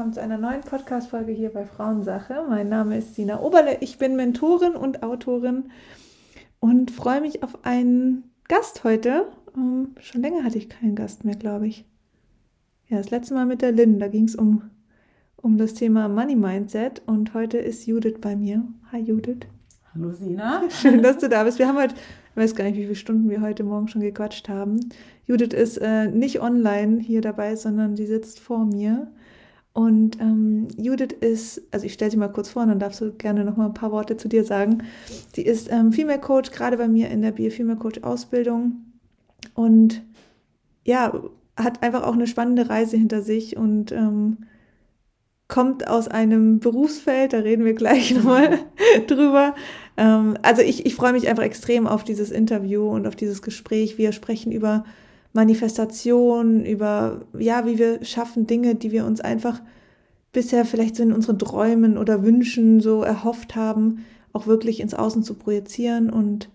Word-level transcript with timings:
Willkommen 0.00 0.14
zu 0.14 0.22
einer 0.22 0.38
neuen 0.38 0.62
Podcast-Folge 0.62 1.30
hier 1.30 1.50
bei 1.50 1.66
Frauensache. 1.66 2.46
Mein 2.48 2.70
Name 2.70 2.96
ist 2.96 3.16
Sina 3.16 3.38
Oberle, 3.38 3.76
ich 3.80 3.98
bin 3.98 4.16
Mentorin 4.16 4.74
und 4.74 5.02
Autorin 5.02 5.64
und 6.58 6.90
freue 6.90 7.20
mich 7.20 7.42
auf 7.42 7.66
einen 7.66 8.32
Gast 8.48 8.82
heute. 8.82 9.26
Ähm, 9.54 9.88
schon 10.00 10.22
länger 10.22 10.42
hatte 10.42 10.56
ich 10.56 10.70
keinen 10.70 10.94
Gast 10.94 11.26
mehr, 11.26 11.34
glaube 11.34 11.66
ich. 11.66 11.84
Ja, 12.88 12.96
das 12.96 13.10
letzte 13.10 13.34
Mal 13.34 13.44
mit 13.44 13.60
der 13.60 13.72
Lynn, 13.72 13.98
da 13.98 14.08
ging 14.08 14.24
es 14.24 14.34
um, 14.34 14.62
um 15.36 15.58
das 15.58 15.74
Thema 15.74 16.08
Money 16.08 16.34
Mindset 16.34 17.02
und 17.04 17.34
heute 17.34 17.58
ist 17.58 17.84
Judith 17.84 18.20
bei 18.22 18.36
mir. 18.36 18.64
Hi 18.92 19.00
Judith. 19.00 19.48
Hallo 19.92 20.14
Sina. 20.14 20.62
Schön, 20.70 21.02
dass 21.02 21.18
du 21.18 21.28
da 21.28 21.44
bist. 21.44 21.58
Wir 21.58 21.68
haben 21.68 21.76
heute, 21.76 21.94
ich 21.94 22.36
weiß 22.36 22.54
gar 22.54 22.64
nicht, 22.64 22.78
wie 22.78 22.84
viele 22.84 22.94
Stunden 22.94 23.28
wir 23.28 23.42
heute 23.42 23.64
Morgen 23.64 23.88
schon 23.88 24.00
gequatscht 24.00 24.48
haben. 24.48 24.80
Judith 25.26 25.52
ist 25.52 25.76
äh, 25.76 26.06
nicht 26.06 26.40
online 26.40 27.00
hier 27.00 27.20
dabei, 27.20 27.54
sondern 27.54 27.96
sie 27.96 28.06
sitzt 28.06 28.40
vor 28.40 28.64
mir. 28.64 29.12
Und 29.80 30.20
ähm, 30.20 30.68
Judith 30.76 31.16
ist, 31.20 31.62
also 31.70 31.86
ich 31.86 31.94
stelle 31.94 32.10
sie 32.10 32.18
mal 32.18 32.28
kurz 32.28 32.50
vor, 32.50 32.66
dann 32.66 32.78
darfst 32.78 33.00
du 33.00 33.12
gerne 33.12 33.46
noch 33.46 33.56
mal 33.56 33.64
ein 33.64 33.72
paar 33.72 33.92
Worte 33.92 34.18
zu 34.18 34.28
dir 34.28 34.44
sagen. 34.44 34.82
Sie 35.32 35.40
ist 35.40 35.72
ähm, 35.72 35.90
Female 35.90 36.20
Coach, 36.20 36.50
gerade 36.50 36.76
bei 36.76 36.86
mir 36.86 37.08
in 37.08 37.22
der 37.22 37.32
Bio 37.32 37.48
Female 37.48 37.78
Coach 37.78 38.02
Ausbildung 38.02 38.84
und 39.54 40.02
ja, 40.84 41.18
hat 41.56 41.82
einfach 41.82 42.02
auch 42.02 42.12
eine 42.12 42.26
spannende 42.26 42.68
Reise 42.68 42.98
hinter 42.98 43.22
sich 43.22 43.56
und 43.56 43.90
ähm, 43.90 44.44
kommt 45.48 45.88
aus 45.88 46.08
einem 46.08 46.60
Berufsfeld, 46.60 47.32
da 47.32 47.38
reden 47.38 47.64
wir 47.64 47.72
gleich 47.72 48.14
nochmal 48.14 48.58
drüber. 49.06 49.54
Ähm, 49.96 50.36
also 50.42 50.60
ich, 50.60 50.84
ich 50.84 50.94
freue 50.94 51.14
mich 51.14 51.26
einfach 51.26 51.44
extrem 51.44 51.86
auf 51.86 52.04
dieses 52.04 52.30
Interview 52.30 52.86
und 52.86 53.06
auf 53.06 53.16
dieses 53.16 53.40
Gespräch. 53.40 53.96
Wir 53.96 54.12
sprechen 54.12 54.52
über 54.52 54.84
Manifestation, 55.32 56.64
über, 56.64 57.22
ja, 57.38 57.66
wie 57.66 57.78
wir 57.78 58.04
schaffen 58.04 58.46
Dinge, 58.46 58.74
die 58.74 58.90
wir 58.90 59.06
uns 59.06 59.20
einfach 59.20 59.60
bisher 60.32 60.64
vielleicht 60.64 60.96
so 60.96 61.02
in 61.02 61.12
unseren 61.12 61.38
Träumen 61.38 61.98
oder 61.98 62.24
Wünschen 62.24 62.80
so 62.80 63.02
erhofft 63.02 63.56
haben, 63.56 64.04
auch 64.32 64.46
wirklich 64.46 64.80
ins 64.80 64.94
Außen 64.94 65.22
zu 65.22 65.34
projizieren 65.34 66.10
und 66.10 66.50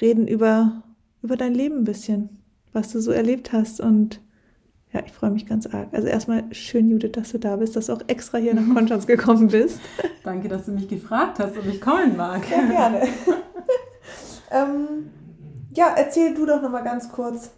reden 0.00 0.26
über, 0.28 0.82
über 1.22 1.36
dein 1.36 1.54
Leben 1.54 1.78
ein 1.78 1.84
bisschen, 1.84 2.28
was 2.72 2.92
du 2.92 3.00
so 3.00 3.10
erlebt 3.10 3.52
hast 3.52 3.80
und 3.80 4.20
ja, 4.92 5.02
ich 5.04 5.12
freue 5.12 5.30
mich 5.30 5.44
ganz 5.44 5.66
arg. 5.66 5.88
Also 5.92 6.08
erstmal 6.08 6.44
schön, 6.54 6.88
Judith, 6.88 7.12
dass 7.12 7.32
du 7.32 7.38
da 7.38 7.56
bist, 7.56 7.76
dass 7.76 7.86
du 7.86 7.92
auch 7.92 8.02
extra 8.06 8.38
hier 8.38 8.54
nach 8.54 8.66
Konstanz 8.74 9.06
gekommen 9.06 9.48
bist. 9.48 9.80
Danke, 10.24 10.48
dass 10.48 10.64
du 10.64 10.72
mich 10.72 10.88
gefragt 10.88 11.38
hast, 11.38 11.58
ob 11.58 11.66
ich 11.66 11.80
kommen 11.80 12.16
mag. 12.16 12.42
Sehr 12.46 12.66
gerne. 12.66 13.02
ähm, 14.50 15.10
ja, 15.74 15.94
erzähl 15.94 16.34
du 16.34 16.46
doch 16.46 16.62
nochmal 16.62 16.84
ganz 16.84 17.10
kurz, 17.10 17.50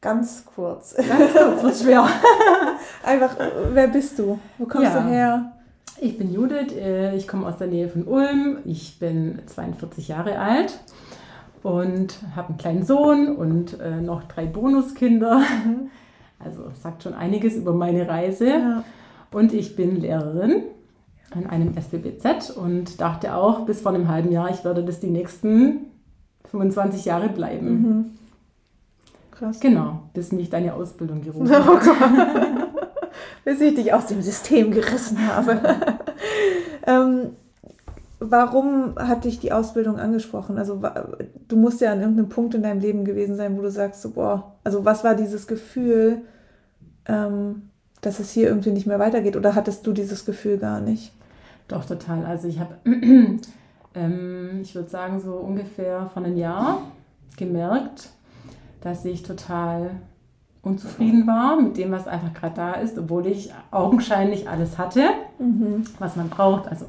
ganz 0.00 0.44
kurz. 0.44 0.94
Ganz 0.96 1.32
kurz, 1.32 1.62
wird 1.62 1.76
schwer. 1.76 2.08
Einfach, 3.04 3.36
wer 3.72 3.88
bist 3.88 4.18
du? 4.18 4.38
Wo 4.58 4.66
kommst 4.66 4.94
ja. 4.94 5.00
du 5.00 5.08
her? 5.08 5.52
Ich 6.00 6.16
bin 6.16 6.32
Judith, 6.32 6.72
äh, 6.76 7.16
ich 7.16 7.26
komme 7.26 7.46
aus 7.46 7.58
der 7.58 7.66
Nähe 7.66 7.88
von 7.88 8.04
Ulm, 8.04 8.58
ich 8.64 8.98
bin 9.00 9.40
42 9.46 10.08
Jahre 10.08 10.38
alt 10.38 10.78
und 11.62 12.20
habe 12.36 12.50
einen 12.50 12.58
kleinen 12.58 12.84
Sohn 12.84 13.34
und 13.34 13.80
äh, 13.80 14.00
noch 14.00 14.24
drei 14.24 14.46
Bonuskinder. 14.46 15.38
Mhm. 15.38 15.90
Also 16.38 16.70
sagt 16.80 17.02
schon 17.02 17.14
einiges 17.14 17.56
über 17.56 17.72
meine 17.72 18.08
Reise. 18.08 18.48
Ja. 18.48 18.84
Und 19.32 19.52
ich 19.52 19.74
bin 19.74 19.96
Lehrerin 20.00 20.62
an 21.30 21.46
einem 21.46 21.76
SBBZ 21.76 22.50
und 22.50 23.00
dachte 23.00 23.34
auch 23.34 23.66
bis 23.66 23.80
vor 23.80 23.92
einem 23.92 24.08
halben 24.08 24.30
Jahr, 24.30 24.50
ich 24.50 24.64
werde 24.64 24.84
das 24.84 25.00
die 25.00 25.10
nächsten 25.10 25.86
25 26.50 27.04
Jahre 27.04 27.28
bleiben. 27.28 27.68
Mhm. 27.68 28.17
Krass. 29.38 29.60
Genau, 29.60 30.02
bis 30.14 30.32
mich 30.32 30.50
deine 30.50 30.74
Ausbildung 30.74 31.22
gerufen 31.22 31.48
oh 31.48 31.80
hat. 31.80 32.68
bis 33.44 33.60
ich 33.60 33.74
dich 33.74 33.92
aus 33.92 34.06
dem 34.06 34.20
System 34.20 34.70
gerissen 34.72 35.18
habe. 35.26 35.60
ähm, 36.86 37.30
warum 38.18 38.96
hat 38.96 39.24
dich 39.24 39.38
die 39.38 39.52
Ausbildung 39.52 39.98
angesprochen? 39.98 40.58
Also 40.58 40.82
du 41.46 41.56
musst 41.56 41.80
ja 41.80 41.92
an 41.92 42.00
irgendeinem 42.00 42.28
Punkt 42.28 42.54
in 42.54 42.62
deinem 42.62 42.80
Leben 42.80 43.04
gewesen 43.04 43.36
sein, 43.36 43.56
wo 43.56 43.62
du 43.62 43.70
sagst, 43.70 44.02
so, 44.02 44.10
boah, 44.10 44.56
also 44.64 44.84
was 44.84 45.04
war 45.04 45.14
dieses 45.14 45.46
Gefühl, 45.46 46.22
ähm, 47.06 47.70
dass 48.00 48.18
es 48.18 48.30
hier 48.30 48.48
irgendwie 48.48 48.72
nicht 48.72 48.86
mehr 48.86 48.98
weitergeht? 48.98 49.36
Oder 49.36 49.54
hattest 49.54 49.86
du 49.86 49.92
dieses 49.92 50.24
Gefühl 50.24 50.58
gar 50.58 50.80
nicht? 50.80 51.12
Doch, 51.68 51.84
total. 51.84 52.24
Also 52.24 52.48
ich 52.48 52.58
habe, 52.58 52.74
ähm, 53.94 54.60
ich 54.62 54.74
würde 54.74 54.88
sagen, 54.88 55.20
so 55.20 55.34
ungefähr 55.34 56.10
von 56.12 56.24
einem 56.24 56.36
Jahr 56.36 56.82
gemerkt, 57.36 58.10
dass 58.80 59.04
ich 59.04 59.22
total 59.22 59.90
unzufrieden 60.62 61.26
war 61.26 61.60
mit 61.60 61.76
dem, 61.76 61.90
was 61.90 62.06
einfach 62.06 62.32
gerade 62.34 62.54
da 62.54 62.72
ist, 62.72 62.98
obwohl 62.98 63.26
ich 63.26 63.52
augenscheinlich 63.70 64.48
alles 64.48 64.78
hatte, 64.78 65.04
mhm. 65.38 65.84
was 65.98 66.16
man 66.16 66.28
braucht. 66.28 66.68
Also 66.68 66.86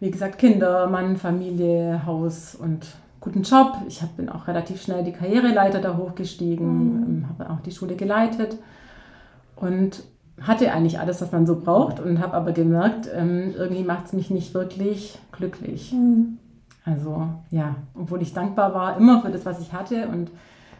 wie 0.00 0.10
gesagt, 0.10 0.38
Kinder, 0.38 0.88
Mann, 0.88 1.16
Familie, 1.16 2.04
Haus 2.04 2.54
und 2.54 2.86
guten 3.20 3.42
Job. 3.42 3.78
Ich 3.88 4.02
hab, 4.02 4.16
bin 4.16 4.28
auch 4.28 4.46
relativ 4.46 4.82
schnell 4.82 5.04
die 5.04 5.12
Karriereleiter 5.12 5.80
da 5.80 5.96
hochgestiegen, 5.96 7.18
mhm. 7.18 7.28
Habe 7.28 7.50
auch 7.50 7.60
die 7.60 7.72
Schule 7.72 7.96
geleitet 7.96 8.58
und 9.56 10.02
hatte 10.40 10.70
eigentlich 10.72 10.98
alles, 10.98 11.22
was 11.22 11.32
man 11.32 11.46
so 11.46 11.58
braucht 11.58 11.98
und 11.98 12.20
habe 12.20 12.34
aber 12.34 12.52
gemerkt, 12.52 13.08
ähm, 13.14 13.54
irgendwie 13.56 13.84
macht 13.84 14.06
es 14.06 14.12
mich 14.12 14.30
nicht 14.30 14.52
wirklich 14.52 15.18
glücklich. 15.32 15.92
Mhm. 15.92 16.38
Also 16.84 17.26
ja, 17.50 17.74
obwohl 17.94 18.22
ich 18.22 18.32
dankbar 18.32 18.74
war 18.74 18.96
immer 18.96 19.22
für 19.22 19.30
das, 19.30 19.44
was 19.46 19.60
ich 19.60 19.72
hatte 19.72 20.08
und 20.08 20.30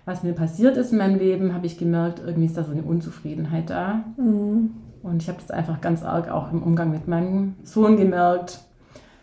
was 0.07 0.23
mir 0.23 0.33
passiert 0.33 0.77
ist 0.77 0.93
in 0.93 0.99
meinem 0.99 1.19
Leben, 1.19 1.53
habe 1.53 1.67
ich 1.67 1.77
gemerkt, 1.77 2.23
irgendwie 2.25 2.47
ist 2.47 2.57
da 2.57 2.65
so 2.65 2.71
eine 2.71 2.83
Unzufriedenheit 2.83 3.69
da. 3.69 4.05
Mhm. 4.17 4.71
Und 5.03 5.23
ich 5.23 5.29
habe 5.29 5.39
das 5.41 5.51
einfach 5.51 5.81
ganz 5.81 6.03
arg 6.03 6.31
auch 6.31 6.51
im 6.53 6.63
Umgang 6.63 6.91
mit 6.91 7.09
meinem 7.09 7.57
Sohn 7.65 7.97
gemerkt, 7.97 8.61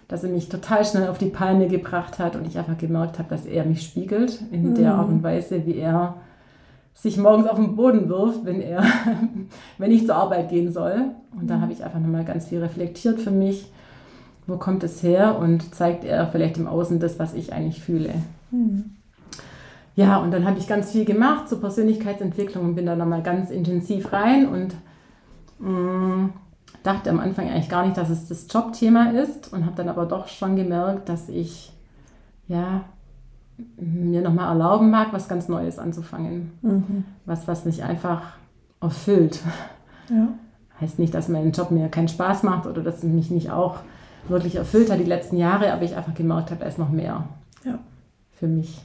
dass 0.10 0.24
er 0.24 0.30
mich 0.30 0.50
total 0.50 0.86
schnell 0.86 1.08
auf 1.08 1.18
die 1.18 1.30
Palme 1.30 1.68
gebracht 1.68 2.20
hat 2.20 2.36
und 2.36 2.46
ich 2.46 2.58
einfach 2.58 2.78
gemerkt 2.78 3.18
habe, 3.18 3.30
dass 3.30 3.46
er 3.46 3.66
mich 3.66 3.82
spiegelt 3.82 4.42
in 4.52 4.72
mhm. 4.72 4.76
der 4.76 4.94
Art 4.94 5.08
und 5.08 5.24
Weise, 5.24 5.66
wie 5.66 5.78
er 5.78 6.18
sich 6.94 7.18
morgens 7.18 7.48
auf 7.48 7.58
den 7.58 7.78
Boden 7.78 8.10
wirft, 8.10 8.44
wenn 8.44 8.62
er, 8.62 8.84
wenn 9.78 9.92
ich 9.92 10.06
zur 10.06 10.16
Arbeit 10.16 10.50
gehen 10.50 10.72
soll. 10.72 11.12
Und 11.40 11.50
da 11.50 11.58
mhm. 11.58 11.62
habe 11.62 11.72
ich 11.72 11.84
einfach 11.84 12.00
nochmal 12.00 12.26
ganz 12.26 12.48
viel 12.48 12.60
reflektiert 12.60 13.22
für 13.22 13.32
mich. 13.32 13.72
Wo 14.48 14.58
kommt 14.58 14.84
es 14.84 15.02
her? 15.02 15.40
Und 15.40 15.74
zeigt 15.74 16.04
er 16.04 16.28
vielleicht 16.28 16.58
im 16.58 16.68
Außen 16.68 17.00
das, 17.00 17.20
was 17.20 17.34
ich 17.34 17.54
eigentlich 17.54 17.82
fühle. 17.82 18.14
Mhm. 18.52 18.98
Ja, 19.96 20.18
und 20.18 20.32
dann 20.32 20.46
habe 20.46 20.58
ich 20.58 20.68
ganz 20.68 20.92
viel 20.92 21.06
gemacht 21.06 21.48
zur 21.48 21.60
Persönlichkeitsentwicklung 21.60 22.66
und 22.66 22.76
bin 22.76 22.86
da 22.86 22.96
nochmal 22.96 23.22
ganz 23.22 23.52
intensiv 23.52 24.12
rein 24.12 24.48
und 24.48 24.76
mh, 25.60 25.70
mm, 25.70 26.34
dachte 26.82 27.10
am 27.12 27.20
Anfang 27.20 27.48
eigentlich 27.50 27.70
gar 27.70 27.86
nicht, 27.86 27.98
dass 27.98 28.10
es 28.10 28.28
das 28.28 28.48
Jobthema 28.50 29.12
ist 29.12 29.54
und 29.54 29.66
habe 29.66 29.76
dann 29.76 29.90
aber 29.90 30.06
doch 30.06 30.28
schon 30.28 30.56
gemerkt, 30.56 31.10
dass 31.10 31.30
ich 31.30 31.72
ja 32.48 32.84
mir 33.78 34.22
nochmal 34.22 34.50
erlauben 34.50 34.90
mag, 34.90 35.14
was 35.14 35.28
ganz 35.28 35.48
Neues 35.48 35.78
anzufangen. 35.78 36.52
Mhm. 36.62 37.06
Was, 37.26 37.48
was 37.48 37.66
mich 37.66 37.84
einfach 37.84 38.34
erfüllt. 38.82 39.42
Ja. 40.10 40.30
Heißt 40.82 40.98
nicht, 40.98 41.14
dass 41.14 41.30
mein 41.30 41.52
Job 41.52 41.70
mir 41.72 41.88
keinen 41.88 42.08
Spaß 42.08 42.44
macht 42.44 42.66
oder 42.66 42.82
dass 42.82 42.98
es 42.98 43.04
mich 43.04 43.30
nicht 43.30 43.52
auch 43.52 43.78
wirklich 44.28 44.56
erfüllt 44.56 44.92
hat 44.92 45.00
die 45.00 45.06
letzten 45.06 45.38
Jahre, 45.38 45.72
aber 45.72 45.84
ich 45.84 45.96
einfach 45.96 46.16
gemerkt 46.16 46.50
habe, 46.50 46.62
da 46.62 46.68
ist 46.68 46.80
noch 46.80 46.90
mehr 46.90 47.26
ja. 47.64 47.78
für 48.32 48.48
mich 48.48 48.82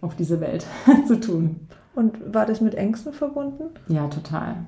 auf 0.00 0.14
diese 0.14 0.40
Welt 0.40 0.66
zu 1.06 1.20
tun. 1.20 1.68
Und 1.94 2.32
war 2.32 2.46
das 2.46 2.60
mit 2.60 2.74
Ängsten 2.74 3.12
verbunden? 3.12 3.64
Ja, 3.88 4.06
total. 4.08 4.66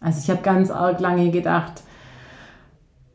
Also 0.00 0.20
ich 0.22 0.30
habe 0.30 0.42
ganz 0.42 0.70
arg 0.70 1.00
lange 1.00 1.30
gedacht, 1.30 1.82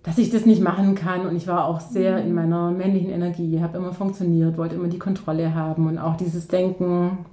dass 0.04 0.18
ich 0.18 0.30
das 0.30 0.46
nicht 0.46 0.62
machen 0.62 0.96
kann. 0.96 1.26
Und 1.26 1.36
ich 1.36 1.48
war 1.48 1.66
auch 1.66 1.80
sehr 1.80 2.18
in 2.20 2.34
meiner 2.34 2.72
männlichen 2.72 3.10
Energie, 3.10 3.62
habe 3.62 3.78
immer 3.78 3.94
funktioniert, 3.94 4.58
wollte 4.58 4.76
immer 4.76 4.88
die 4.88 5.00
Kontrolle 5.00 5.54
haben 5.54 5.88
und 5.88 5.98
auch 5.98 6.18
dieses 6.18 6.48
Denken, 6.48 7.26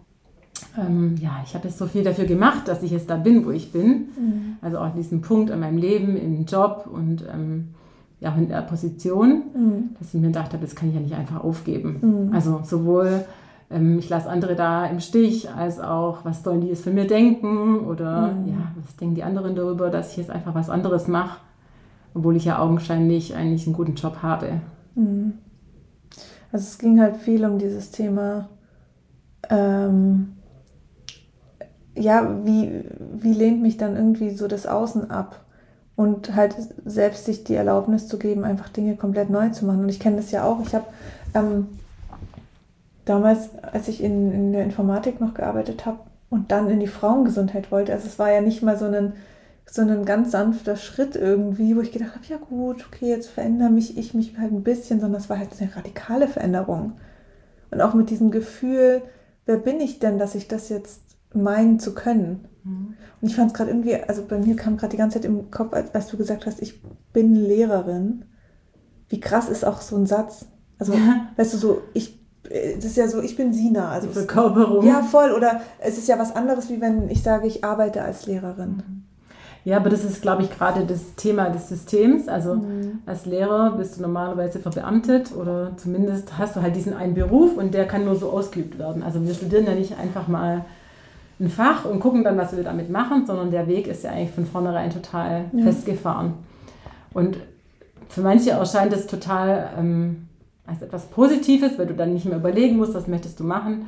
ähm, 0.76 1.16
ja, 1.20 1.40
ich 1.44 1.54
habe 1.54 1.68
jetzt 1.68 1.78
so 1.78 1.86
viel 1.86 2.02
dafür 2.02 2.24
gemacht, 2.24 2.68
dass 2.68 2.82
ich 2.82 2.90
jetzt 2.90 3.08
da 3.08 3.16
bin, 3.16 3.44
wo 3.44 3.50
ich 3.50 3.72
bin. 3.72 3.88
Mhm. 3.88 4.56
Also 4.60 4.78
auch 4.78 4.84
an 4.84 4.96
diesem 4.96 5.20
Punkt 5.22 5.50
in 5.50 5.60
meinem 5.60 5.78
Leben, 5.78 6.16
im 6.16 6.44
Job 6.44 6.88
und 6.92 7.24
ähm, 7.32 7.68
ja, 8.20 8.32
auch 8.32 8.36
in 8.36 8.48
der 8.48 8.62
Position, 8.62 9.42
mhm. 9.54 9.90
dass 9.98 10.08
ich 10.08 10.20
mir 10.20 10.28
gedacht 10.28 10.52
habe, 10.52 10.64
das 10.64 10.74
kann 10.74 10.88
ich 10.88 10.94
ja 10.94 11.00
nicht 11.00 11.14
einfach 11.14 11.42
aufgeben. 11.42 12.26
Mhm. 12.28 12.34
Also 12.34 12.60
sowohl 12.64 13.24
ähm, 13.70 13.98
ich 13.98 14.08
lasse 14.08 14.28
andere 14.28 14.56
da 14.56 14.86
im 14.86 15.00
Stich, 15.00 15.50
als 15.50 15.80
auch, 15.80 16.24
was 16.24 16.42
sollen 16.42 16.60
die 16.60 16.68
jetzt 16.68 16.84
für 16.84 16.90
mir 16.90 17.06
denken 17.06 17.80
oder 17.80 18.32
mhm. 18.32 18.48
ja, 18.48 18.72
was 18.84 18.96
denken 18.96 19.14
die 19.14 19.22
anderen 19.24 19.54
darüber, 19.54 19.90
dass 19.90 20.12
ich 20.12 20.18
jetzt 20.18 20.30
einfach 20.30 20.54
was 20.54 20.70
anderes 20.70 21.08
mache 21.08 21.38
obwohl 22.14 22.36
ich 22.36 22.44
ja 22.44 22.58
augenscheinlich 22.58 23.34
eigentlich 23.34 23.66
einen 23.66 23.76
guten 23.76 23.94
Job 23.94 24.18
habe. 24.22 24.60
Mhm. 24.94 25.34
Also 26.50 26.64
es 26.64 26.78
ging 26.78 27.00
halt 27.00 27.16
viel 27.16 27.44
um 27.44 27.58
dieses 27.58 27.90
Thema, 27.90 28.48
ähm, 29.50 30.32
ja, 31.94 32.44
wie, 32.44 32.84
wie 33.18 33.32
lehnt 33.32 33.60
mich 33.60 33.76
dann 33.76 33.96
irgendwie 33.96 34.30
so 34.30 34.48
das 34.48 34.66
Außen 34.66 35.10
ab? 35.10 35.44
Und 35.96 36.36
halt 36.36 36.54
selbst 36.84 37.24
sich 37.24 37.42
die 37.42 37.56
Erlaubnis 37.56 38.06
zu 38.06 38.18
geben, 38.18 38.44
einfach 38.44 38.68
Dinge 38.68 38.96
komplett 38.96 39.30
neu 39.30 39.48
zu 39.50 39.66
machen. 39.66 39.80
Und 39.80 39.88
ich 39.88 39.98
kenne 39.98 40.16
das 40.16 40.30
ja 40.30 40.44
auch. 40.44 40.60
Ich 40.60 40.72
habe 40.72 40.86
ähm, 41.34 41.66
damals, 43.08 43.50
als 43.62 43.88
ich 43.88 44.02
in, 44.02 44.32
in 44.32 44.52
der 44.52 44.64
Informatik 44.64 45.20
noch 45.20 45.34
gearbeitet 45.34 45.86
habe 45.86 46.00
und 46.30 46.52
dann 46.52 46.70
in 46.70 46.80
die 46.80 46.86
Frauengesundheit 46.86 47.70
wollte, 47.70 47.92
also 47.92 48.06
es 48.06 48.18
war 48.18 48.30
ja 48.30 48.40
nicht 48.40 48.62
mal 48.62 48.76
so 48.76 48.86
ein 48.86 49.14
so 49.70 49.82
ein 49.82 50.04
ganz 50.04 50.30
sanfter 50.30 50.76
Schritt 50.76 51.14
irgendwie, 51.14 51.76
wo 51.76 51.80
ich 51.80 51.92
gedacht 51.92 52.14
habe, 52.14 52.26
ja 52.26 52.38
gut, 52.38 52.86
okay, 52.86 53.08
jetzt 53.08 53.28
verändere 53.28 53.70
mich 53.70 53.98
ich 53.98 54.14
mich 54.14 54.38
halt 54.38 54.52
ein 54.52 54.62
bisschen, 54.62 55.00
sondern 55.00 55.20
es 55.20 55.28
war 55.28 55.38
halt 55.38 55.50
eine 55.60 55.74
radikale 55.74 56.26
Veränderung. 56.26 56.94
Und 57.70 57.80
auch 57.82 57.92
mit 57.92 58.08
diesem 58.08 58.30
Gefühl, 58.30 59.02
wer 59.44 59.58
bin 59.58 59.80
ich 59.80 59.98
denn, 59.98 60.18
dass 60.18 60.34
ich 60.34 60.48
das 60.48 60.70
jetzt 60.70 61.02
meinen 61.34 61.78
zu 61.78 61.94
können? 61.94 62.48
Mhm. 62.64 62.94
Und 63.20 63.28
ich 63.28 63.36
fand 63.36 63.48
es 63.48 63.54
gerade 63.54 63.70
irgendwie, 63.70 63.94
also 63.94 64.24
bei 64.26 64.38
mir 64.38 64.56
kam 64.56 64.78
gerade 64.78 64.92
die 64.92 64.96
ganze 64.96 65.20
Zeit 65.20 65.26
im 65.26 65.50
Kopf, 65.50 65.74
als, 65.74 65.94
als, 65.94 66.06
du 66.06 66.16
gesagt 66.16 66.46
hast, 66.46 66.62
ich 66.62 66.82
bin 67.12 67.34
Lehrerin. 67.34 68.24
Wie 69.10 69.20
krass 69.20 69.50
ist 69.50 69.64
auch 69.64 69.82
so 69.82 69.96
ein 69.96 70.06
Satz? 70.06 70.46
Also, 70.78 70.94
ja. 70.94 71.28
weißt 71.36 71.52
du, 71.52 71.58
so, 71.58 71.82
ich, 71.92 72.18
es 72.48 72.84
ist 72.84 72.96
ja 72.96 73.08
so, 73.08 73.20
ich 73.20 73.36
bin 73.36 73.52
Sina. 73.52 73.90
Also 73.90 74.08
Verkörperung. 74.08 74.86
Ja, 74.86 75.02
voll. 75.02 75.32
Oder 75.32 75.60
es 75.80 75.98
ist 75.98 76.08
ja 76.08 76.18
was 76.18 76.34
anderes, 76.34 76.70
wie 76.70 76.80
wenn 76.80 77.10
ich 77.10 77.22
sage, 77.22 77.46
ich 77.46 77.64
arbeite 77.64 78.02
als 78.02 78.26
Lehrerin. 78.26 79.04
Ja, 79.64 79.76
aber 79.76 79.90
das 79.90 80.04
ist, 80.04 80.22
glaube 80.22 80.44
ich, 80.44 80.50
gerade 80.50 80.86
das 80.86 81.14
Thema 81.16 81.50
des 81.50 81.68
Systems. 81.68 82.28
Also 82.28 82.54
mhm. 82.54 83.00
als 83.06 83.26
Lehrer 83.26 83.72
bist 83.72 83.98
du 83.98 84.02
normalerweise 84.02 84.60
verbeamtet 84.60 85.34
oder 85.36 85.72
zumindest 85.76 86.38
hast 86.38 86.56
du 86.56 86.62
halt 86.62 86.74
diesen 86.74 86.94
einen 86.94 87.14
Beruf 87.14 87.56
und 87.56 87.74
der 87.74 87.86
kann 87.86 88.04
nur 88.04 88.16
so 88.16 88.30
ausgeübt 88.30 88.78
werden. 88.78 89.02
Also 89.02 89.22
wir 89.26 89.34
studieren 89.34 89.66
ja 89.66 89.74
nicht 89.74 89.98
einfach 89.98 90.28
mal 90.28 90.64
ein 91.40 91.50
Fach 91.50 91.84
und 91.84 92.00
gucken 92.00 92.24
dann, 92.24 92.38
was 92.38 92.56
wir 92.56 92.64
damit 92.64 92.90
machen, 92.90 93.26
sondern 93.26 93.50
der 93.50 93.66
Weg 93.66 93.86
ist 93.88 94.04
ja 94.04 94.10
eigentlich 94.10 94.30
von 94.30 94.46
vornherein 94.46 94.90
total 94.90 95.44
ja. 95.52 95.64
festgefahren. 95.64 96.34
Und 97.12 97.36
für 98.08 98.22
manche 98.22 98.50
erscheint 98.52 98.92
es 98.92 99.06
total 99.06 99.70
ähm, 99.78 100.27
als 100.68 100.82
etwas 100.82 101.06
Positives, 101.06 101.78
weil 101.78 101.86
du 101.86 101.94
dann 101.94 102.12
nicht 102.12 102.26
mehr 102.26 102.38
überlegen 102.38 102.76
musst, 102.76 102.94
was 102.94 103.08
möchtest 103.08 103.40
du 103.40 103.44
machen. 103.44 103.86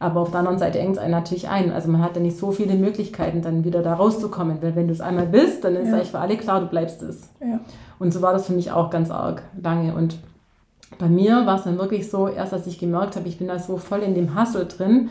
Aber 0.00 0.20
auf 0.20 0.30
der 0.30 0.40
anderen 0.40 0.58
Seite 0.58 0.78
engt 0.78 0.92
es 0.92 0.98
einen 0.98 1.10
natürlich 1.10 1.48
ein. 1.48 1.72
Also 1.72 1.90
man 1.90 2.02
hat 2.02 2.14
ja 2.14 2.22
nicht 2.22 2.38
so 2.38 2.52
viele 2.52 2.74
Möglichkeiten, 2.74 3.42
dann 3.42 3.64
wieder 3.64 3.82
da 3.82 3.94
rauszukommen. 3.94 4.58
Weil 4.62 4.76
wenn 4.76 4.86
du 4.86 4.92
es 4.92 5.00
einmal 5.00 5.26
bist, 5.26 5.64
dann 5.64 5.74
ist 5.74 5.88
ja. 5.88 5.94
eigentlich 5.94 6.10
für 6.10 6.20
alle 6.20 6.36
klar, 6.36 6.60
du 6.60 6.66
bleibst 6.66 7.02
es. 7.02 7.30
Ja. 7.40 7.60
Und 7.98 8.12
so 8.12 8.22
war 8.22 8.32
das 8.32 8.46
für 8.46 8.52
mich 8.52 8.70
auch 8.70 8.90
ganz 8.90 9.10
arg 9.10 9.42
lange. 9.60 9.94
Und 9.94 10.18
bei 10.98 11.08
mir 11.08 11.46
war 11.46 11.56
es 11.56 11.64
dann 11.64 11.78
wirklich 11.78 12.08
so, 12.08 12.28
erst 12.28 12.52
als 12.52 12.66
ich 12.68 12.78
gemerkt 12.78 13.16
habe, 13.16 13.28
ich 13.28 13.38
bin 13.38 13.48
da 13.48 13.58
so 13.58 13.76
voll 13.76 14.00
in 14.00 14.14
dem 14.14 14.38
Hustle 14.40 14.66
drin 14.66 15.10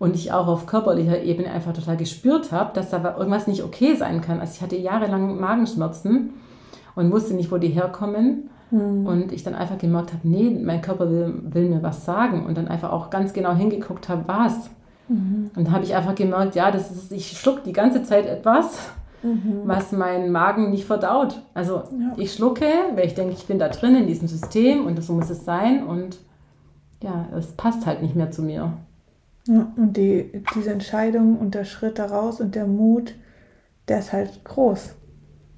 und 0.00 0.16
ich 0.16 0.32
auch 0.32 0.48
auf 0.48 0.66
körperlicher 0.66 1.22
Ebene 1.22 1.50
einfach 1.50 1.72
total 1.72 1.96
gespürt 1.96 2.50
habe, 2.50 2.74
dass 2.74 2.90
da 2.90 3.16
irgendwas 3.16 3.46
nicht 3.46 3.62
okay 3.62 3.94
sein 3.94 4.20
kann. 4.20 4.40
Also 4.40 4.54
ich 4.56 4.62
hatte 4.62 4.76
jahrelang 4.76 5.40
Magenschmerzen 5.40 6.30
und 6.96 7.12
wusste 7.12 7.34
nicht, 7.34 7.52
wo 7.52 7.58
die 7.58 7.68
herkommen. 7.68 8.50
Mhm. 8.74 9.06
Und 9.06 9.32
ich 9.32 9.44
dann 9.44 9.54
einfach 9.54 9.78
gemerkt 9.78 10.12
habe, 10.12 10.26
nee, 10.28 10.50
mein 10.50 10.82
Körper 10.82 11.08
will, 11.08 11.34
will 11.44 11.68
mir 11.68 11.82
was 11.82 12.04
sagen. 12.04 12.44
Und 12.44 12.58
dann 12.58 12.68
einfach 12.68 12.90
auch 12.92 13.08
ganz 13.08 13.32
genau 13.32 13.54
hingeguckt 13.54 14.08
habe, 14.08 14.24
was. 14.26 14.70
Mhm. 15.08 15.50
Und 15.54 15.66
dann 15.66 15.72
habe 15.72 15.84
ich 15.84 15.94
einfach 15.94 16.14
gemerkt, 16.14 16.56
ja, 16.56 16.70
das 16.70 16.90
ist, 16.90 17.12
ich 17.12 17.38
schluck 17.38 17.62
die 17.62 17.72
ganze 17.72 18.02
Zeit 18.02 18.26
etwas, 18.26 18.90
mhm. 19.22 19.62
was 19.64 19.92
mein 19.92 20.32
Magen 20.32 20.70
nicht 20.70 20.86
verdaut. 20.86 21.40
Also 21.54 21.76
ja. 21.76 22.12
ich 22.16 22.32
schlucke, 22.32 22.66
weil 22.94 23.06
ich 23.06 23.14
denke, 23.14 23.34
ich 23.34 23.46
bin 23.46 23.58
da 23.58 23.68
drin 23.68 23.94
in 23.94 24.06
diesem 24.08 24.26
System 24.26 24.86
und 24.86 25.00
so 25.02 25.12
muss 25.12 25.30
es 25.30 25.44
sein. 25.44 25.84
Und 25.84 26.18
ja, 27.02 27.28
es 27.36 27.52
passt 27.52 27.86
halt 27.86 28.02
nicht 28.02 28.16
mehr 28.16 28.32
zu 28.32 28.42
mir. 28.42 28.72
Ja, 29.46 29.72
und 29.76 29.96
die, 29.96 30.42
diese 30.54 30.72
Entscheidung 30.72 31.38
und 31.38 31.54
der 31.54 31.64
Schritt 31.64 31.98
daraus 31.98 32.40
und 32.40 32.54
der 32.54 32.66
Mut, 32.66 33.14
der 33.88 34.00
ist 34.00 34.12
halt 34.12 34.42
groß. 34.42 34.94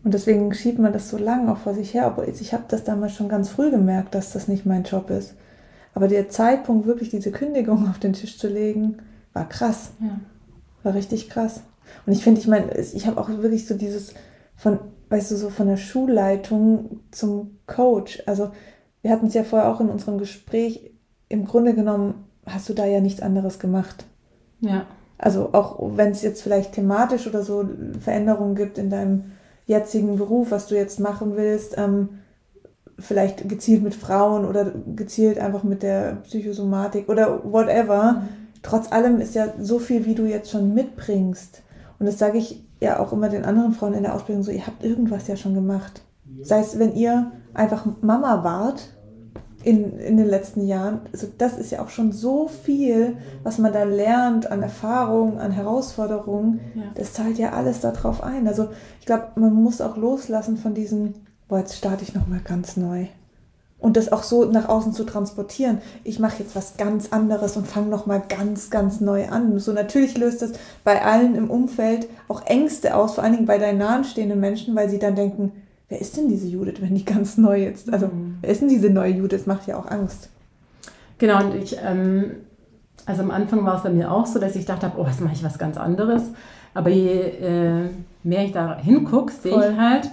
Und 0.07 0.15
deswegen 0.15 0.55
schiebt 0.55 0.79
man 0.79 0.93
das 0.93 1.09
so 1.09 1.19
lange 1.19 1.51
auch 1.51 1.57
vor 1.57 1.75
sich 1.75 1.93
her. 1.93 2.07
Aber 2.07 2.29
ich 2.29 2.55
habe 2.55 2.63
das 2.69 2.85
damals 2.85 3.15
schon 3.15 3.29
ganz 3.29 3.49
früh 3.49 3.73
gemerkt, 3.73 4.15
dass 4.15 4.33
das 4.33 4.47
nicht 4.47 4.65
mein 4.65 4.85
Job 4.85 5.11
ist. 5.11 5.35
Aber 5.95 6.07
der 6.07 6.29
Zeitpunkt, 6.29 6.87
wirklich 6.87 7.09
diese 7.09 7.33
Kündigung 7.33 7.89
auf 7.91 7.99
den 7.99 8.13
Tisch 8.13 8.39
zu 8.39 8.47
legen, 8.47 8.99
war 9.33 9.49
krass. 9.49 9.91
Ja. 9.99 10.21
War 10.85 10.95
richtig 10.95 11.29
krass. 11.29 11.63
Und 12.07 12.13
ich 12.13 12.23
finde, 12.23 12.41
ich 12.41 12.47
meine, 12.47 12.73
ich 12.79 13.05
habe 13.09 13.21
auch 13.21 13.29
wirklich 13.29 13.67
so 13.67 13.75
dieses 13.75 14.15
von, 14.55 14.79
weißt 15.09 15.33
du, 15.33 15.37
so 15.37 15.51
von 15.51 15.67
der 15.67 15.77
Schulleitung 15.77 17.01
zum 17.11 17.59
Coach. 17.67 18.23
Also 18.27 18.53
wir 19.03 19.11
hatten 19.11 19.27
es 19.27 19.35
ja 19.35 19.43
vorher 19.43 19.69
auch 19.69 19.81
in 19.81 19.89
unserem 19.89 20.19
Gespräch. 20.19 20.93
Im 21.29 21.47
Grunde 21.47 21.75
genommen 21.75 22.27
hast 22.47 22.69
du 22.69 22.75
da 22.75 22.87
ja 22.87 23.01
nichts 23.01 23.23
anderes 23.23 23.59
gemacht. 23.59 24.05
Ja. 24.61 24.87
Also 25.19 25.53
auch 25.53 25.97
wenn 25.97 26.13
es 26.13 26.23
jetzt 26.23 26.43
vielleicht 26.43 26.75
thematisch 26.75 27.27
oder 27.27 27.43
so 27.43 27.69
Veränderungen 27.99 28.55
gibt 28.55 28.79
in 28.79 28.89
deinem 28.89 29.33
jetzigen 29.67 30.17
Beruf, 30.17 30.51
was 30.51 30.67
du 30.69 30.77
jetzt 30.77 31.01
machen 31.01 31.37
willst, 31.37 31.77
ähm, 31.77 32.21
vielleicht 32.99 33.49
gezielt 33.49 33.83
mit 33.83 33.95
Frauen 33.95 34.45
oder 34.47 34.73
gezielt 34.95 35.39
einfach 35.39 35.63
mit 35.65 35.83
der 35.83 36.19
Psychosomatik 36.25 37.09
oder 37.09 37.45
whatever. 37.45 38.13
Mhm. 38.13 38.29
Trotz 38.63 38.91
allem 38.91 39.21
ist 39.21 39.35
ja 39.35 39.53
so 39.61 39.79
viel, 39.79 40.07
wie 40.07 40.15
du 40.15 40.25
jetzt 40.25 40.51
schon 40.51 40.73
mitbringst. 40.75 41.63
Und 41.99 42.07
das 42.07 42.19
sage 42.19 42.39
ich 42.39 42.65
ja 42.81 42.99
auch 42.99 43.13
immer 43.13 43.29
den 43.29 43.45
anderen 43.45 43.73
Frauen 43.73 43.95
in 43.95 44.03
der 44.03 44.15
Ausbildung 44.15 44.43
so, 44.43 44.51
ihr 44.51 44.67
habt 44.67 44.83
irgendwas 44.83 45.29
ja 45.29 45.37
schon 45.37 45.55
gemacht. 45.55 46.03
Sei 46.43 46.61
es, 46.61 46.79
wenn 46.79 46.95
ihr 46.95 47.33
einfach 47.55 47.87
Mama 48.03 48.45
wart 48.45 48.96
in, 49.67 49.99
in 49.99 50.17
den 50.17 50.29
letzten 50.29 50.65
Jahren. 50.65 51.01
Also 51.13 51.27
das 51.39 51.59
ist 51.59 51.73
ja 51.73 51.83
auch 51.83 51.89
schon 51.89 52.13
so 52.13 52.47
viel, 52.47 53.17
was 53.43 53.59
man 53.59 53.73
da 53.73 53.83
lernt 53.83 54.49
an 54.49 54.63
Erfahrungen, 54.63 55.39
an 55.39 55.51
Herausforderungen. 55.51 56.61
Ja. 56.77 56.83
Das 56.95 57.15
zahlt 57.15 57.37
ja 57.37 57.51
alles 57.51 57.81
darauf 57.81 58.23
ein. 58.23 58.47
Also 58.47 58.69
ich 59.01 59.07
glaube, 59.07 59.27
man 59.35 59.53
muss 59.53 59.81
auch 59.81 59.97
loslassen 59.97 60.57
von 60.57 60.73
diesem, 60.73 61.15
boah, 61.49 61.59
jetzt 61.59 61.77
starte 61.77 62.05
ich 62.05 62.15
nochmal 62.15 62.43
ganz 62.45 62.77
neu. 62.77 63.09
Und 63.81 63.97
das 63.97 64.13
auch 64.13 64.23
so 64.23 64.45
nach 64.45 64.69
außen 64.69 64.93
zu 64.93 65.03
transportieren. 65.03 65.79
Ich 66.05 66.21
mache 66.21 66.45
jetzt 66.45 66.55
was 66.55 66.77
ganz 66.77 67.09
anderes 67.13 67.57
und 67.57 67.67
fange 67.67 67.89
nochmal 67.89 68.23
ganz, 68.29 68.71
ganz 68.71 69.01
neu 69.01 69.29
an. 69.29 69.59
So 69.59 69.73
natürlich 69.73 70.17
löst 70.17 70.43
das 70.43 70.53
bei 70.85 71.05
allen 71.05 71.35
im 71.35 71.51
Umfeld 71.51 72.07
auch 72.29 72.47
Ängste 72.47 72.95
aus, 72.95 73.17
vor 73.17 73.25
allen 73.25 73.35
Dingen 73.35 73.47
bei 73.47 73.59
deinen 73.59 73.79
nahestehenden 73.79 74.39
Menschen, 74.39 74.77
weil 74.77 74.89
sie 74.89 75.01
dann 75.01 75.17
denken, 75.17 75.51
wer 75.89 76.01
ist 76.01 76.17
denn 76.17 76.29
diese 76.29 76.49
Judith, 76.49 76.81
wenn 76.81 76.95
die 76.95 77.05
ganz 77.05 77.37
neu 77.37 77.63
jetzt, 77.63 77.93
also 77.93 78.07
mhm. 78.07 78.39
wer 78.41 78.51
ist 78.51 78.61
denn 78.61 78.69
diese 78.69 78.91
neue 78.91 79.13
Judith, 79.13 79.41
das 79.41 79.47
macht 79.47 79.67
ja 79.67 79.77
auch 79.77 79.87
Angst. 79.87 80.31
Genau, 81.19 81.45
und 81.45 81.55
ich, 81.55 81.77
ähm, 81.83 82.33
also 83.07 83.23
am 83.23 83.31
Anfang 83.31 83.65
war 83.65 83.77
es 83.77 83.83
bei 83.83 83.91
mir 83.91 84.11
auch 84.11 84.27
so, 84.27 84.39
dass 84.39 84.57
ich 84.57 84.67
dachte, 84.67 84.93
oh, 84.97 85.05
was 85.07 85.21
mache 85.21 85.35
ich 85.35 85.45
was 85.45 85.59
ganz 85.59 85.77
anderes. 85.77 86.23
Aber 86.75 86.91
je 86.91 87.21
äh, 87.21 87.89
mehr 88.23 88.45
ich 88.45 88.53
da 88.53 88.79
hingucke, 88.79 89.33
sehe 89.33 89.57
ich 89.57 89.79
halt, 89.79 90.11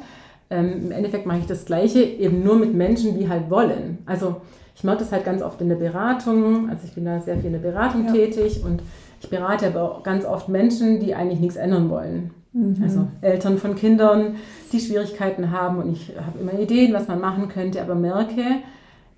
ähm, 0.49 0.85
im 0.85 0.91
Endeffekt 0.91 1.25
mache 1.25 1.39
ich 1.39 1.45
das 1.45 1.65
Gleiche, 1.65 2.01
eben 2.03 2.43
nur 2.43 2.55
mit 2.55 2.73
Menschen, 2.73 3.17
die 3.17 3.27
halt 3.27 3.49
wollen. 3.49 3.97
Also 4.05 4.37
ich 4.75 4.83
mache 4.83 4.97
das 4.97 5.11
halt 5.11 5.25
ganz 5.25 5.41
oft 5.41 5.59
in 5.59 5.69
der 5.69 5.75
Beratung, 5.75 6.69
also 6.69 6.83
ich 6.85 6.93
bin 6.93 7.05
da 7.05 7.19
sehr 7.19 7.35
viel 7.35 7.47
in 7.47 7.53
der 7.53 7.59
Beratung 7.59 8.05
ja. 8.05 8.13
tätig 8.13 8.63
und 8.63 8.81
ich 9.21 9.29
berate 9.29 9.67
aber 9.67 9.83
auch 9.83 10.03
ganz 10.03 10.25
oft 10.25 10.49
Menschen, 10.49 10.99
die 10.99 11.15
eigentlich 11.15 11.39
nichts 11.39 11.55
ändern 11.55 11.89
wollen. 11.89 12.31
Mhm. 12.53 12.77
Also 12.81 13.07
Eltern 13.21 13.57
von 13.57 13.75
Kindern, 13.75 14.35
die 14.71 14.79
Schwierigkeiten 14.79 15.51
haben 15.51 15.79
und 15.79 15.91
ich 15.91 16.13
habe 16.15 16.39
immer 16.39 16.59
Ideen, 16.59 16.93
was 16.93 17.07
man 17.07 17.19
machen 17.19 17.49
könnte, 17.49 17.81
aber 17.81 17.95
merke, 17.95 18.43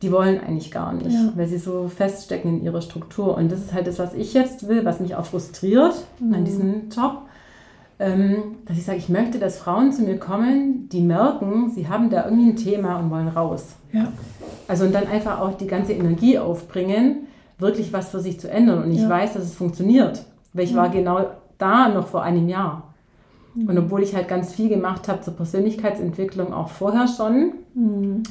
die 0.02 0.12
wollen 0.12 0.40
eigentlich 0.40 0.72
gar 0.72 0.94
nicht, 0.94 1.12
ja. 1.12 1.32
weil 1.36 1.48
sie 1.48 1.58
so 1.58 1.88
feststecken 1.88 2.60
in 2.60 2.64
ihrer 2.64 2.82
Struktur. 2.82 3.36
Und 3.38 3.52
das 3.52 3.60
ist 3.60 3.74
halt 3.74 3.88
das, 3.88 4.00
was 4.00 4.14
ich 4.14 4.34
jetzt 4.34 4.68
will, 4.68 4.86
was 4.86 5.00
mich 5.00 5.16
auch 5.16 5.26
frustriert 5.26 5.96
mhm. 6.20 6.34
an 6.34 6.46
diesem 6.46 6.90
Job, 6.90 7.24
ähm, 7.98 8.58
dass 8.66 8.78
ich 8.78 8.84
sage, 8.84 8.98
ich 8.98 9.10
möchte, 9.10 9.40
dass 9.40 9.58
Frauen 9.58 9.94
zu 9.94 10.04
mir 10.04 10.18
kommen, 10.18 10.90
die 10.90 11.02
merken, 11.02 11.72
sie 11.72 11.88
haben 11.88 12.10
da 12.10 12.26
irgendwie 12.26 12.50
ein 12.50 12.56
Thema 12.58 12.98
und 12.98 13.10
wollen 13.10 13.30
raus. 13.30 13.76
Ja. 13.94 14.12
Also 14.68 14.86
und 14.86 14.94
dann 14.94 15.08
einfach 15.08 15.40
auch 15.40 15.54
die 15.54 15.68
ganze 15.68 15.94
Energie 15.94 16.38
aufbringen, 16.38 17.28
wirklich 17.58 17.94
was 17.94 18.10
für 18.10 18.20
sich 18.20 18.40
zu 18.40 18.50
ändern. 18.50 18.84
Und 18.84 18.92
ich 18.92 19.02
ja. 19.02 19.10
weiß, 19.10 19.34
dass 19.34 19.44
es 19.44 19.56
funktioniert, 19.56 20.26
weil 20.54 20.66
ich 20.66 20.74
mhm. 20.74 20.78
war 20.78 20.90
genau 20.90 21.26
da 21.58 21.88
noch 21.88 22.08
vor 22.08 22.24
einem 22.24 22.50
Jahr. 22.50 22.95
Mhm. 23.56 23.70
Und 23.70 23.78
obwohl 23.78 24.04
ich 24.04 24.16
halt 24.16 24.28
ganz 24.28 24.54
viel 24.54 24.70
gemacht 24.70 25.08
habe 25.08 25.22
zur 25.22 25.36
Persönlichkeitsentwicklung 25.36 26.54
auch 26.54 26.70
vorher 26.70 27.08
schon, 27.08 27.54
mhm. 27.74 28.24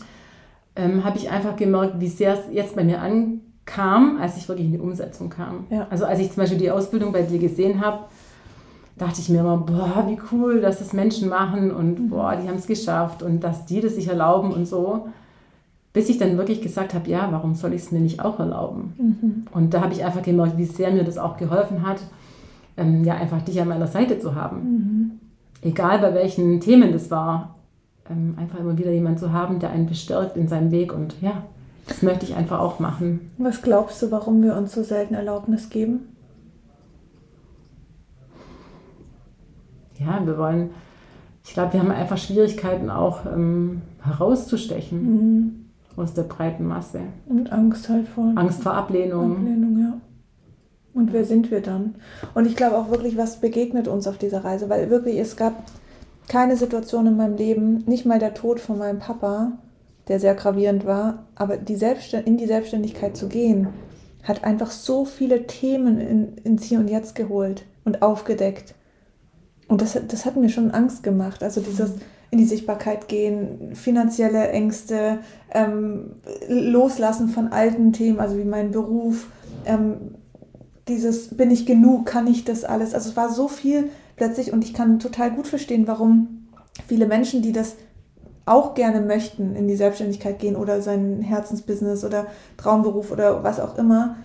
ähm, 0.76 1.04
habe 1.04 1.18
ich 1.18 1.30
einfach 1.30 1.56
gemerkt, 1.56 2.00
wie 2.00 2.08
sehr 2.08 2.34
es 2.34 2.40
jetzt 2.52 2.76
bei 2.76 2.84
mir 2.84 3.00
ankam, 3.00 4.18
als 4.20 4.36
ich 4.36 4.48
wirklich 4.48 4.66
in 4.66 4.72
die 4.72 4.78
Umsetzung 4.78 5.30
kam. 5.30 5.66
Ja. 5.70 5.86
Also 5.90 6.04
als 6.04 6.20
ich 6.20 6.28
zum 6.28 6.42
Beispiel 6.42 6.58
die 6.58 6.70
Ausbildung 6.70 7.12
bei 7.12 7.22
dir 7.22 7.38
gesehen 7.38 7.84
habe, 7.84 8.04
dachte 8.96 9.20
ich 9.20 9.28
mir 9.28 9.40
immer, 9.40 9.56
boah, 9.56 10.04
wie 10.06 10.18
cool, 10.32 10.60
dass 10.60 10.78
das 10.78 10.92
Menschen 10.92 11.28
machen 11.28 11.72
und 11.72 11.98
mhm. 11.98 12.10
boah, 12.10 12.36
die 12.36 12.48
haben 12.48 12.56
es 12.58 12.66
geschafft 12.66 13.22
und 13.22 13.40
dass 13.40 13.66
die 13.66 13.80
das 13.80 13.96
sich 13.96 14.08
erlauben 14.08 14.52
und 14.52 14.66
so. 14.66 15.08
Bis 15.92 16.08
ich 16.08 16.18
dann 16.18 16.36
wirklich 16.36 16.60
gesagt 16.60 16.92
habe, 16.92 17.08
ja, 17.08 17.28
warum 17.30 17.54
soll 17.54 17.72
ich 17.72 17.82
es 17.82 17.92
mir 17.92 18.00
nicht 18.00 18.20
auch 18.24 18.40
erlauben? 18.40 18.94
Mhm. 18.98 19.46
Und 19.52 19.74
da 19.74 19.80
habe 19.80 19.92
ich 19.92 20.04
einfach 20.04 20.22
gemerkt, 20.22 20.58
wie 20.58 20.64
sehr 20.64 20.90
mir 20.90 21.04
das 21.04 21.18
auch 21.18 21.36
geholfen 21.36 21.86
hat, 21.86 21.98
ähm, 22.76 23.04
ja, 23.04 23.14
einfach 23.14 23.42
dich 23.42 23.60
an 23.60 23.68
meiner 23.68 23.86
Seite 23.86 24.18
zu 24.18 24.34
haben. 24.34 24.56
Mhm. 24.56 25.10
Egal 25.62 25.98
bei 26.00 26.14
welchen 26.14 26.60
Themen 26.60 26.92
das 26.92 27.10
war, 27.10 27.54
ähm, 28.10 28.34
einfach 28.38 28.58
immer 28.60 28.76
wieder 28.76 28.92
jemand 28.92 29.18
zu 29.18 29.32
haben, 29.32 29.58
der 29.58 29.70
einen 29.70 29.86
bestärkt 29.86 30.36
in 30.36 30.48
seinem 30.48 30.70
Weg 30.70 30.92
und 30.92 31.20
ja, 31.20 31.44
das 31.86 32.02
möchte 32.02 32.24
ich 32.24 32.34
einfach 32.34 32.60
auch 32.60 32.80
machen. 32.80 33.30
Was 33.38 33.62
glaubst 33.62 34.00
du, 34.02 34.10
warum 34.10 34.42
wir 34.42 34.56
uns 34.56 34.72
so 34.72 34.82
selten 34.82 35.14
Erlaubnis 35.14 35.70
geben? 35.70 36.00
Ja, 39.98 40.20
wir 40.24 40.36
wollen, 40.38 40.70
ich 41.44 41.52
glaube, 41.52 41.74
wir 41.74 41.80
haben 41.80 41.90
einfach 41.90 42.18
Schwierigkeiten 42.18 42.90
auch 42.90 43.26
ähm, 43.26 43.82
herauszustechen 44.02 44.98
mhm. 45.02 45.66
aus 45.96 46.14
der 46.14 46.24
breiten 46.24 46.66
Masse. 46.66 47.00
Und 47.26 47.52
Angst 47.52 47.88
halt 47.88 48.08
vor. 48.08 48.32
Angst 48.34 48.62
vor 48.62 48.74
Ablehnung. 48.74 49.36
Ablehnung, 49.36 49.78
ja. 49.78 49.92
Und 50.94 51.12
wer 51.12 51.24
sind 51.24 51.50
wir 51.50 51.60
dann? 51.60 51.96
Und 52.34 52.46
ich 52.46 52.56
glaube 52.56 52.78
auch 52.78 52.90
wirklich, 52.90 53.16
was 53.16 53.40
begegnet 53.40 53.88
uns 53.88 54.06
auf 54.06 54.16
dieser 54.16 54.44
Reise? 54.44 54.68
Weil 54.68 54.90
wirklich, 54.90 55.18
es 55.18 55.36
gab 55.36 55.64
keine 56.28 56.56
Situation 56.56 57.06
in 57.06 57.16
meinem 57.16 57.36
Leben, 57.36 57.84
nicht 57.86 58.06
mal 58.06 58.18
der 58.18 58.34
Tod 58.34 58.60
von 58.60 58.78
meinem 58.78 59.00
Papa, 59.00 59.52
der 60.08 60.20
sehr 60.20 60.34
gravierend 60.34 60.86
war, 60.86 61.26
aber 61.34 61.56
die 61.56 61.76
Selbstständ 61.76 62.26
in 62.26 62.36
die 62.36 62.46
Selbstständigkeit 62.46 63.16
zu 63.16 63.28
gehen, 63.28 63.68
hat 64.22 64.44
einfach 64.44 64.70
so 64.70 65.04
viele 65.04 65.46
Themen 65.46 66.00
in, 66.00 66.38
ins 66.38 66.64
Hier 66.64 66.78
und 66.78 66.88
Jetzt 66.88 67.14
geholt 67.14 67.64
und 67.84 68.02
aufgedeckt. 68.02 68.74
Und 69.68 69.82
das, 69.82 69.98
das 70.08 70.24
hat 70.24 70.36
mir 70.36 70.48
schon 70.48 70.70
Angst 70.70 71.02
gemacht. 71.02 71.42
Also 71.42 71.60
dieses 71.60 71.92
in 72.30 72.38
die 72.38 72.44
Sichtbarkeit 72.44 73.08
gehen, 73.08 73.74
finanzielle 73.74 74.48
Ängste, 74.48 75.18
ähm, 75.52 76.16
loslassen 76.48 77.28
von 77.28 77.48
alten 77.48 77.92
Themen, 77.92 78.18
also 78.18 78.36
wie 78.36 78.44
mein 78.44 78.72
Beruf, 78.72 79.28
ähm, 79.66 80.16
dieses 80.88 81.36
bin 81.36 81.50
ich 81.50 81.66
genug, 81.66 82.06
kann 82.06 82.26
ich 82.26 82.44
das 82.44 82.64
alles. 82.64 82.94
Also 82.94 83.10
es 83.10 83.16
war 83.16 83.30
so 83.30 83.48
viel 83.48 83.90
plötzlich 84.16 84.52
und 84.52 84.64
ich 84.64 84.74
kann 84.74 84.98
total 84.98 85.30
gut 85.30 85.46
verstehen, 85.46 85.86
warum 85.86 86.48
viele 86.86 87.06
Menschen, 87.06 87.42
die 87.42 87.52
das 87.52 87.76
auch 88.46 88.74
gerne 88.74 89.00
möchten, 89.00 89.56
in 89.56 89.68
die 89.68 89.76
Selbstständigkeit 89.76 90.38
gehen 90.38 90.56
oder 90.56 90.82
sein 90.82 91.22
Herzensbusiness 91.22 92.04
oder 92.04 92.26
Traumberuf 92.56 93.10
oder 93.10 93.42
was 93.42 93.58
auch 93.58 93.78
immer, 93.78 94.16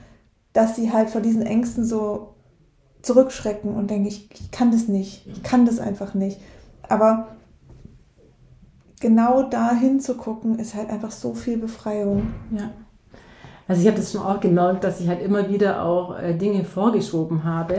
dass 0.51 0.75
sie 0.75 0.91
halt 0.91 1.09
vor 1.09 1.21
diesen 1.21 1.43
Ängsten 1.43 1.85
so 1.85 2.35
zurückschrecken 3.01 3.75
und 3.75 3.89
denken, 3.89 4.07
ich, 4.07 4.29
ich 4.33 4.51
kann 4.51 4.71
das 4.71 4.87
nicht, 4.87 5.25
ich 5.27 5.41
kann 5.41 5.65
das 5.65 5.79
einfach 5.79 6.13
nicht. 6.13 6.39
Aber 6.89 7.29
genau 8.99 9.43
da 9.43 9.73
hinzugucken, 9.73 10.59
ist 10.59 10.75
halt 10.75 10.89
einfach 10.89 11.11
so 11.11 11.33
viel 11.33 11.57
Befreiung. 11.57 12.33
Ja. 12.51 12.71
Also 13.69 13.83
ich 13.83 13.87
habe 13.87 13.97
das 13.97 14.11
schon 14.11 14.21
auch 14.21 14.39
gemerkt, 14.39 14.83
dass 14.83 14.99
ich 14.99 15.07
halt 15.07 15.21
immer 15.21 15.47
wieder 15.47 15.85
auch 15.85 16.19
äh, 16.19 16.33
Dinge 16.33 16.63
vorgeschoben 16.65 17.43
habe. 17.43 17.75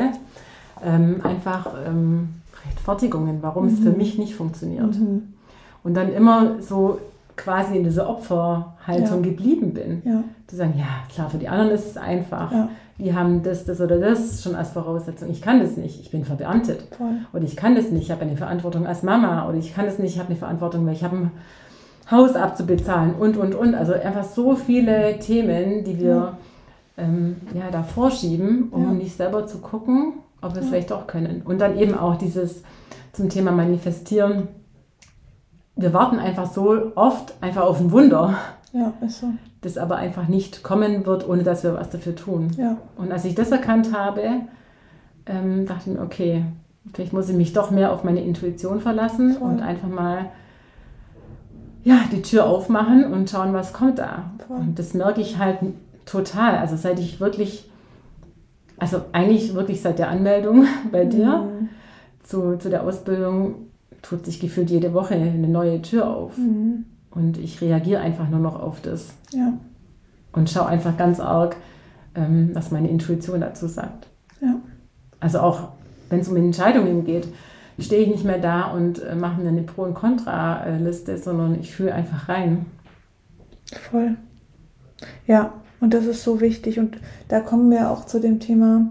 Ähm, 0.82 1.20
einfach 1.24 1.66
ähm, 1.84 2.28
Rechtfertigungen, 2.64 3.38
warum 3.42 3.64
mhm. 3.64 3.74
es 3.74 3.80
für 3.80 3.90
mhm. 3.90 3.96
mich 3.96 4.16
nicht 4.16 4.36
funktioniert. 4.36 4.96
Mhm. 4.96 5.34
Und 5.82 5.94
dann 5.94 6.12
immer 6.12 6.62
so 6.62 7.00
quasi 7.34 7.76
in 7.76 7.84
dieser 7.84 8.08
Opferhaltung 8.08 9.24
ja. 9.24 9.30
geblieben 9.30 9.74
bin. 9.74 10.02
Ja. 10.04 10.22
Zu 10.46 10.56
sagen, 10.56 10.74
ja, 10.78 10.86
klar, 11.12 11.28
für 11.28 11.38
die 11.38 11.48
anderen 11.48 11.72
ist 11.72 11.86
es 11.86 11.96
einfach. 11.96 12.52
Ja. 12.52 12.68
Die 12.98 13.12
haben 13.12 13.42
das, 13.42 13.64
das 13.64 13.80
oder 13.80 13.98
das 13.98 14.44
schon 14.44 14.54
als 14.54 14.70
Voraussetzung. 14.70 15.28
Ich 15.30 15.42
kann 15.42 15.58
das 15.58 15.76
nicht, 15.76 16.00
ich 16.00 16.12
bin 16.12 16.24
verbeamtet. 16.24 16.84
Voll. 16.96 17.16
Oder 17.32 17.44
ich 17.44 17.56
kann 17.56 17.74
das 17.74 17.90
nicht, 17.90 18.04
ich 18.04 18.10
habe 18.12 18.22
eine 18.22 18.36
Verantwortung 18.36 18.86
als 18.86 19.02
Mama. 19.02 19.48
Oder 19.48 19.58
ich 19.58 19.74
kann 19.74 19.86
das 19.86 19.98
nicht, 19.98 20.14
ich 20.14 20.18
habe 20.20 20.28
eine 20.28 20.38
Verantwortung, 20.38 20.86
weil 20.86 20.92
ich 20.92 21.02
habe 21.02 21.16
ein 21.16 21.30
Haus 22.10 22.34
abzubezahlen 22.34 23.14
und, 23.14 23.36
und, 23.36 23.54
und. 23.54 23.74
Also 23.74 23.92
einfach 23.92 24.24
so 24.24 24.56
viele 24.56 25.18
Themen, 25.18 25.84
die 25.84 25.98
wir 25.98 26.38
ähm, 26.96 27.36
ja, 27.54 27.70
da 27.70 27.82
vorschieben, 27.82 28.68
um 28.70 28.98
nicht 28.98 29.16
selber 29.16 29.46
zu 29.46 29.58
gucken, 29.58 30.14
ob 30.42 30.54
wir 30.54 30.62
es 30.62 30.68
vielleicht 30.68 30.90
doch 30.90 31.06
können. 31.06 31.42
Und 31.44 31.60
dann 31.60 31.78
eben 31.78 31.94
auch 31.94 32.16
dieses 32.16 32.62
zum 33.12 33.28
Thema 33.28 33.52
Manifestieren 33.52 34.48
wir 35.80 35.94
warten 35.94 36.18
einfach 36.18 36.50
so 36.50 36.92
oft 36.94 37.34
einfach 37.40 37.62
auf 37.62 37.80
ein 37.80 37.90
Wunder. 37.90 38.34
Ja, 38.72 38.92
ist 39.04 39.20
so. 39.20 39.28
Das 39.62 39.78
aber 39.78 39.96
einfach 39.96 40.28
nicht 40.28 40.62
kommen 40.62 41.04
wird, 41.06 41.28
ohne 41.28 41.42
dass 41.42 41.64
wir 41.64 41.74
was 41.74 41.90
dafür 41.90 42.14
tun. 42.14 42.48
Ja. 42.56 42.76
Und 42.96 43.12
als 43.12 43.24
ich 43.24 43.34
das 43.34 43.50
erkannt 43.50 43.94
habe, 43.94 44.22
ähm, 45.26 45.66
dachte 45.66 45.90
ich 45.90 45.96
mir, 45.96 46.02
okay, 46.02 46.44
vielleicht 46.92 47.12
muss 47.12 47.28
ich 47.28 47.36
mich 47.36 47.52
doch 47.52 47.70
mehr 47.70 47.92
auf 47.92 48.04
meine 48.04 48.22
Intuition 48.22 48.80
verlassen 48.80 49.34
Voll. 49.34 49.48
und 49.48 49.60
einfach 49.60 49.88
mal 49.88 50.26
ja, 51.84 52.00
die 52.12 52.22
Tür 52.22 52.46
aufmachen 52.46 53.12
und 53.12 53.30
schauen, 53.30 53.52
was 53.52 53.72
kommt 53.72 53.98
da. 53.98 54.32
Und 54.48 54.78
das 54.78 54.94
merke 54.94 55.20
ich 55.20 55.38
halt 55.38 55.58
total. 56.04 56.56
Also 56.56 56.76
seit 56.76 56.98
ich 56.98 57.20
wirklich, 57.20 57.70
also 58.78 59.02
eigentlich 59.12 59.54
wirklich 59.54 59.80
seit 59.80 59.98
der 59.98 60.08
Anmeldung 60.08 60.66
bei 60.92 61.04
dir 61.04 61.38
mhm. 61.38 61.68
zu, 62.22 62.58
zu 62.58 62.68
der 62.68 62.84
Ausbildung 62.84 63.54
tut 64.02 64.24
sich 64.24 64.40
gefühlt 64.40 64.70
jede 64.70 64.94
Woche 64.94 65.14
eine 65.14 65.48
neue 65.48 65.82
Tür 65.82 66.08
auf. 66.08 66.36
Mhm. 66.36 66.84
Und 67.10 67.38
ich 67.38 67.60
reagiere 67.60 68.00
einfach 68.00 68.28
nur 68.28 68.40
noch 68.40 68.60
auf 68.60 68.80
das. 68.80 69.14
Ja. 69.32 69.54
Und 70.32 70.48
schaue 70.48 70.66
einfach 70.66 70.96
ganz 70.96 71.18
arg, 71.18 71.56
ähm, 72.14 72.50
was 72.54 72.70
meine 72.70 72.88
Intuition 72.88 73.40
dazu 73.40 73.66
sagt. 73.66 74.06
Ja. 74.40 74.56
Also 75.18 75.40
auch 75.40 75.68
wenn 76.08 76.20
es 76.20 76.28
um 76.28 76.36
Entscheidungen 76.36 77.04
geht, 77.04 77.28
stehe 77.80 78.02
ich 78.02 78.08
nicht 78.08 78.24
mehr 78.24 78.38
da 78.38 78.64
und 78.72 79.02
äh, 79.02 79.14
mache 79.14 79.40
mir 79.40 79.48
eine 79.48 79.62
Pro- 79.62 79.84
und 79.84 79.94
Contra-Liste, 79.94 81.18
sondern 81.18 81.58
ich 81.58 81.74
fühle 81.74 81.94
einfach 81.94 82.28
rein. 82.28 82.66
Voll. 83.90 84.16
Ja, 85.26 85.54
und 85.80 85.94
das 85.94 86.06
ist 86.06 86.22
so 86.22 86.40
wichtig. 86.40 86.78
Und 86.78 86.98
da 87.28 87.40
kommen 87.40 87.70
wir 87.70 87.90
auch 87.90 88.04
zu 88.04 88.20
dem 88.20 88.40
Thema, 88.40 88.90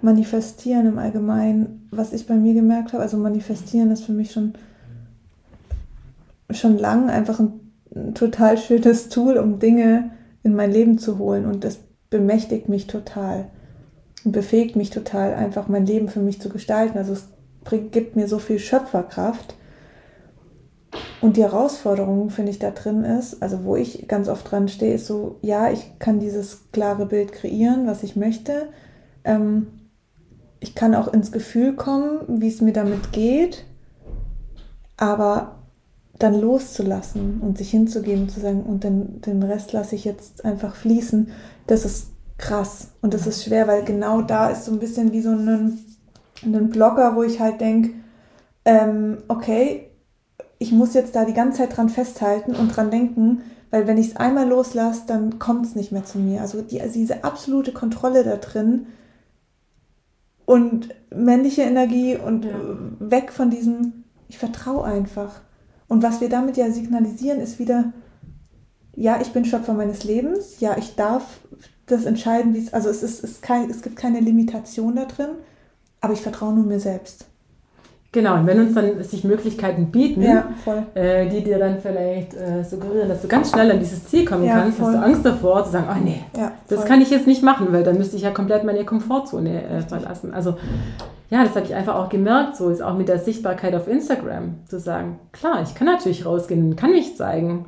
Manifestieren 0.00 0.86
im 0.86 0.98
Allgemeinen, 0.98 1.88
was 1.90 2.12
ich 2.12 2.26
bei 2.26 2.34
mir 2.34 2.52
gemerkt 2.52 2.92
habe, 2.92 3.02
also 3.02 3.16
Manifestieren 3.16 3.90
ist 3.90 4.04
für 4.04 4.12
mich 4.12 4.32
schon, 4.32 4.52
schon 6.50 6.76
lang 6.76 7.08
einfach 7.08 7.40
ein, 7.40 7.60
ein 7.94 8.14
total 8.14 8.58
schönes 8.58 9.08
Tool, 9.08 9.38
um 9.38 9.60
Dinge 9.60 10.10
in 10.42 10.54
mein 10.54 10.70
Leben 10.70 10.98
zu 10.98 11.18
holen 11.18 11.46
und 11.46 11.64
das 11.64 11.78
bemächtigt 12.10 12.68
mich 12.68 12.86
total 12.86 13.46
und 14.26 14.32
befähigt 14.32 14.76
mich 14.76 14.90
total, 14.90 15.32
einfach 15.34 15.68
mein 15.68 15.86
Leben 15.86 16.08
für 16.08 16.20
mich 16.20 16.38
zu 16.38 16.50
gestalten. 16.50 16.98
Also 16.98 17.14
es 17.14 17.28
bringt, 17.64 17.92
gibt 17.92 18.16
mir 18.16 18.28
so 18.28 18.38
viel 18.38 18.58
Schöpferkraft. 18.58 19.54
Und 21.20 21.36
die 21.36 21.42
Herausforderung, 21.42 22.30
finde 22.30 22.50
ich, 22.50 22.58
da 22.58 22.70
drin 22.70 23.02
ist, 23.04 23.42
also 23.42 23.64
wo 23.64 23.76
ich 23.76 24.06
ganz 24.06 24.28
oft 24.28 24.50
dran 24.50 24.68
stehe, 24.68 24.94
ist 24.94 25.06
so, 25.06 25.38
ja, 25.40 25.70
ich 25.70 25.98
kann 25.98 26.20
dieses 26.20 26.70
klare 26.70 27.06
Bild 27.06 27.32
kreieren, 27.32 27.86
was 27.86 28.02
ich 28.02 28.14
möchte. 28.14 28.68
Ähm, 29.24 29.66
ich 30.60 30.74
kann 30.74 30.94
auch 30.94 31.08
ins 31.08 31.32
Gefühl 31.32 31.74
kommen, 31.74 32.20
wie 32.40 32.48
es 32.48 32.60
mir 32.60 32.72
damit 32.72 33.12
geht, 33.12 33.64
aber 34.96 35.56
dann 36.18 36.40
loszulassen 36.40 37.40
und 37.40 37.58
sich 37.58 37.70
hinzugeben 37.70 38.22
und 38.22 38.30
zu 38.30 38.40
sagen, 38.40 38.62
und 38.62 38.84
den, 38.84 39.20
den 39.22 39.42
Rest 39.42 39.72
lasse 39.72 39.94
ich 39.94 40.04
jetzt 40.04 40.44
einfach 40.44 40.76
fließen, 40.76 41.28
das 41.66 41.84
ist 41.84 42.08
krass 42.38 42.92
und 43.02 43.14
das 43.14 43.26
ist 43.26 43.44
schwer, 43.44 43.66
weil 43.66 43.84
genau 43.84 44.22
da 44.22 44.50
ist 44.50 44.64
so 44.64 44.72
ein 44.72 44.78
bisschen 44.78 45.12
wie 45.12 45.22
so 45.22 45.30
ein, 45.30 45.78
ein 46.42 46.70
Blocker, 46.70 47.16
wo 47.16 47.22
ich 47.22 47.40
halt 47.40 47.60
denke, 47.60 47.90
ähm, 48.64 49.18
okay, 49.28 49.90
ich 50.58 50.72
muss 50.72 50.94
jetzt 50.94 51.14
da 51.14 51.24
die 51.24 51.34
ganze 51.34 51.58
Zeit 51.58 51.76
dran 51.76 51.88
festhalten 51.88 52.54
und 52.54 52.74
dran 52.74 52.90
denken, 52.90 53.42
weil 53.70 53.86
wenn 53.86 53.98
ich 53.98 54.08
es 54.08 54.16
einmal 54.16 54.48
loslasse, 54.48 55.02
dann 55.06 55.38
kommt 55.38 55.66
es 55.66 55.74
nicht 55.74 55.92
mehr 55.92 56.04
zu 56.04 56.18
mir. 56.18 56.40
Also, 56.40 56.62
die, 56.62 56.80
also 56.80 56.94
diese 56.94 57.24
absolute 57.24 57.72
Kontrolle 57.72 58.24
da 58.24 58.36
drin, 58.36 58.86
und 60.46 60.88
männliche 61.14 61.62
Energie 61.62 62.16
und 62.16 62.44
ja. 62.44 62.54
weg 62.98 63.32
von 63.32 63.50
diesem, 63.50 64.04
ich 64.28 64.38
vertraue 64.38 64.84
einfach. 64.84 65.40
Und 65.88 66.02
was 66.02 66.20
wir 66.20 66.28
damit 66.28 66.56
ja 66.56 66.70
signalisieren, 66.70 67.40
ist 67.40 67.58
wieder, 67.58 67.92
ja, 68.94 69.20
ich 69.20 69.32
bin 69.32 69.44
Schöpfer 69.44 69.74
meines 69.74 70.04
Lebens, 70.04 70.60
ja, 70.60 70.76
ich 70.76 70.96
darf 70.96 71.40
das 71.86 72.04
entscheiden, 72.04 72.54
wie 72.54 72.58
es, 72.58 72.72
also 72.72 72.88
es, 72.88 73.02
ist, 73.02 73.22
es, 73.24 73.40
kein, 73.40 73.68
es 73.70 73.82
gibt 73.82 73.96
keine 73.96 74.20
Limitation 74.20 74.96
da 74.96 75.04
drin, 75.04 75.30
aber 76.04 76.12
ich 76.12 76.20
vertraue 76.20 76.52
nur 76.52 76.64
mir 76.64 76.80
selbst. 76.80 77.26
Genau, 78.12 78.34
und 78.34 78.46
wenn 78.46 78.60
uns 78.60 78.74
dann 78.74 79.02
sich 79.02 79.24
Möglichkeiten 79.24 79.90
bieten, 79.90 80.22
ja, 80.22 80.44
äh, 80.94 81.28
die 81.28 81.42
dir 81.42 81.58
dann 81.58 81.80
vielleicht 81.80 82.32
äh, 82.34 82.62
suggerieren, 82.62 83.08
dass 83.08 83.22
du 83.22 83.26
ganz 83.26 83.50
schnell 83.50 83.68
an 83.72 83.80
dieses 83.80 84.06
Ziel 84.06 84.24
kommen 84.24 84.44
ja, 84.44 84.60
kannst, 84.60 84.78
voll. 84.78 84.86
hast 84.86 84.94
du 84.94 85.04
Angst 85.04 85.26
davor, 85.26 85.64
zu 85.64 85.72
sagen, 85.72 85.86
oh 85.90 86.00
nee, 86.04 86.20
ja, 86.36 86.52
das 86.68 86.84
kann 86.84 87.00
ich 87.00 87.10
jetzt 87.10 87.26
nicht 87.26 87.42
machen, 87.42 87.72
weil 87.72 87.82
dann 87.82 87.98
müsste 87.98 88.14
ich 88.14 88.22
ja 88.22 88.30
komplett 88.30 88.62
meine 88.62 88.84
Komfortzone 88.84 89.64
äh, 89.64 89.80
verlassen. 89.80 90.32
Also 90.32 90.54
ja, 91.28 91.42
das 91.42 91.56
habe 91.56 91.66
ich 91.66 91.74
einfach 91.74 91.96
auch 91.96 92.08
gemerkt, 92.08 92.54
so 92.54 92.68
ist 92.68 92.82
auch 92.82 92.96
mit 92.96 93.08
der 93.08 93.18
Sichtbarkeit 93.18 93.74
auf 93.74 93.88
Instagram, 93.88 94.60
zu 94.68 94.78
sagen, 94.78 95.18
klar, 95.32 95.62
ich 95.64 95.74
kann 95.74 95.88
natürlich 95.88 96.24
rausgehen, 96.24 96.76
kann 96.76 96.92
mich 96.92 97.16
zeigen. 97.16 97.64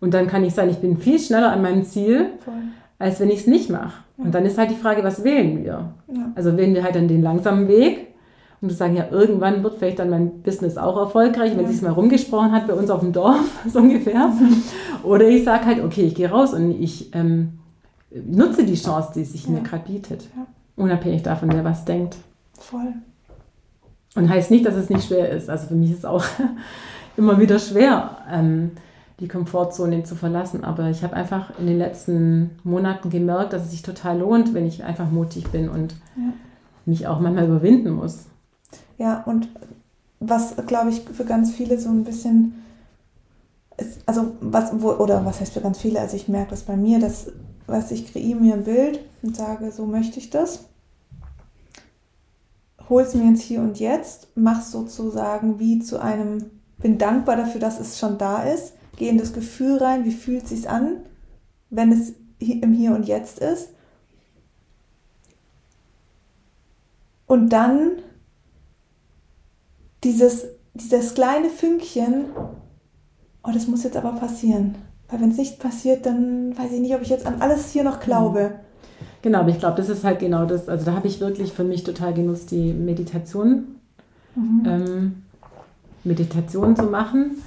Und 0.00 0.12
dann 0.12 0.26
kann 0.26 0.42
ich 0.42 0.54
sagen, 0.54 0.70
ich 0.70 0.78
bin 0.78 0.96
viel 0.96 1.20
schneller 1.20 1.52
an 1.52 1.62
meinem 1.62 1.84
Ziel, 1.84 2.30
voll. 2.44 2.54
Als 2.98 3.20
wenn 3.20 3.30
ich 3.30 3.40
es 3.40 3.46
nicht 3.46 3.70
mache. 3.70 4.04
Und 4.16 4.34
dann 4.34 4.46
ist 4.46 4.58
halt 4.58 4.70
die 4.70 4.76
Frage, 4.76 5.02
was 5.02 5.24
wählen 5.24 5.64
wir? 5.64 5.94
Also 6.34 6.56
wählen 6.56 6.74
wir 6.74 6.84
halt 6.84 6.94
dann 6.94 7.08
den 7.08 7.22
langsamen 7.22 7.68
Weg, 7.68 8.14
und 8.64 8.70
sagen, 8.70 8.96
ja, 8.96 9.08
irgendwann 9.10 9.62
wird 9.62 9.76
vielleicht 9.78 9.98
dann 9.98 10.10
mein 10.10 10.42
Business 10.42 10.78
auch 10.78 10.96
erfolgreich, 10.96 11.56
wenn 11.56 11.64
ja. 11.64 11.70
sich 11.70 11.82
mal 11.82 11.92
rumgesprochen 11.92 12.52
hat 12.52 12.66
bei 12.66 12.72
uns 12.72 12.90
auf 12.90 13.00
dem 13.00 13.12
Dorf, 13.12 13.44
so 13.68 13.78
ungefähr. 13.80 14.32
Oder 15.02 15.28
ich 15.28 15.44
sage 15.44 15.66
halt, 15.66 15.84
okay, 15.84 16.02
ich 16.02 16.14
gehe 16.14 16.30
raus 16.30 16.54
und 16.54 16.70
ich 16.70 17.14
ähm, 17.14 17.58
nutze 18.10 18.64
die 18.64 18.74
Chance, 18.74 19.12
die 19.14 19.24
sich 19.24 19.44
ja. 19.44 19.52
mir 19.52 19.60
gerade 19.60 19.84
bietet. 19.84 20.22
Ja. 20.34 20.46
Unabhängig 20.76 21.22
davon, 21.22 21.52
wer 21.52 21.62
was 21.62 21.84
denkt. 21.84 22.16
Voll. 22.58 22.94
Und 24.16 24.28
heißt 24.28 24.50
nicht, 24.50 24.64
dass 24.64 24.76
es 24.76 24.88
nicht 24.88 25.06
schwer 25.06 25.28
ist. 25.28 25.50
Also 25.50 25.68
für 25.68 25.74
mich 25.74 25.90
ist 25.90 25.98
es 25.98 26.04
auch 26.04 26.24
immer 27.16 27.38
wieder 27.38 27.58
schwer, 27.58 28.18
ähm, 28.32 28.72
die 29.20 29.28
Komfortzone 29.28 30.02
zu 30.04 30.16
verlassen. 30.16 30.64
Aber 30.64 30.90
ich 30.90 31.02
habe 31.02 31.14
einfach 31.14 31.58
in 31.58 31.66
den 31.66 31.78
letzten 31.78 32.50
Monaten 32.64 33.10
gemerkt, 33.10 33.52
dass 33.52 33.64
es 33.64 33.70
sich 33.70 33.82
total 33.82 34.18
lohnt, 34.18 34.54
wenn 34.54 34.66
ich 34.66 34.84
einfach 34.84 35.10
mutig 35.10 35.50
bin 35.50 35.68
und 35.68 35.96
mich 36.86 37.06
auch 37.06 37.20
manchmal 37.20 37.46
überwinden 37.46 37.92
muss. 37.92 38.26
Ja, 38.98 39.22
und 39.24 39.48
was, 40.20 40.54
glaube 40.66 40.90
ich, 40.90 41.00
für 41.00 41.24
ganz 41.24 41.52
viele 41.52 41.78
so 41.78 41.90
ein 41.90 42.04
bisschen 42.04 42.54
ist, 43.76 44.00
also 44.06 44.32
was, 44.40 44.70
wo, 44.80 44.92
oder 44.92 45.24
was 45.24 45.40
heißt 45.40 45.52
für 45.52 45.60
ganz 45.60 45.78
viele, 45.78 46.00
also 46.00 46.16
ich 46.16 46.28
merke 46.28 46.50
das 46.50 46.62
bei 46.62 46.76
mir, 46.76 47.00
dass, 47.00 47.32
was 47.66 47.90
ich 47.90 48.12
kreiere 48.12 48.38
mir 48.38 48.54
ein 48.54 48.64
Bild 48.64 49.00
und 49.22 49.36
sage, 49.36 49.72
so 49.72 49.86
möchte 49.86 50.18
ich 50.18 50.30
das. 50.30 50.66
hol's 52.88 53.14
mir 53.14 53.24
ins 53.24 53.42
Hier 53.42 53.60
und 53.60 53.80
Jetzt, 53.80 54.28
mach's 54.34 54.70
sozusagen 54.70 55.58
wie 55.58 55.80
zu 55.80 56.00
einem, 56.00 56.50
bin 56.78 56.98
dankbar 56.98 57.36
dafür, 57.36 57.60
dass 57.60 57.80
es 57.80 57.98
schon 57.98 58.18
da 58.18 58.42
ist, 58.42 58.74
gehe 58.96 59.10
in 59.10 59.18
das 59.18 59.32
Gefühl 59.32 59.78
rein, 59.78 60.04
wie 60.04 60.12
fühlt 60.12 60.44
es 60.44 60.50
sich 60.50 60.68
an, 60.68 60.98
wenn 61.70 61.92
es 61.92 62.14
im 62.38 62.72
Hier 62.72 62.92
und 62.92 63.06
Jetzt 63.06 63.38
ist. 63.38 63.70
Und 67.26 67.50
dann 67.50 67.92
dieses, 70.04 70.44
dieses 70.74 71.14
kleine 71.14 71.48
Fünkchen, 71.48 72.26
oh, 73.42 73.50
das 73.52 73.66
muss 73.66 73.84
jetzt 73.84 73.96
aber 73.96 74.12
passieren. 74.12 74.74
Weil 75.08 75.20
wenn 75.20 75.30
es 75.30 75.38
nicht 75.38 75.58
passiert, 75.58 76.06
dann 76.06 76.56
weiß 76.56 76.72
ich 76.72 76.80
nicht, 76.80 76.94
ob 76.94 77.02
ich 77.02 77.08
jetzt 77.08 77.26
an 77.26 77.40
alles 77.40 77.70
hier 77.70 77.84
noch 77.84 78.00
glaube. 78.00 78.60
Genau, 79.22 79.40
aber 79.40 79.50
ich 79.50 79.58
glaube, 79.58 79.76
das 79.76 79.88
ist 79.88 80.04
halt 80.04 80.18
genau 80.18 80.44
das. 80.44 80.68
Also 80.68 80.84
da 80.84 80.94
habe 80.94 81.08
ich 81.08 81.20
wirklich 81.20 81.52
für 81.52 81.64
mich 81.64 81.82
total 81.84 82.12
genutzt, 82.12 82.50
die 82.50 82.72
Meditation, 82.74 83.76
mhm. 84.34 84.62
ähm, 84.66 85.22
Meditation 86.04 86.76
zu 86.76 86.84
machen. 86.84 87.42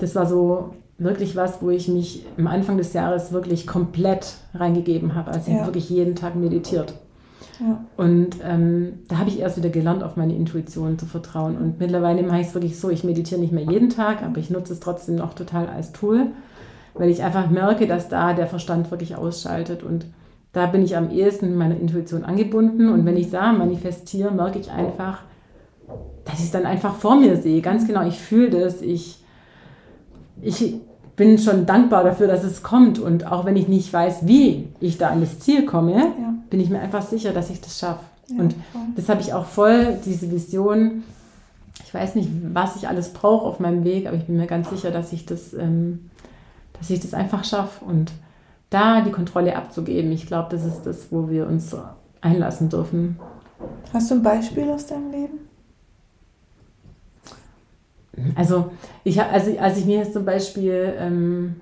Das 0.00 0.14
war 0.14 0.26
so 0.26 0.74
wirklich 0.98 1.36
was, 1.36 1.62
wo 1.62 1.70
ich 1.70 1.88
mich 1.88 2.26
am 2.36 2.46
Anfang 2.46 2.76
des 2.76 2.92
Jahres 2.92 3.32
wirklich 3.32 3.66
komplett 3.66 4.34
reingegeben 4.54 5.14
habe. 5.14 5.30
Also 5.30 5.50
ich 5.50 5.56
ja. 5.56 5.66
wirklich 5.66 5.88
jeden 5.88 6.14
Tag 6.14 6.36
meditiert. 6.36 6.94
Ja. 7.58 7.84
Und 7.96 8.36
ähm, 8.44 9.00
da 9.08 9.18
habe 9.18 9.30
ich 9.30 9.40
erst 9.40 9.56
wieder 9.56 9.68
gelernt, 9.68 10.02
auf 10.02 10.16
meine 10.16 10.34
Intuition 10.34 10.98
zu 10.98 11.06
vertrauen. 11.06 11.56
Und 11.56 11.78
mittlerweile 11.78 12.22
mache 12.22 12.40
ich 12.40 12.48
es 12.48 12.54
wirklich 12.54 12.78
so, 12.78 12.90
ich 12.90 13.04
meditiere 13.04 13.40
nicht 13.40 13.52
mehr 13.52 13.64
jeden 13.64 13.90
Tag, 13.90 14.22
aber 14.22 14.38
ich 14.38 14.50
nutze 14.50 14.72
es 14.72 14.80
trotzdem 14.80 15.16
noch 15.16 15.34
total 15.34 15.68
als 15.68 15.92
Tool, 15.92 16.28
weil 16.94 17.10
ich 17.10 17.22
einfach 17.22 17.50
merke, 17.50 17.86
dass 17.86 18.08
da 18.08 18.32
der 18.32 18.46
Verstand 18.46 18.90
wirklich 18.90 19.16
ausschaltet 19.16 19.82
und 19.82 20.06
da 20.52 20.66
bin 20.66 20.82
ich 20.82 20.96
am 20.96 21.10
ehesten 21.10 21.54
meiner 21.54 21.78
Intuition 21.78 22.24
angebunden 22.24 22.88
und 22.88 23.04
wenn 23.06 23.16
ich 23.16 23.30
da 23.30 23.52
manifestiere, 23.52 24.32
merke 24.32 24.58
ich 24.58 24.70
einfach, 24.70 25.22
dass 26.24 26.40
ich 26.40 26.46
es 26.46 26.50
dann 26.50 26.66
einfach 26.66 26.94
vor 26.94 27.16
mir 27.16 27.36
sehe. 27.36 27.60
Ganz 27.60 27.86
genau, 27.86 28.06
ich 28.06 28.18
fühle 28.18 28.50
das. 28.50 28.82
Ich, 28.82 29.19
ich 30.42 30.74
bin 31.16 31.38
schon 31.38 31.66
dankbar 31.66 32.04
dafür, 32.04 32.26
dass 32.26 32.44
es 32.44 32.62
kommt. 32.62 32.98
Und 32.98 33.26
auch 33.26 33.44
wenn 33.44 33.56
ich 33.56 33.68
nicht 33.68 33.92
weiß, 33.92 34.26
wie 34.26 34.68
ich 34.80 34.98
da 34.98 35.08
an 35.08 35.20
das 35.20 35.38
Ziel 35.38 35.66
komme, 35.66 35.96
ja. 35.96 36.34
bin 36.48 36.60
ich 36.60 36.70
mir 36.70 36.80
einfach 36.80 37.02
sicher, 37.02 37.32
dass 37.32 37.50
ich 37.50 37.60
das 37.60 37.78
schaffe. 37.78 38.04
Ja, 38.28 38.42
und 38.42 38.54
voll. 38.72 38.82
das 38.96 39.08
habe 39.08 39.20
ich 39.20 39.34
auch 39.34 39.44
voll, 39.44 39.98
diese 40.04 40.30
Vision. 40.30 41.02
Ich 41.84 41.92
weiß 41.92 42.14
nicht, 42.14 42.30
was 42.54 42.76
ich 42.76 42.88
alles 42.88 43.12
brauche 43.12 43.46
auf 43.46 43.60
meinem 43.60 43.84
Weg, 43.84 44.06
aber 44.06 44.16
ich 44.16 44.24
bin 44.24 44.36
mir 44.36 44.46
ganz 44.46 44.70
sicher, 44.70 44.90
dass 44.90 45.12
ich 45.12 45.26
das, 45.26 45.52
ähm, 45.52 46.10
dass 46.78 46.88
ich 46.88 47.00
das 47.00 47.12
einfach 47.12 47.44
schaffe. 47.44 47.84
Und 47.84 48.12
da 48.70 49.00
die 49.02 49.10
Kontrolle 49.10 49.56
abzugeben. 49.56 50.12
Ich 50.12 50.26
glaube, 50.26 50.48
das 50.50 50.64
ist 50.64 50.82
das, 50.84 51.10
wo 51.10 51.28
wir 51.28 51.46
uns 51.46 51.76
einlassen 52.20 52.68
dürfen. 52.68 53.18
Hast 53.92 54.10
du 54.10 54.14
ein 54.14 54.22
Beispiel 54.22 54.70
aus 54.70 54.86
deinem 54.86 55.10
Leben? 55.10 55.49
Also, 58.34 58.72
ich 59.04 59.18
hab, 59.18 59.32
also 59.32 59.56
als 59.58 59.78
ich 59.78 59.86
mir 59.86 59.98
jetzt 59.98 60.12
zum 60.12 60.24
Beispiel 60.24 60.94
ähm, 60.98 61.56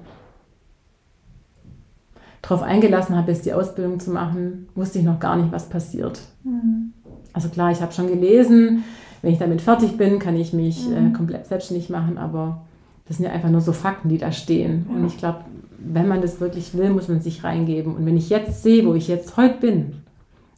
darauf 2.43 2.63
eingelassen 2.63 3.17
habe, 3.17 3.33
jetzt 3.33 3.45
die 3.45 3.53
Ausbildung 3.53 4.01
zu 4.01 4.11
machen, 4.11 4.69
wusste 4.75 4.99
ich 4.99 5.05
noch 5.05 5.21
gar 5.21 5.37
nicht, 5.37 5.53
was 5.53 5.69
passiert. 5.69 6.21
Mhm. 6.45 6.93
Also 7.33 7.49
klar, 7.49 7.71
ich 7.71 7.83
habe 7.83 7.93
schon 7.93 8.09
gelesen, 8.09 8.85
wenn 9.23 9.33
ich 9.33 9.39
damit 9.39 9.61
fertig 9.61 9.97
bin, 9.97 10.19
kann 10.19 10.37
ich 10.37 10.53
mich 10.53 10.89
mhm. 10.89 11.09
äh, 11.09 11.13
komplett 11.13 11.47
selbstständig 11.47 11.91
machen, 11.91 12.19
aber 12.19 12.63
das 13.07 13.17
sind 13.17 13.27
ja 13.27 13.33
einfach 13.33 13.51
nur 13.51 13.61
so 13.61 13.73
Fakten, 13.73 14.09
die 14.09 14.19
da 14.19 14.33
stehen. 14.33 14.87
Ja. 14.89 14.97
Und 14.97 15.07
ich 15.07 15.19
glaube, 15.19 15.41
wenn 15.79 16.09
man 16.09 16.23
das 16.23 16.41
wirklich 16.41 16.77
will, 16.77 16.91
muss 16.91 17.09
man 17.09 17.21
sich 17.21 17.45
reingeben. 17.45 17.95
Und 17.95 18.07
wenn 18.07 18.17
ich 18.17 18.31
jetzt 18.31 18.63
sehe, 18.63 18.85
wo 18.87 18.95
ich 18.95 19.09
jetzt 19.09 19.37
heute 19.37 19.59
bin, 19.61 20.03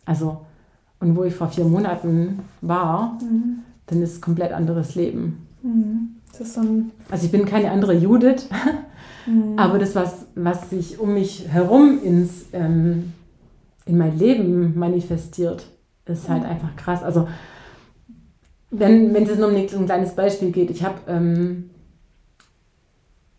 also 0.04 0.40
und 0.98 1.16
wo 1.16 1.24
ich 1.24 1.34
vor 1.34 1.48
vier 1.48 1.64
Monaten 1.64 2.40
war, 2.60 3.18
mhm. 3.22 3.60
dann 3.86 4.02
ist 4.02 4.10
es 4.10 4.18
ein 4.18 4.22
komplett 4.22 4.52
anderes 4.52 4.94
Leben. 4.94 5.46
Mhm. 5.62 6.16
So 6.32 6.44
also 7.10 7.26
ich 7.26 7.32
bin 7.32 7.44
keine 7.44 7.70
andere 7.70 7.92
Judith, 7.92 8.48
mhm. 9.26 9.58
aber 9.58 9.78
das, 9.78 9.94
was, 9.94 10.26
was 10.34 10.70
sich 10.70 10.98
um 10.98 11.14
mich 11.14 11.48
herum 11.48 11.98
ins, 12.02 12.46
ähm, 12.52 13.12
in 13.84 13.98
mein 13.98 14.16
Leben 14.16 14.78
manifestiert, 14.78 15.66
ist 16.06 16.28
halt 16.28 16.44
mhm. 16.44 16.48
einfach 16.48 16.76
krass. 16.76 17.02
Also 17.02 17.28
wenn, 18.70 19.12
wenn 19.12 19.24
es 19.24 19.38
nur 19.38 19.48
um 19.48 19.54
ein 19.54 19.86
kleines 19.86 20.14
Beispiel 20.14 20.52
geht, 20.52 20.70
ich 20.70 20.84
habe 20.84 20.98
ähm, 21.08 21.70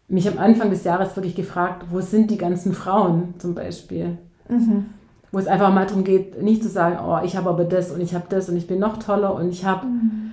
mich 0.07 0.27
am 0.27 0.37
Anfang 0.37 0.69
des 0.69 0.83
Jahres 0.83 1.15
wirklich 1.15 1.35
gefragt, 1.35 1.85
wo 1.89 2.01
sind 2.01 2.29
die 2.29 2.37
ganzen 2.37 2.73
Frauen 2.73 3.35
zum 3.37 3.55
Beispiel? 3.55 4.17
Mhm. 4.49 4.87
Wo 5.31 5.39
es 5.39 5.47
einfach 5.47 5.73
mal 5.73 5.85
darum 5.85 6.03
geht, 6.03 6.41
nicht 6.43 6.61
zu 6.61 6.67
sagen, 6.67 6.97
oh, 7.05 7.19
ich 7.23 7.37
habe 7.37 7.49
aber 7.49 7.63
das 7.63 7.91
und 7.91 8.01
ich 8.01 8.13
habe 8.13 8.25
das 8.27 8.49
und 8.49 8.57
ich 8.57 8.67
bin 8.67 8.79
noch 8.79 8.97
toller 8.97 9.33
und 9.33 9.49
ich 9.49 9.63
habe 9.63 9.87
mhm. 9.87 10.30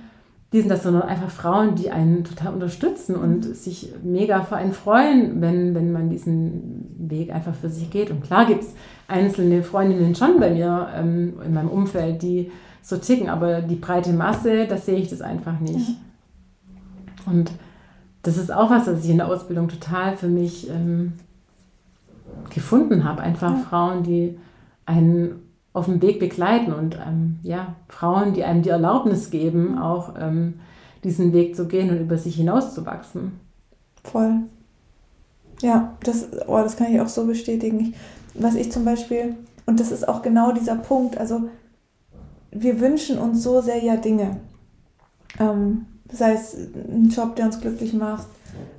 Diesen, 0.51 0.69
das, 0.69 0.83
sondern 0.83 1.03
einfach 1.03 1.29
Frauen, 1.29 1.75
die 1.75 1.91
einen 1.91 2.23
total 2.23 2.53
unterstützen 2.53 3.15
und 3.15 3.43
sich 3.55 3.93
mega 4.03 4.41
für 4.41 4.55
einen 4.55 4.73
freuen, 4.73 5.41
wenn, 5.41 5.75
wenn 5.75 5.91
man 5.91 6.09
diesen 6.09 6.95
Weg 6.97 7.31
einfach 7.31 7.53
für 7.53 7.69
sich 7.69 7.91
geht. 7.91 8.09
Und 8.09 8.23
klar 8.23 8.45
gibt 8.47 8.63
es 8.63 8.73
einzelne 9.07 9.61
Freundinnen 9.61 10.15
schon 10.15 10.39
bei 10.39 10.49
mir 10.49 10.89
ähm, 10.95 11.33
in 11.45 11.53
meinem 11.53 11.69
Umfeld, 11.69 12.23
die 12.23 12.51
so 12.81 12.97
ticken, 12.97 13.29
aber 13.29 13.61
die 13.61 13.75
breite 13.75 14.11
Masse, 14.11 14.65
da 14.65 14.77
sehe 14.77 14.97
ich 14.97 15.09
das 15.09 15.21
einfach 15.21 15.59
nicht. 15.59 15.89
Mhm. 15.89 17.31
Und 17.31 17.51
das 18.23 18.37
ist 18.37 18.51
auch 18.51 18.71
was, 18.71 18.87
was 18.87 19.03
ich 19.03 19.11
in 19.11 19.17
der 19.17 19.27
Ausbildung 19.27 19.67
total 19.67 20.17
für 20.17 20.27
mich 20.27 20.67
ähm, 20.69 21.13
gefunden 22.49 23.03
habe. 23.03 23.21
Einfach 23.21 23.51
ja. 23.51 23.57
Frauen, 23.57 24.03
die 24.03 24.37
einen 24.87 25.48
auf 25.73 25.85
dem 25.85 26.01
Weg 26.01 26.19
begleiten 26.19 26.73
und 26.73 26.95
ähm, 26.95 27.39
ja, 27.43 27.75
Frauen, 27.87 28.33
die 28.33 28.43
einem 28.43 28.63
die 28.63 28.69
Erlaubnis 28.69 29.29
geben, 29.29 29.77
auch 29.77 30.15
ähm, 30.19 30.55
diesen 31.03 31.31
Weg 31.31 31.55
zu 31.55 31.67
gehen 31.67 31.89
und 31.89 32.01
über 32.01 32.17
sich 32.17 32.35
hinauszuwachsen. 32.35 33.39
Voll. 34.03 34.41
Ja, 35.61 35.95
das, 36.03 36.27
oh, 36.47 36.57
das 36.57 36.77
kann 36.77 36.93
ich 36.93 37.01
auch 37.01 37.07
so 37.07 37.25
bestätigen. 37.25 37.79
Ich, 37.79 37.93
was 38.33 38.55
ich 38.55 38.71
zum 38.71 38.85
Beispiel, 38.85 39.35
und 39.65 39.79
das 39.79 39.91
ist 39.91 40.07
auch 40.07 40.21
genau 40.21 40.51
dieser 40.51 40.75
Punkt, 40.75 41.17
also 41.17 41.49
wir 42.51 42.79
wünschen 42.79 43.19
uns 43.19 43.43
so 43.43 43.61
sehr 43.61 43.83
ja 43.83 43.95
Dinge. 43.95 44.37
Ähm, 45.39 45.85
sei 46.11 46.33
es 46.33 46.55
ein 46.55 47.09
Job, 47.09 47.35
der 47.35 47.45
uns 47.45 47.61
glücklich 47.61 47.93
macht, 47.93 48.27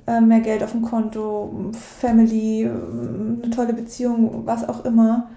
äh, 0.05 0.19
mehr 0.19 0.41
Geld 0.41 0.63
auf 0.63 0.71
dem 0.71 0.81
Konto, 0.81 1.71
Family, 1.73 2.69
eine 2.69 3.49
tolle 3.51 3.73
Beziehung, 3.73 4.45
was 4.45 4.67
auch 4.67 4.83
immer. 4.83 5.29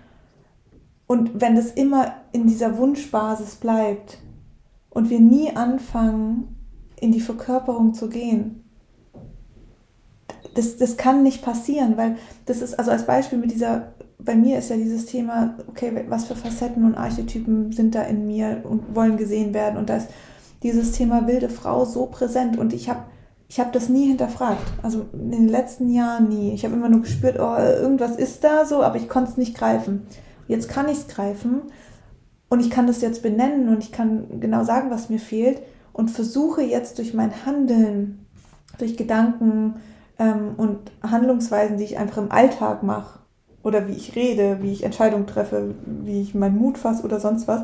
Und 1.07 1.41
wenn 1.41 1.55
das 1.55 1.71
immer 1.71 2.15
in 2.33 2.47
dieser 2.47 2.79
Wunschbasis 2.79 3.57
bleibt 3.57 4.19
und 4.91 5.11
wir 5.11 5.21
nie 5.21 5.55
anfangen, 5.55 6.57
in 7.01 7.13
die 7.13 7.21
Verkörperung 7.21 7.93
zu 7.95 8.09
gehen, 8.09 8.65
das, 10.55 10.77
das 10.77 10.97
kann 10.97 11.23
nicht 11.23 11.43
passieren, 11.43 11.97
weil 11.97 12.17
das 12.47 12.63
ist, 12.63 12.79
also 12.79 12.91
als 12.91 13.07
Beispiel 13.07 13.39
mit 13.39 13.51
dieser, 13.51 13.95
bei 14.19 14.37
mir 14.37 14.59
ist 14.59 14.71
ja 14.71 14.77
dieses 14.77 15.07
Thema, 15.07 15.57
okay, 15.69 16.05
was 16.09 16.27
für 16.27 16.37
Facetten 16.37 16.85
und 16.85 16.95
Archetypen 16.95 17.73
sind 17.73 17.95
da 17.95 18.03
in 18.03 18.27
mir 18.27 18.63
und 18.65 18.95
wollen 18.95 19.17
gesehen 19.17 19.53
werden 19.53 19.77
und 19.77 19.91
da 19.91 19.97
ist 19.97 20.09
dieses 20.63 20.93
Thema 20.93 21.27
wilde 21.27 21.51
Frau 21.51 21.85
so 21.85 22.07
präsent 22.07 22.57
und 22.57 22.73
ich 22.73 22.89
habe 22.89 23.05
ich 23.49 23.61
hab 23.61 23.73
das 23.73 23.89
nie 23.89 24.09
hinterfragt. 24.09 24.73
Also 24.83 25.05
in 25.13 25.31
den 25.31 25.49
letzten 25.49 25.93
Jahren 25.93 26.29
nie. 26.29 26.53
Ich 26.55 26.65
habe 26.65 26.75
immer 26.75 26.89
nur 26.89 27.03
gespürt, 27.03 27.39
oh, 27.39 27.57
irgendwas 27.57 28.17
ist 28.17 28.43
da 28.43 28.65
so, 28.65 28.83
aber 28.83 28.97
ich 28.97 29.09
konnte 29.09 29.31
es 29.31 29.37
nicht 29.37 29.55
greifen. 29.55 30.07
Jetzt 30.49 30.69
kann 30.69 30.89
ich 30.89 30.99
es 30.99 31.09
greifen 31.09 31.63
und 32.49 32.61
ich 32.61 32.71
kann 32.71 32.87
das 32.87 33.01
jetzt 33.01 33.23
benennen 33.23 33.69
und 33.69 33.83
ich 33.83 33.93
kann 33.93 34.41
genau 34.41 34.65
sagen, 34.65 34.91
was 34.91 35.11
mir 35.11 35.19
fehlt 35.19 35.63
und 35.93 36.11
versuche 36.11 36.63
jetzt 36.63 36.99
durch 36.99 37.15
mein 37.15 37.47
Handeln, 37.47 38.27
durch 38.79 38.97
Gedanken 38.97 39.77
ähm, 40.19 40.55
und 40.57 40.79
Handlungsweisen, 41.03 41.79
die 41.79 41.85
ich 41.85 41.99
einfach 41.99 42.19
im 42.19 42.33
Alltag 42.33 42.83
mache 42.83 43.21
oder 43.63 43.89
wie 43.89 43.93
ich 43.93 44.15
rede, 44.15 44.59
wie 44.61 44.73
ich 44.73 44.85
Entscheidungen 44.85 45.27
treffe, 45.27 45.75
wie 45.87 46.21
ich 46.21 46.35
meinen 46.35 46.59
Mut 46.59 46.79
fasse 46.79 47.03
oder 47.03 47.19
sonst 47.19 47.49
was, 47.49 47.63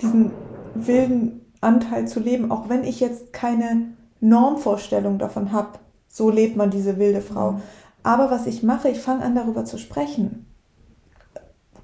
diesen 0.00 0.30
wilden 0.74 1.40
Anteil 1.60 2.08
zu 2.08 2.20
leben, 2.20 2.50
auch 2.50 2.68
wenn 2.68 2.84
ich 2.84 3.00
jetzt 3.00 3.32
keine 3.32 3.88
Normvorstellung 4.20 5.18
davon 5.18 5.52
habe, 5.52 5.78
so 6.08 6.30
lebt 6.30 6.56
man 6.56 6.70
diese 6.70 6.98
wilde 6.98 7.20
Frau. 7.20 7.52
Mhm. 7.52 7.62
Aber 8.02 8.30
was 8.30 8.46
ich 8.46 8.62
mache, 8.62 8.88
ich 8.88 9.00
fange 9.00 9.22
an 9.22 9.34
darüber 9.34 9.64
zu 9.64 9.78
sprechen. 9.78 10.46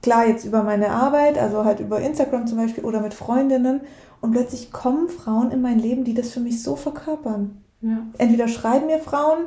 Klar, 0.03 0.27
jetzt 0.27 0.45
über 0.45 0.63
meine 0.63 0.91
Arbeit, 0.91 1.39
also 1.39 1.65
halt 1.65 1.81
über 1.81 2.01
Instagram 2.01 2.47
zum 2.47 2.59
Beispiel 2.59 2.85
oder 2.85 3.01
mit 3.01 3.15
Freundinnen. 3.15 3.81
Und 4.21 4.33
plötzlich 4.33 4.73
kommen 4.73 5.09
Frauen 5.09 5.51
in 5.51 5.61
mein 5.61 5.79
Leben, 5.79 6.05
die 6.05 6.15
das 6.15 6.31
für 6.31 6.41
mich 6.41 6.63
so 6.63 6.77
verkörpern. 6.77 7.63
Ja. 7.81 7.99
Entweder 8.19 8.49
schreiben 8.49 8.87
mir 8.87 8.99
Frauen, 8.99 9.47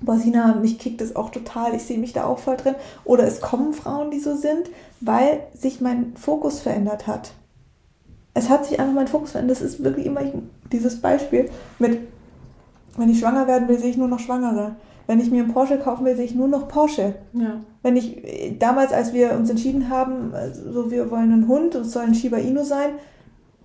Bosina, 0.00 0.54
mich 0.54 0.78
kickt 0.78 1.00
das 1.00 1.14
auch 1.14 1.30
total, 1.30 1.74
ich 1.74 1.82
sehe 1.82 1.98
mich 1.98 2.12
da 2.12 2.24
auch 2.24 2.38
voll 2.38 2.56
drin. 2.56 2.74
Oder 3.04 3.24
es 3.24 3.40
kommen 3.40 3.72
Frauen, 3.72 4.10
die 4.10 4.18
so 4.18 4.34
sind, 4.34 4.70
weil 5.00 5.40
sich 5.54 5.80
mein 5.80 6.16
Fokus 6.16 6.60
verändert 6.60 7.06
hat 7.06 7.32
es 8.34 8.48
hat 8.48 8.64
sich 8.64 8.78
einfach 8.78 8.94
mein 8.94 9.08
Fokus 9.08 9.32
verändert. 9.32 9.60
Das 9.60 9.62
ist 9.62 9.82
wirklich 9.82 10.06
immer 10.06 10.22
dieses 10.72 11.00
Beispiel 11.00 11.50
mit, 11.78 11.98
wenn 12.96 13.10
ich 13.10 13.20
schwanger 13.20 13.46
werden 13.46 13.68
will, 13.68 13.78
sehe 13.78 13.90
ich 13.90 13.96
nur 13.96 14.08
noch 14.08 14.20
Schwangere. 14.20 14.76
Wenn 15.10 15.18
ich 15.18 15.32
mir 15.32 15.42
einen 15.42 15.52
Porsche 15.52 15.76
kaufen 15.76 16.04
will, 16.04 16.14
sehe 16.14 16.24
ich 16.24 16.36
nur 16.36 16.46
noch 16.46 16.68
Porsche. 16.68 17.16
Ja. 17.32 17.58
Wenn 17.82 17.96
ich, 17.96 18.22
damals, 18.60 18.92
als 18.92 19.12
wir 19.12 19.32
uns 19.32 19.50
entschieden 19.50 19.90
haben, 19.90 20.32
also 20.32 20.92
wir 20.92 21.10
wollen 21.10 21.32
einen 21.32 21.48
Hund, 21.48 21.74
es 21.74 21.90
soll 21.90 22.04
ein 22.04 22.14
Shiba 22.14 22.36
Inu 22.36 22.62
sein, 22.62 22.90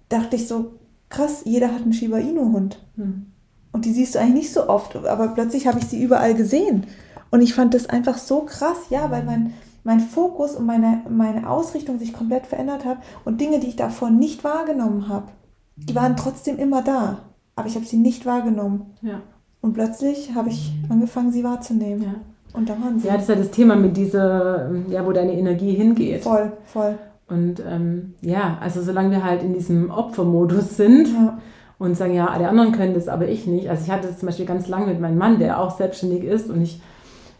dachte 0.09 0.37
ich 0.37 0.47
so, 0.47 0.71
krass, 1.07 1.43
jeder 1.45 1.71
hat 1.71 1.83
einen 1.83 1.93
Shiba 1.93 2.17
Inu-Hund. 2.17 2.83
Hm. 2.95 3.27
Und 3.71 3.85
die 3.85 3.91
siehst 3.91 4.15
du 4.15 4.19
eigentlich 4.19 4.33
nicht 4.33 4.53
so 4.53 4.67
oft, 4.69 4.95
aber 4.95 5.27
plötzlich 5.27 5.67
habe 5.67 5.77
ich 5.77 5.85
sie 5.85 6.01
überall 6.01 6.33
gesehen. 6.33 6.87
Und 7.29 7.41
ich 7.41 7.53
fand 7.53 7.75
das 7.75 7.85
einfach 7.85 8.17
so 8.17 8.39
krass, 8.39 8.77
ja, 8.89 9.11
weil 9.11 9.23
mein, 9.23 9.53
mein 9.83 9.99
Fokus 9.99 10.55
und 10.55 10.65
meine, 10.65 11.03
meine 11.07 11.47
Ausrichtung 11.47 11.99
sich 11.99 12.11
komplett 12.11 12.47
verändert 12.47 12.85
hat 12.85 12.97
und 13.23 13.39
Dinge, 13.39 13.59
die 13.59 13.67
ich 13.67 13.75
davor 13.75 14.09
nicht 14.09 14.43
wahrgenommen 14.43 15.09
habe, 15.09 15.27
die 15.75 15.93
waren 15.93 16.17
trotzdem 16.17 16.57
immer 16.57 16.81
da, 16.81 17.19
aber 17.55 17.67
ich 17.67 17.75
habe 17.75 17.85
sie 17.85 17.97
nicht 17.97 18.25
wahrgenommen. 18.25 18.95
Ja. 19.03 19.21
Und 19.65 19.73
plötzlich 19.73 20.35
habe 20.35 20.49
ich 20.49 20.73
angefangen, 20.89 21.31
sie 21.31 21.43
wahrzunehmen. 21.43 22.03
Ja. 22.03 22.13
Und 22.53 22.69
da 22.69 22.73
waren 22.73 22.99
sie. 22.99 23.07
ja, 23.07 23.13
das 23.13 23.23
ist 23.23 23.29
ja 23.29 23.35
das 23.35 23.49
Thema 23.49 23.75
mit 23.75 23.97
dieser, 23.97 24.69
ja, 24.89 25.03
wo 25.03 25.11
deine 25.11 25.33
Energie 25.33 25.73
hingeht. 25.73 26.21
voll, 26.21 26.53
voll. 26.65 26.99
Und 27.27 27.63
ähm, 27.67 28.13
ja, 28.21 28.59
also 28.61 28.83
solange 28.83 29.09
wir 29.09 29.23
halt 29.23 29.41
in 29.41 29.55
diesem 29.55 29.89
Opfermodus 29.89 30.77
sind 30.77 31.07
Ja, 31.07 31.39
und 31.79 31.97
sagen, 31.97 32.13
ja, 32.13 32.27
alle 32.27 32.47
anderen 32.47 32.73
können 32.73 32.93
das, 32.93 33.07
aber 33.07 33.27
ich 33.27 33.47
nicht. 33.47 33.67
Also 33.67 33.85
ich 33.85 33.91
hatte 33.91 34.07
das 34.07 34.19
zum 34.19 34.27
Beispiel 34.27 34.45
ganz 34.45 34.67
lange 34.67 34.85
mit 34.85 35.01
meinem 35.01 35.17
Mann, 35.17 35.39
der 35.39 35.59
auch 35.59 35.75
selbstständig 35.75 36.23
ist 36.23 36.51
und 36.51 36.61
ich 36.61 36.79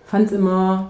fand 0.04 0.26
es 0.26 0.32
immer, 0.32 0.88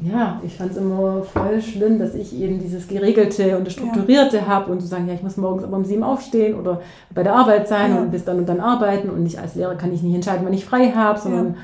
ja, 0.00 0.40
ich 0.44 0.56
fand 0.56 0.70
es 0.72 0.76
immer 0.76 1.22
voll 1.22 1.60
schlimm, 1.60 1.98
dass 1.98 2.14
ich 2.14 2.34
eben 2.38 2.60
dieses 2.60 2.86
Geregelte 2.88 3.56
und 3.58 3.66
das 3.66 3.72
Strukturierte 3.74 4.46
habe 4.46 4.70
und 4.70 4.80
zu 4.80 4.86
sagen, 4.86 5.08
ja, 5.08 5.14
ich 5.14 5.22
muss 5.22 5.36
morgens 5.36 5.64
aber 5.64 5.76
um 5.76 5.84
sieben 5.84 6.02
aufstehen 6.04 6.58
oder 6.58 6.80
bei 7.14 7.22
der 7.22 7.34
Arbeit 7.34 7.66
sein 7.68 7.94
Ja. 7.94 8.00
und 8.02 8.10
bis 8.10 8.24
dann 8.24 8.38
und 8.38 8.48
dann 8.48 8.60
arbeiten 8.60 9.10
und 9.10 9.22
nicht 9.24 9.38
als 9.40 9.54
Lehrer 9.56 9.74
kann 9.74 9.92
ich 9.92 10.02
nicht 10.02 10.14
entscheiden, 10.14 10.44
wann 10.46 10.52
ich 10.52 10.64
frei 10.64 10.92
habe, 10.92 11.18
sondern 11.18 11.56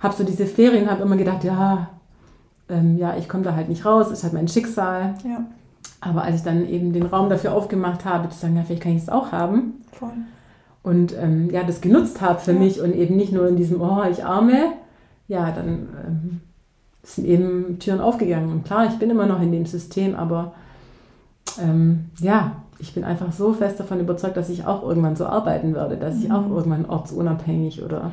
habe 0.00 0.14
so 0.14 0.22
diese 0.24 0.46
Ferien, 0.46 0.90
habe 0.90 1.02
immer 1.02 1.16
gedacht, 1.16 1.42
ja, 1.44 1.88
ähm, 2.68 2.98
ja, 2.98 3.16
ich 3.16 3.28
komme 3.28 3.42
da 3.44 3.54
halt 3.54 3.68
nicht 3.68 3.84
raus, 3.84 4.10
ist 4.10 4.22
halt 4.22 4.32
mein 4.32 4.48
Schicksal. 4.48 5.14
ja, 5.24 5.44
Aber 6.00 6.22
als 6.22 6.36
ich 6.36 6.42
dann 6.42 6.68
eben 6.68 6.92
den 6.92 7.06
Raum 7.06 7.28
dafür 7.30 7.52
aufgemacht 7.54 8.04
habe, 8.04 8.28
zu 8.28 8.38
sagen, 8.38 8.56
ja, 8.56 8.62
vielleicht 8.64 8.82
kann 8.82 8.92
ich 8.92 9.02
es 9.02 9.08
auch 9.08 9.32
haben 9.32 9.74
voll. 9.92 10.10
und 10.82 11.14
ähm, 11.20 11.50
ja, 11.50 11.62
das 11.64 11.80
genutzt 11.80 12.20
habe 12.20 12.38
für 12.40 12.52
Ja. 12.52 12.58
mich 12.58 12.80
und 12.80 12.94
eben 12.94 13.16
nicht 13.16 13.32
nur 13.32 13.48
in 13.48 13.56
diesem, 13.56 13.80
oh, 13.80 14.02
ich 14.10 14.24
arme, 14.24 14.72
ja, 15.28 15.50
dann 15.50 15.88
ähm, 16.06 16.40
sind 17.06 17.26
eben 17.26 17.78
Türen 17.78 18.00
aufgegangen. 18.00 18.50
Und 18.50 18.64
klar, 18.64 18.86
ich 18.86 18.98
bin 18.98 19.10
immer 19.10 19.26
noch 19.26 19.40
in 19.40 19.52
dem 19.52 19.66
System, 19.66 20.14
aber 20.14 20.54
ähm, 21.62 22.06
ja, 22.20 22.62
ich 22.78 22.92
bin 22.94 23.04
einfach 23.04 23.32
so 23.32 23.52
fest 23.52 23.80
davon 23.80 24.00
überzeugt, 24.00 24.36
dass 24.36 24.50
ich 24.50 24.66
auch 24.66 24.82
irgendwann 24.82 25.16
so 25.16 25.24
arbeiten 25.24 25.74
werde, 25.74 25.96
dass 25.96 26.18
ich 26.18 26.30
auch 26.30 26.48
irgendwann 26.50 26.84
ortsunabhängig 26.84 27.82
oder 27.82 28.10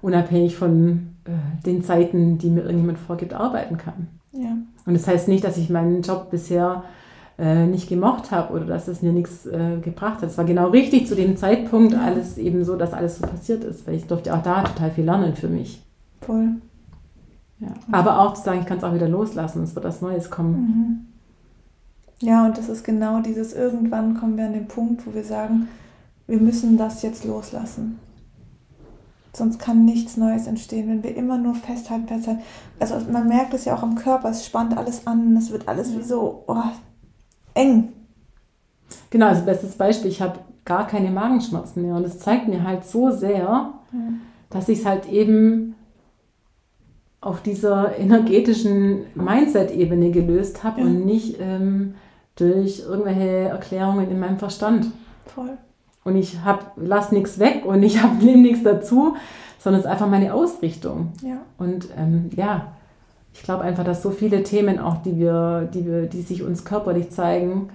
unabhängig 0.00 0.56
von 0.56 1.14
äh, 1.24 1.64
den 1.64 1.82
Zeiten, 1.84 2.38
die 2.38 2.50
mir 2.50 2.62
irgendjemand 2.62 2.98
vorgibt, 2.98 3.34
arbeiten 3.34 3.76
kann. 3.76 4.08
Ja, 4.32 4.56
Und 4.86 4.94
das 4.94 5.06
heißt 5.06 5.28
nicht, 5.28 5.44
dass 5.44 5.56
ich 5.58 5.70
meinen 5.70 6.02
Job 6.02 6.30
bisher 6.30 6.82
äh, 7.38 7.66
nicht 7.66 7.88
gemocht 7.88 8.30
habe 8.30 8.54
oder 8.54 8.64
dass 8.64 8.88
es 8.88 9.02
mir 9.02 9.12
nichts 9.12 9.46
äh, 9.46 9.76
gebracht 9.80 10.22
hat. 10.22 10.30
Es 10.30 10.38
war 10.38 10.44
genau 10.44 10.70
richtig 10.70 11.06
zu 11.06 11.14
dem 11.14 11.36
Zeitpunkt 11.36 11.94
alles 11.94 12.38
eben 12.38 12.64
so, 12.64 12.76
dass 12.76 12.94
alles 12.94 13.18
so 13.18 13.26
passiert 13.26 13.62
ist, 13.62 13.86
weil 13.86 13.94
ich 13.94 14.06
durfte 14.06 14.34
auch 14.34 14.42
da 14.42 14.62
total 14.62 14.90
viel 14.90 15.04
lernen 15.04 15.34
für 15.36 15.48
mich. 15.48 15.82
voll. 16.22 16.48
Ja. 17.62 17.68
Aber 17.92 18.18
auch 18.18 18.34
zu 18.34 18.42
sagen, 18.42 18.60
ich 18.60 18.66
kann 18.66 18.78
es 18.78 18.84
auch 18.84 18.94
wieder 18.94 19.08
loslassen, 19.08 19.62
es 19.62 19.74
wird 19.74 19.84
was 19.84 20.02
Neues 20.02 20.30
kommen. 20.30 21.12
Ja, 22.18 22.44
und 22.44 22.58
das 22.58 22.68
ist 22.68 22.84
genau 22.84 23.20
dieses, 23.20 23.52
irgendwann 23.52 24.18
kommen 24.18 24.36
wir 24.36 24.46
an 24.46 24.52
den 24.52 24.66
Punkt, 24.68 25.06
wo 25.06 25.14
wir 25.14 25.24
sagen, 25.24 25.68
wir 26.26 26.38
müssen 26.38 26.76
das 26.76 27.02
jetzt 27.02 27.24
loslassen. 27.24 27.98
Sonst 29.32 29.58
kann 29.58 29.84
nichts 29.84 30.16
Neues 30.16 30.46
entstehen, 30.46 30.88
wenn 30.88 31.02
wir 31.02 31.16
immer 31.16 31.38
nur 31.38 31.54
festhalten, 31.54 32.06
festhalten. 32.06 32.42
Also 32.78 32.96
man 33.10 33.28
merkt 33.28 33.54
es 33.54 33.64
ja 33.64 33.74
auch 33.74 33.82
am 33.82 33.94
Körper, 33.94 34.30
es 34.30 34.44
spannt 34.44 34.76
alles 34.76 35.06
an, 35.06 35.36
es 35.36 35.50
wird 35.50 35.68
alles 35.68 35.96
wie 35.96 36.02
so 36.02 36.44
oh, 36.48 36.56
eng. 37.54 37.92
Genau, 39.10 39.28
also 39.28 39.44
bestes 39.44 39.76
Beispiel, 39.76 40.10
ich 40.10 40.20
habe 40.20 40.40
gar 40.64 40.86
keine 40.86 41.10
Magenschmerzen 41.10 41.82
mehr 41.82 41.94
und 41.94 42.04
es 42.04 42.18
zeigt 42.18 42.48
mir 42.48 42.64
halt 42.64 42.84
so 42.84 43.10
sehr, 43.10 43.72
dass 44.50 44.68
ich 44.68 44.80
es 44.80 44.86
halt 44.86 45.08
eben 45.08 45.74
auf 47.22 47.40
dieser 47.40 47.96
energetischen 47.98 49.04
Mindset-Ebene 49.14 50.10
gelöst 50.10 50.62
habe 50.64 50.80
Ja. 50.80 50.86
und 50.86 51.06
nicht 51.06 51.38
ähm, 51.40 51.94
durch 52.36 52.80
irgendwelche 52.80 53.48
Erklärungen 53.48 54.10
in 54.10 54.20
meinem 54.20 54.38
Verstand. 54.38 54.88
Voll. 55.26 55.56
Und 56.04 56.16
ich 56.16 56.40
hab, 56.44 56.72
lass 56.76 57.12
nichts 57.12 57.38
weg 57.38 57.62
und 57.64 57.82
ich 57.84 58.02
habe 58.02 58.22
nehme 58.24 58.42
nichts 58.42 58.64
dazu, 58.64 59.14
sondern 59.58 59.80
es 59.80 59.86
ist 59.86 59.92
einfach 59.92 60.08
meine 60.08 60.34
Ausrichtung. 60.34 61.12
Ja, 61.22 61.38
Und 61.58 61.88
ähm, 61.96 62.28
ja, 62.34 62.72
ich 63.32 63.42
glaube 63.44 63.62
einfach, 63.62 63.84
dass 63.84 64.02
so 64.02 64.10
viele 64.10 64.42
Themen 64.42 64.78
auch, 64.80 64.96
die 65.02 65.16
wir, 65.16 65.70
die 65.72 65.86
wir, 65.86 66.02
die 66.06 66.22
sich 66.22 66.42
uns 66.42 66.64
körperlich 66.64 67.10
zeigen, 67.10 67.68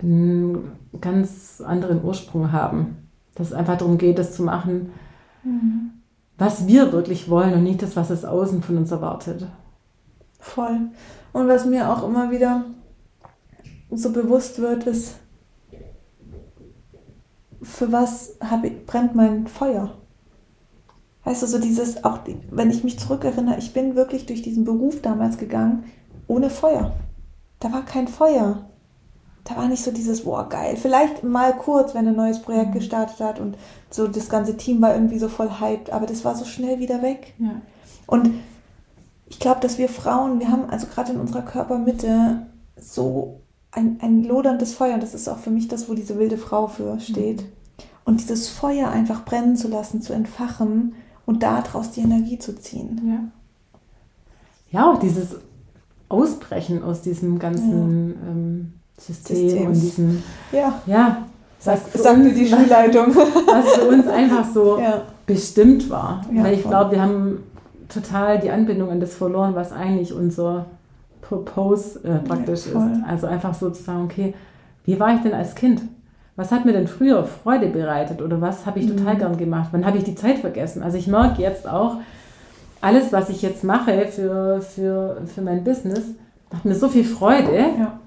einen 0.00 0.70
ganz 1.00 1.60
anderen 1.66 2.02
Ursprung 2.04 2.52
haben. 2.52 2.96
Dass 3.34 3.48
es 3.48 3.52
einfach 3.52 3.76
darum 3.76 3.98
geht, 3.98 4.18
das 4.18 4.34
zu 4.36 4.44
machen, 4.44 4.92
was 6.38 6.66
wir 6.66 6.92
wirklich 6.92 7.28
wollen 7.28 7.54
und 7.54 7.62
nicht 7.62 7.82
das, 7.82 7.96
was 7.96 8.10
es 8.10 8.24
außen 8.24 8.62
von 8.62 8.78
uns 8.78 8.90
erwartet. 8.90 9.46
voll. 10.38 10.90
Und 11.32 11.48
was 11.48 11.64
mir 11.64 11.90
auch 11.90 12.06
immer 12.06 12.30
wieder 12.30 12.64
so 13.90 14.12
bewusst 14.12 14.60
wird, 14.60 14.86
ist, 14.86 15.16
für 17.62 17.90
was 17.90 18.36
ich, 18.62 18.86
brennt 18.86 19.14
mein 19.14 19.46
Feuer? 19.46 19.96
Weißt 21.24 21.42
du, 21.42 21.46
so 21.46 21.58
dieses, 21.58 22.04
auch 22.04 22.18
wenn 22.50 22.70
ich 22.70 22.84
mich 22.84 22.98
zurückerinnere, 22.98 23.58
ich 23.58 23.72
bin 23.72 23.96
wirklich 23.96 24.26
durch 24.26 24.42
diesen 24.42 24.64
Beruf 24.64 25.00
damals 25.00 25.38
gegangen, 25.38 25.84
ohne 26.26 26.50
Feuer. 26.50 26.94
Da 27.60 27.72
war 27.72 27.84
kein 27.84 28.08
Feuer. 28.08 28.68
Da 29.44 29.56
war 29.56 29.68
nicht 29.68 29.84
so 29.84 29.90
dieses, 29.90 30.24
boah, 30.24 30.48
geil. 30.48 30.76
Vielleicht 30.76 31.22
mal 31.22 31.54
kurz, 31.54 31.94
wenn 31.94 32.08
ein 32.08 32.16
neues 32.16 32.40
Projekt 32.40 32.72
gestartet 32.72 33.20
hat 33.20 33.40
und 33.40 33.56
so 33.90 34.08
das 34.08 34.28
ganze 34.28 34.56
Team 34.56 34.80
war 34.80 34.94
irgendwie 34.94 35.18
so 35.18 35.28
voll 35.28 35.60
hyped, 35.60 35.90
aber 35.90 36.06
das 36.06 36.24
war 36.24 36.34
so 36.34 36.44
schnell 36.44 36.78
wieder 36.78 37.02
weg. 37.02 37.34
Ja. 37.38 37.60
Und 38.06 38.30
ich 39.26 39.38
glaube, 39.38 39.60
dass 39.60 39.78
wir 39.78 39.88
Frauen, 39.88 40.40
wir 40.40 40.50
haben 40.50 40.70
also 40.70 40.86
gerade 40.86 41.12
in 41.12 41.20
unserer 41.20 41.42
Körpermitte 41.42 42.46
so 42.76 43.40
ein, 43.70 43.98
ein 44.00 44.24
loderndes 44.24 44.74
Feuer. 44.74 44.94
Und 44.94 45.02
das 45.02 45.14
ist 45.14 45.28
auch 45.28 45.38
für 45.38 45.50
mich 45.50 45.68
das, 45.68 45.88
wo 45.88 45.94
diese 45.94 46.18
wilde 46.18 46.38
Frau 46.38 46.66
für 46.66 46.98
steht. 47.00 47.44
Und 48.04 48.20
dieses 48.20 48.48
Feuer 48.48 48.90
einfach 48.90 49.24
brennen 49.24 49.56
zu 49.56 49.68
lassen, 49.68 50.02
zu 50.02 50.12
entfachen 50.12 50.94
und 51.26 51.42
daraus 51.42 51.90
die 51.90 52.00
Energie 52.00 52.38
zu 52.38 52.54
ziehen. 52.54 53.00
Ja. 53.06 54.78
Ja, 54.78 54.92
auch 54.92 54.98
dieses 54.98 55.36
Ausbrechen 56.08 56.82
aus 56.82 57.00
diesem 57.00 57.38
ganzen 57.38 58.14
ähm, 58.28 58.72
System 58.98 59.36
System. 59.36 59.66
und 59.66 59.72
diesem, 59.74 60.22
Ja, 60.52 60.80
ja, 60.86 61.18
für 61.58 61.64
sagte 61.98 61.98
uns- 61.98 62.34
die 62.34 62.46
Schulleitung. 62.54 63.14
was 63.14 63.74
für 63.74 63.88
uns 63.88 64.06
einfach 64.06 64.44
so 64.52 64.78
ja. 64.78 65.02
bestimmt 65.26 65.88
war. 65.90 66.24
Ja, 66.32 66.44
Weil 66.44 66.54
ich 66.54 66.62
glaube, 66.62 66.92
wir 66.92 67.02
haben 67.02 67.42
total 67.88 68.38
die 68.38 68.50
Anbindung 68.50 68.90
an 68.90 69.00
das 69.00 69.14
verloren, 69.14 69.54
was 69.54 69.72
eigentlich 69.72 70.12
unser 70.12 70.66
Purpose 71.22 72.00
äh, 72.04 72.18
praktisch 72.26 72.62
voll. 72.62 72.90
ist. 72.92 73.00
Also 73.08 73.26
einfach 73.26 73.54
so 73.54 73.70
zu 73.70 73.82
sagen, 73.82 74.04
okay, 74.04 74.34
wie 74.84 74.98
war 75.00 75.14
ich 75.14 75.22
denn 75.22 75.34
als 75.34 75.54
Kind? 75.54 75.80
Was 76.36 76.50
hat 76.50 76.64
mir 76.64 76.72
denn 76.72 76.88
früher 76.88 77.24
Freude 77.24 77.68
bereitet 77.68 78.20
oder 78.20 78.40
was 78.40 78.66
habe 78.66 78.78
ich 78.80 78.86
Mhm. 78.88 78.96
total 78.98 79.16
gern 79.16 79.36
gemacht? 79.36 79.68
Wann 79.72 79.86
habe 79.86 79.98
ich 79.98 80.04
die 80.04 80.14
Zeit 80.16 80.38
vergessen? 80.40 80.82
Also 80.82 80.98
ich 80.98 81.06
merke 81.06 81.40
jetzt 81.42 81.68
auch, 81.68 81.96
alles, 82.80 83.12
was 83.12 83.30
ich 83.30 83.40
jetzt 83.40 83.64
mache 83.64 84.06
für, 84.08 84.60
für, 84.60 85.22
für 85.32 85.40
mein 85.42 85.64
Business, 85.64 86.02
macht 86.52 86.64
mir 86.66 86.74
so 86.74 86.88
viel 86.88 87.04
Freude. 87.04 87.54
Ja. 87.78 87.98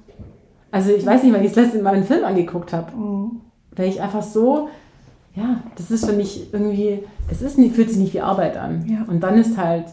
Also 0.71 0.91
ich 0.91 1.05
weiß 1.05 1.23
nicht, 1.23 1.33
wann 1.33 1.43
ich 1.43 1.53
das 1.53 1.65
letzte 1.65 1.81
Mal 1.81 1.93
einen 1.95 2.03
Film 2.03 2.23
angeguckt 2.25 2.73
habe 2.73 2.91
Mhm. 2.95 3.41
weil 3.75 3.89
ich 3.89 4.01
einfach 4.01 4.23
so, 4.23 4.69
ja, 5.35 5.61
das 5.75 5.91
ist 5.91 6.05
für 6.05 6.13
mich 6.13 6.51
irgendwie, 6.51 7.03
es 7.31 7.41
ist 7.41 7.57
nicht, 7.57 7.75
fühlt 7.75 7.89
sich 7.89 7.99
nicht 7.99 8.13
wie 8.13 8.21
Arbeit 8.21 8.57
an. 8.57 8.85
Ja. 8.87 9.05
Und 9.07 9.21
dann 9.21 9.37
ist 9.37 9.57
halt 9.57 9.85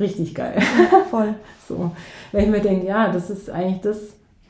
richtig 0.00 0.34
geil. 0.34 0.60
Voll. 1.10 1.34
so, 1.68 1.90
weil 2.32 2.44
ich 2.44 2.50
mir 2.50 2.60
denke, 2.60 2.86
ja, 2.86 3.12
das 3.12 3.30
ist 3.30 3.50
eigentlich 3.50 3.80
das, 3.82 3.98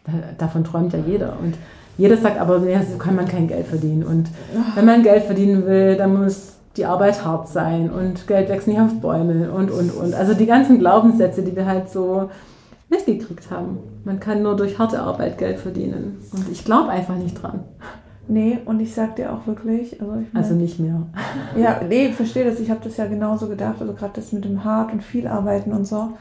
da, 0.06 0.12
davon 0.38 0.64
träumt 0.64 0.92
ja 0.92 0.98
jeder. 1.06 1.36
Und 1.42 1.54
jeder 1.98 2.16
sagt 2.16 2.40
aber, 2.40 2.58
ja, 2.68 2.82
so 2.82 2.96
kann 2.98 3.14
man 3.14 3.28
kein 3.28 3.46
Geld 3.48 3.66
verdienen. 3.66 4.02
Und 4.02 4.28
wenn 4.74 4.84
man 4.86 5.02
Geld 5.02 5.24
verdienen 5.24 5.66
will, 5.66 5.96
dann 5.96 6.16
muss 6.24 6.54
die 6.76 6.86
Arbeit 6.86 7.24
hart 7.24 7.46
sein 7.48 7.88
und 7.88 8.26
Geld 8.26 8.48
wächst 8.48 8.66
nicht 8.66 8.80
auf 8.80 8.94
Bäume 9.00 9.52
und, 9.52 9.70
und, 9.70 9.90
und. 9.90 10.12
Also 10.14 10.34
die 10.34 10.46
ganzen 10.46 10.80
Glaubenssätze, 10.80 11.42
die 11.42 11.54
wir 11.54 11.66
halt 11.66 11.88
so 11.88 12.30
mitgekriegt 12.94 13.50
haben. 13.50 13.78
Man 14.04 14.20
kann 14.20 14.42
nur 14.42 14.56
durch 14.56 14.78
harte 14.78 15.00
Arbeit 15.00 15.38
Geld 15.38 15.58
verdienen. 15.58 16.18
Und 16.32 16.48
ich 16.50 16.64
glaube 16.64 16.88
einfach 16.90 17.16
nicht 17.16 17.34
dran. 17.42 17.60
Nee, 18.26 18.58
und 18.64 18.80
ich 18.80 18.94
sag 18.94 19.16
dir 19.16 19.32
auch 19.32 19.46
wirklich, 19.46 20.00
also 20.00 20.14
ich 20.14 20.32
mein, 20.32 20.42
Also 20.42 20.54
nicht 20.54 20.78
mehr. 20.80 21.02
Ja, 21.56 21.80
nee, 21.86 22.10
verstehe 22.12 22.44
das. 22.44 22.58
Ich 22.58 22.70
habe 22.70 22.80
das 22.82 22.96
ja 22.96 23.06
genauso 23.06 23.48
gedacht. 23.48 23.76
Also 23.80 23.92
gerade 23.92 24.12
das 24.14 24.32
mit 24.32 24.44
dem 24.44 24.64
Hart 24.64 24.92
und 24.92 25.02
viel 25.02 25.26
arbeiten 25.26 25.72
und 25.72 25.84
so. 25.86 26.12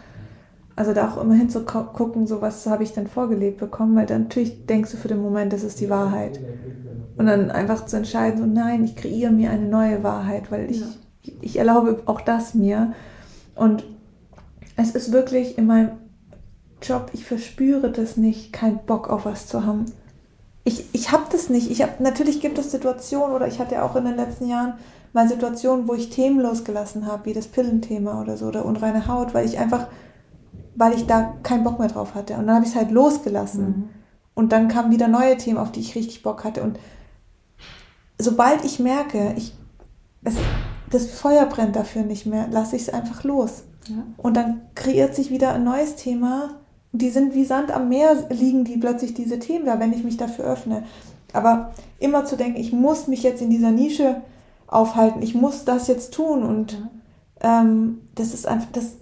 Also 0.75 0.93
da 0.93 1.09
auch 1.11 1.21
immer 1.21 1.35
hinzugucken, 1.35 2.25
so 2.27 2.41
was 2.41 2.65
habe 2.65 2.83
ich 2.83 2.93
denn 2.93 3.07
vorgelebt 3.07 3.59
bekommen, 3.59 3.95
weil 3.95 4.05
dann 4.07 4.23
natürlich 4.23 4.65
denkst 4.65 4.91
du 4.91 4.97
für 4.97 5.07
den 5.07 5.21
Moment, 5.21 5.53
das 5.53 5.63
ist 5.63 5.79
die 5.79 5.89
Wahrheit. 5.89 6.39
Und 7.15 7.27
dann 7.27 7.51
einfach 7.51 7.85
zu 7.85 7.95
entscheiden, 7.95 8.39
so 8.39 8.45
nein, 8.47 8.83
ich 8.83 8.95
kreiere 8.95 9.31
mir 9.31 9.51
eine 9.51 9.67
neue 9.67 10.03
Wahrheit, 10.03 10.51
weil 10.51 10.69
ich, 10.71 10.79
Ja. 10.81 10.87
ich, 11.21 11.35
ich 11.41 11.57
erlaube 11.59 12.01
auch 12.05 12.21
das 12.21 12.55
mir. 12.55 12.93
Und 13.55 13.85
es 14.75 14.91
ist 14.95 15.11
wirklich 15.13 15.57
in 15.59 15.67
meinem 15.67 15.89
Job, 16.83 17.09
ich 17.13 17.25
verspüre 17.25 17.91
das 17.91 18.17
nicht, 18.17 18.53
keinen 18.53 18.79
Bock 18.85 19.09
auf 19.09 19.25
was 19.25 19.47
zu 19.47 19.65
haben. 19.65 19.85
ich, 20.63 20.85
ich 20.93 21.11
habe 21.11 21.23
das 21.31 21.49
nicht. 21.49 21.71
Ich 21.71 21.81
hab, 21.81 21.99
natürlich 21.99 22.39
gibt 22.41 22.57
es 22.57 22.71
Situationen, 22.71 23.35
oder 23.35 23.47
ich 23.47 23.59
hatte 23.59 23.83
auch 23.83 23.95
in 23.95 24.05
den 24.05 24.15
letzten 24.15 24.47
Jahren 24.47 24.75
mal 25.13 25.27
Situationen, 25.27 25.87
wo 25.87 25.93
ich 25.93 26.09
Themen 26.09 26.39
losgelassen 26.39 27.05
habe, 27.05 27.25
wie 27.25 27.33
das 27.33 27.47
Pillenthema 27.47 28.21
oder 28.21 28.37
so, 28.37 28.47
oder 28.47 28.65
unreine 28.65 29.07
Haut, 29.07 29.33
weil 29.33 29.45
ich 29.45 29.59
einfach, 29.59 29.87
weil 30.75 30.93
ich 30.93 31.05
da 31.05 31.35
keinen 31.43 31.63
Bock 31.63 31.79
mehr 31.79 31.87
drauf 31.87 32.15
hatte. 32.15 32.33
Und 32.35 32.47
dann 32.47 32.55
habe 32.55 32.65
ich 32.65 32.71
es 32.71 32.77
halt 32.77 32.91
losgelassen. 32.91 33.65
Mhm. 33.65 33.89
Und 34.33 34.51
dann 34.51 34.67
kamen 34.67 34.91
wieder 34.91 35.07
neue 35.07 35.37
Themen, 35.37 35.59
auf 35.59 35.71
die 35.71 35.81
ich 35.81 35.95
richtig 35.95 36.23
Bock 36.23 36.43
hatte. 36.43 36.63
Und 36.63 36.79
sobald 38.17 38.65
ich 38.65 38.79
merke, 38.79 39.33
ich, 39.37 39.53
es, 40.23 40.35
das 40.89 41.11
Feuer 41.11 41.45
brennt 41.45 41.75
dafür 41.75 42.03
nicht 42.03 42.25
mehr, 42.25 42.47
lasse 42.49 42.75
ich 42.75 42.83
es 42.83 42.89
einfach 42.89 43.23
los. 43.23 43.63
Ja. 43.87 44.03
Und 44.17 44.35
dann 44.35 44.61
kreiert 44.75 45.13
sich 45.13 45.29
wieder 45.29 45.53
ein 45.53 45.63
neues 45.63 45.95
Thema. 45.95 46.51
Die 46.93 47.09
sind 47.09 47.33
wie 47.33 47.43
Sand 47.43 47.71
am 47.71 47.89
Meer, 47.89 48.15
liegen 48.29 48.63
die 48.63 48.77
plötzlich 48.77 49.13
diese 49.13 49.39
Themen 49.39 49.65
da, 49.65 49.79
wenn 49.79 49.93
ich 49.93 50.03
mich 50.03 50.15
dafür 50.15 50.45
öffne. 50.45 50.83
Aber 51.33 51.71
immer 51.99 52.23
zu 52.25 52.37
denken, 52.37 52.59
ich 52.59 52.71
muss 52.71 53.07
mich 53.07 53.23
jetzt 53.23 53.41
in 53.41 53.49
dieser 53.49 53.71
Nische 53.71 54.21
aufhalten, 54.67 55.21
ich 55.21 55.35
muss 55.35 55.65
das 55.65 55.87
jetzt 55.87 56.13
tun 56.13 56.43
und 56.43 56.73
ja. 57.41 57.61
ähm, 57.61 58.01
das 58.15 58.33
ist 58.33 58.47
einfach, 58.47 58.69
das, 58.71 58.97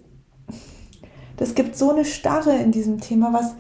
das 1.38 1.54
gibt 1.54 1.76
so 1.76 1.92
eine 1.92 2.06
Starre 2.06 2.56
in 2.56 2.72
diesem 2.72 3.02
Thema, 3.02 3.34
was, 3.34 3.56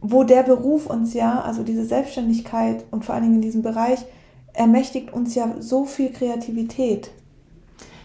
wo 0.00 0.22
der 0.22 0.44
Beruf 0.44 0.86
uns 0.86 1.14
ja, 1.14 1.40
also 1.40 1.64
diese 1.64 1.84
Selbstständigkeit 1.84 2.84
und 2.90 3.04
vor 3.04 3.14
allen 3.14 3.24
Dingen 3.24 3.36
in 3.36 3.42
diesem 3.42 3.62
Bereich, 3.62 4.04
ermächtigt 4.52 5.12
uns 5.12 5.34
ja 5.34 5.54
so 5.60 5.84
viel 5.84 6.10
Kreativität. 6.12 7.10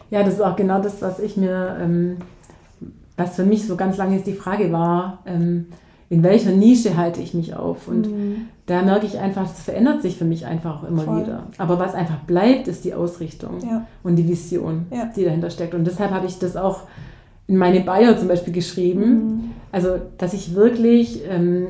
Ja, 0.10 0.24
das 0.24 0.36
ist 0.36 0.42
auch 0.42 0.56
genau 0.56 0.80
das, 0.80 1.02
was 1.02 1.20
ich 1.20 1.38
mir, 1.38 1.78
ähm, 1.82 2.18
was 3.18 3.36
für 3.36 3.46
mich 3.46 3.68
so 3.68 3.76
ganz 3.76 3.98
lange 3.98 4.16
jetzt 4.16 4.28
die 4.28 4.34
Frage 4.34 4.72
war, 4.72 5.20
ähm, 5.26 5.68
in 6.10 6.24
welcher 6.24 6.52
Nische 6.52 6.96
halte 6.98 7.22
ich 7.22 7.34
mich 7.34 7.56
auf? 7.56 7.88
Und 7.88 8.08
mhm. 8.08 8.48
da 8.66 8.82
merke 8.84 9.06
ich 9.06 9.18
einfach, 9.20 9.46
es 9.52 9.62
verändert 9.62 10.02
sich 10.02 10.18
für 10.18 10.26
mich 10.26 10.46
einfach 10.46 10.84
auch 10.84 10.88
immer 10.88 11.04
Voll. 11.04 11.22
wieder. 11.22 11.48
Aber 11.58 11.80
was 11.80 11.96
einfach 11.96 12.20
bleibt, 12.20 12.68
ist 12.68 12.86
die 12.86 12.94
Ausrichtung 12.94 13.58
ja. 13.64 13.88
und 14.04 14.16
die 14.16 14.28
Vision, 14.28 14.86
ja. 14.92 15.06
die 15.16 15.24
dahinter 15.24 15.50
steckt. 15.50 15.74
Und 15.74 15.86
deshalb 15.86 16.12
habe 16.12 16.28
ich 16.28 16.38
das 16.38 16.56
auch 16.56 16.82
in 17.48 17.58
meine 17.58 17.82
Bio 17.82 18.16
zum 18.16 18.28
Beispiel 18.28 18.54
geschrieben. 18.54 19.06
Mhm. 19.06 19.44
Also, 19.72 20.00
dass 20.18 20.34
ich 20.34 20.56
wirklich 20.56 21.24
ähm, 21.30 21.70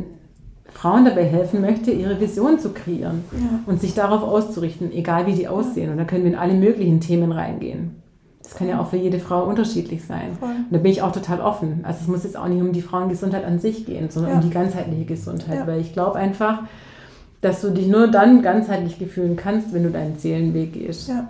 Frauen 0.74 1.06
dabei 1.06 1.24
helfen 1.24 1.62
möchte, 1.62 1.92
ihre 1.92 2.20
Vision 2.20 2.60
zu 2.60 2.70
kreieren 2.70 3.24
ja. 3.32 3.60
und 3.66 3.80
sich 3.80 3.94
darauf 3.94 4.24
auszurichten, 4.24 4.92
egal 4.92 5.28
wie 5.28 5.34
die 5.34 5.48
aussehen. 5.48 5.92
Und 5.92 5.98
da 5.98 6.04
können 6.04 6.24
wir 6.24 6.32
in 6.32 6.38
alle 6.38 6.54
möglichen 6.54 7.00
Themen 7.00 7.32
reingehen. 7.32 8.03
Das 8.44 8.56
kann 8.56 8.68
ja 8.68 8.80
auch 8.80 8.90
für 8.90 8.98
jede 8.98 9.20
Frau 9.20 9.46
unterschiedlich 9.46 10.06
sein. 10.06 10.36
Voll. 10.38 10.50
Und 10.50 10.68
da 10.72 10.78
bin 10.78 10.92
ich 10.92 11.02
auch 11.02 11.14
total 11.14 11.40
offen. 11.40 11.80
Also 11.84 12.00
es 12.02 12.08
muss 12.08 12.24
jetzt 12.24 12.38
auch 12.38 12.48
nicht 12.48 12.62
um 12.62 12.74
die 12.74 12.82
Frauengesundheit 12.82 13.46
an 13.46 13.60
sich 13.60 13.86
gehen, 13.86 14.10
sondern 14.10 14.32
ja. 14.34 14.38
um 14.38 14.44
die 14.44 14.50
ganzheitliche 14.50 15.06
Gesundheit. 15.06 15.60
Ja. 15.60 15.68
Weil 15.68 15.80
ich 15.80 15.94
glaube 15.94 16.20
einfach, 16.20 16.64
dass 17.42 17.62
du 17.62 17.72
dich 17.72 17.88
nur 17.88 18.08
dann 18.08 18.42
ganzheitlich 18.42 18.96
fühlen 19.10 19.38
kannst, 19.38 19.74
wenn 19.74 19.84
du 19.84 19.92
deinen 19.92 20.18
Seelenweg 20.18 20.74
gehst. 20.74 21.08
Ja. 21.08 21.30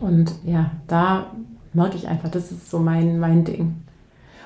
Und 0.00 0.32
ja, 0.44 0.72
da 0.88 1.26
merke 1.72 1.96
ich 1.96 2.08
einfach, 2.08 2.30
das 2.30 2.50
ist 2.50 2.68
so 2.70 2.78
mein, 2.78 3.18
mein 3.18 3.44
Ding. 3.44 3.76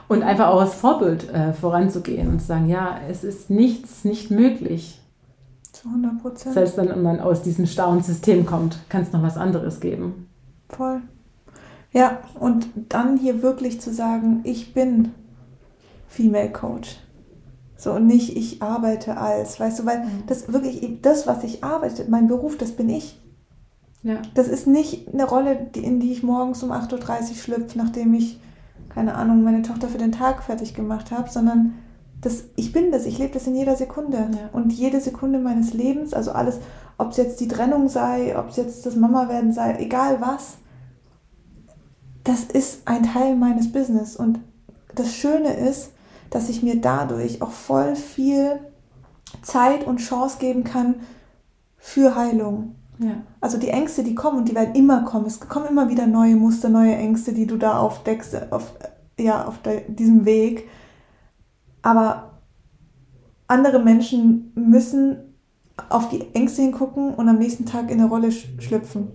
Und 0.08 0.22
einfach 0.22 0.48
auch 0.48 0.60
als 0.60 0.74
Vorbild 0.74 1.30
äh, 1.30 1.52
voranzugehen 1.52 2.28
und 2.28 2.40
zu 2.40 2.46
sagen, 2.46 2.68
ja, 2.68 2.98
es 3.10 3.24
ist 3.24 3.50
nichts 3.50 4.04
nicht 4.04 4.30
möglich. 4.30 5.00
Zu 5.72 5.88
100 5.88 6.22
Prozent. 6.22 6.54
Selbst 6.54 6.76
wenn 6.78 7.02
man 7.02 7.20
aus 7.20 7.42
diesem 7.42 7.66
starren 7.66 8.02
System 8.02 8.46
kommt, 8.46 8.78
kann 8.88 9.02
es 9.02 9.12
noch 9.12 9.22
was 9.22 9.36
anderes 9.36 9.80
geben. 9.80 10.26
Voll. 10.70 11.02
Ja, 11.92 12.18
und 12.38 12.68
dann 12.88 13.16
hier 13.16 13.42
wirklich 13.42 13.80
zu 13.80 13.92
sagen, 13.92 14.40
ich 14.44 14.74
bin 14.74 15.12
Female 16.06 16.52
Coach. 16.52 16.98
So 17.76 17.92
und 17.92 18.06
nicht 18.06 18.36
ich 18.36 18.60
arbeite 18.60 19.16
als, 19.16 19.58
weißt 19.60 19.80
du, 19.80 19.86
weil 19.86 20.00
mhm. 20.00 20.24
das 20.26 20.52
wirklich, 20.52 21.00
das, 21.00 21.26
was 21.26 21.44
ich 21.44 21.62
arbeite, 21.62 22.06
mein 22.08 22.26
Beruf, 22.26 22.56
das 22.58 22.72
bin 22.72 22.88
ich. 22.88 23.20
Ja. 24.02 24.20
Das 24.34 24.48
ist 24.48 24.66
nicht 24.66 25.12
eine 25.12 25.24
Rolle, 25.24 25.70
in 25.74 26.00
die 26.00 26.12
ich 26.12 26.22
morgens 26.22 26.62
um 26.62 26.72
8.30 26.72 27.30
Uhr 27.30 27.36
schlüpfe, 27.36 27.78
nachdem 27.78 28.14
ich 28.14 28.40
keine 28.88 29.14
Ahnung, 29.14 29.42
meine 29.42 29.62
Tochter 29.62 29.88
für 29.88 29.98
den 29.98 30.12
Tag 30.12 30.42
fertig 30.42 30.74
gemacht 30.74 31.10
habe, 31.10 31.30
sondern 31.30 31.74
das, 32.20 32.44
ich 32.56 32.72
bin 32.72 32.90
das, 32.90 33.06
ich 33.06 33.18
lebe 33.18 33.32
das 33.32 33.46
in 33.46 33.54
jeder 33.54 33.76
Sekunde. 33.76 34.16
Ja. 34.16 34.50
Und 34.52 34.72
jede 34.72 35.00
Sekunde 35.00 35.38
meines 35.38 35.72
Lebens, 35.72 36.14
also 36.14 36.32
alles, 36.32 36.58
ob 36.96 37.10
es 37.10 37.16
jetzt 37.16 37.40
die 37.40 37.48
Trennung 37.48 37.88
sei, 37.88 38.36
ob 38.36 38.48
es 38.48 38.56
jetzt 38.56 38.84
das 38.86 38.96
Mama 38.96 39.28
werden 39.28 39.52
sei, 39.52 39.76
egal 39.78 40.20
was, 40.20 40.58
das 42.28 42.44
ist 42.44 42.82
ein 42.84 43.04
Teil 43.04 43.36
meines 43.36 43.72
Business. 43.72 44.14
Und 44.14 44.38
das 44.94 45.14
Schöne 45.14 45.54
ist, 45.54 45.92
dass 46.28 46.50
ich 46.50 46.62
mir 46.62 46.78
dadurch 46.78 47.40
auch 47.40 47.50
voll 47.50 47.96
viel 47.96 48.60
Zeit 49.40 49.86
und 49.86 49.96
Chance 49.96 50.36
geben 50.38 50.62
kann 50.62 50.96
für 51.78 52.14
Heilung. 52.16 52.74
Ja. 52.98 53.22
Also 53.40 53.56
die 53.56 53.68
Ängste, 53.68 54.02
die 54.02 54.14
kommen 54.14 54.38
und 54.38 54.48
die 54.48 54.54
werden 54.54 54.74
immer 54.74 55.04
kommen. 55.04 55.24
Es 55.24 55.40
kommen 55.40 55.66
immer 55.66 55.88
wieder 55.88 56.06
neue 56.06 56.36
Muster, 56.36 56.68
neue 56.68 56.96
Ängste, 56.96 57.32
die 57.32 57.46
du 57.46 57.56
da 57.56 57.78
aufdeckst 57.78 58.52
auf, 58.52 58.74
ja, 59.18 59.46
auf 59.46 59.62
de, 59.62 59.90
diesem 59.90 60.26
Weg. 60.26 60.68
Aber 61.80 62.40
andere 63.46 63.78
Menschen 63.78 64.52
müssen 64.54 65.16
auf 65.88 66.10
die 66.10 66.34
Ängste 66.34 66.60
hingucken 66.60 67.14
und 67.14 67.28
am 67.28 67.38
nächsten 67.38 67.64
Tag 67.64 67.90
in 67.90 68.00
eine 68.00 68.10
Rolle 68.10 68.32
schlüpfen. 68.32 69.12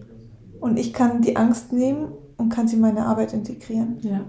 Und 0.60 0.80
ich 0.80 0.93
kann 0.93 1.21
die 1.21 1.36
Angst 1.36 1.73
nehmen 1.73 2.13
und 2.38 2.50
kann 2.50 2.67
sie 2.67 2.76
in 2.76 2.82
meine 2.82 3.06
Arbeit 3.06 3.34
integrieren. 3.34 3.98
Ja. 4.02 4.22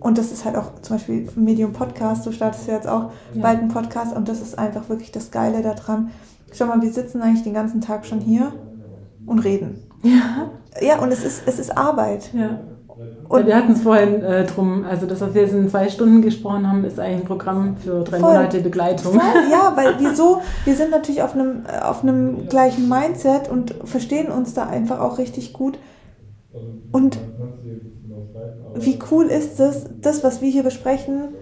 Und 0.00 0.16
das 0.16 0.30
ist 0.30 0.44
halt 0.44 0.56
auch 0.56 0.80
zum 0.80 0.96
Beispiel 0.96 1.28
Medium 1.34 1.72
Podcast. 1.72 2.24
Du 2.24 2.32
startest 2.32 2.68
ja 2.68 2.74
jetzt 2.74 2.88
auch 2.88 3.10
ja. 3.34 3.42
bald 3.42 3.58
einen 3.58 3.68
Podcast 3.68 4.14
und 4.14 4.28
das 4.28 4.40
ist 4.40 4.58
einfach 4.58 4.88
wirklich 4.88 5.10
das 5.10 5.30
Geile 5.30 5.62
daran. 5.62 6.10
Schau 6.52 6.66
mal, 6.66 6.80
wir 6.80 6.92
sitzen 6.92 7.20
eigentlich 7.20 7.42
den 7.42 7.54
ganzen 7.54 7.80
Tag 7.80 8.06
schon 8.06 8.20
hier 8.20 8.52
und 9.26 9.40
reden. 9.40 9.82
Ja. 10.02 10.50
Ja, 10.80 11.00
und 11.00 11.10
es 11.10 11.24
ist, 11.24 11.42
es 11.46 11.58
ist 11.58 11.76
Arbeit. 11.76 12.30
Ja. 12.32 12.60
Und 13.28 13.46
wir 13.46 13.54
hatten 13.54 13.72
es 13.72 13.82
vorhin 13.82 14.22
äh, 14.22 14.44
drum, 14.46 14.84
also 14.88 15.06
das, 15.06 15.20
was 15.20 15.34
wir 15.34 15.42
jetzt 15.42 15.52
in 15.52 15.68
zwei 15.68 15.88
Stunden 15.88 16.22
gesprochen 16.22 16.68
haben, 16.68 16.84
ist 16.84 16.98
eigentlich 16.98 17.20
ein 17.20 17.24
Programm 17.26 17.76
für 17.76 18.02
drei 18.02 18.18
voll, 18.18 18.32
Monate 18.32 18.60
Begleitung. 18.60 19.12
Voll, 19.12 19.42
ja, 19.50 19.72
weil 19.76 20.00
wir 20.00 20.14
so, 20.14 20.40
wir 20.64 20.74
sind 20.74 20.90
natürlich 20.90 21.22
auf 21.22 21.34
einem, 21.34 21.64
auf 21.82 22.02
einem 22.02 22.48
gleichen 22.48 22.88
Mindset 22.88 23.48
und 23.48 23.74
verstehen 23.84 24.28
uns 24.32 24.54
da 24.54 24.66
einfach 24.66 25.00
auch 25.00 25.18
richtig 25.18 25.52
gut. 25.52 25.78
Und 26.92 27.18
wie 28.74 28.98
cool 29.10 29.26
ist 29.26 29.60
es, 29.60 29.86
das, 30.00 30.24
was 30.24 30.40
wir 30.40 30.50
hier 30.50 30.62
besprechen, 30.62 31.34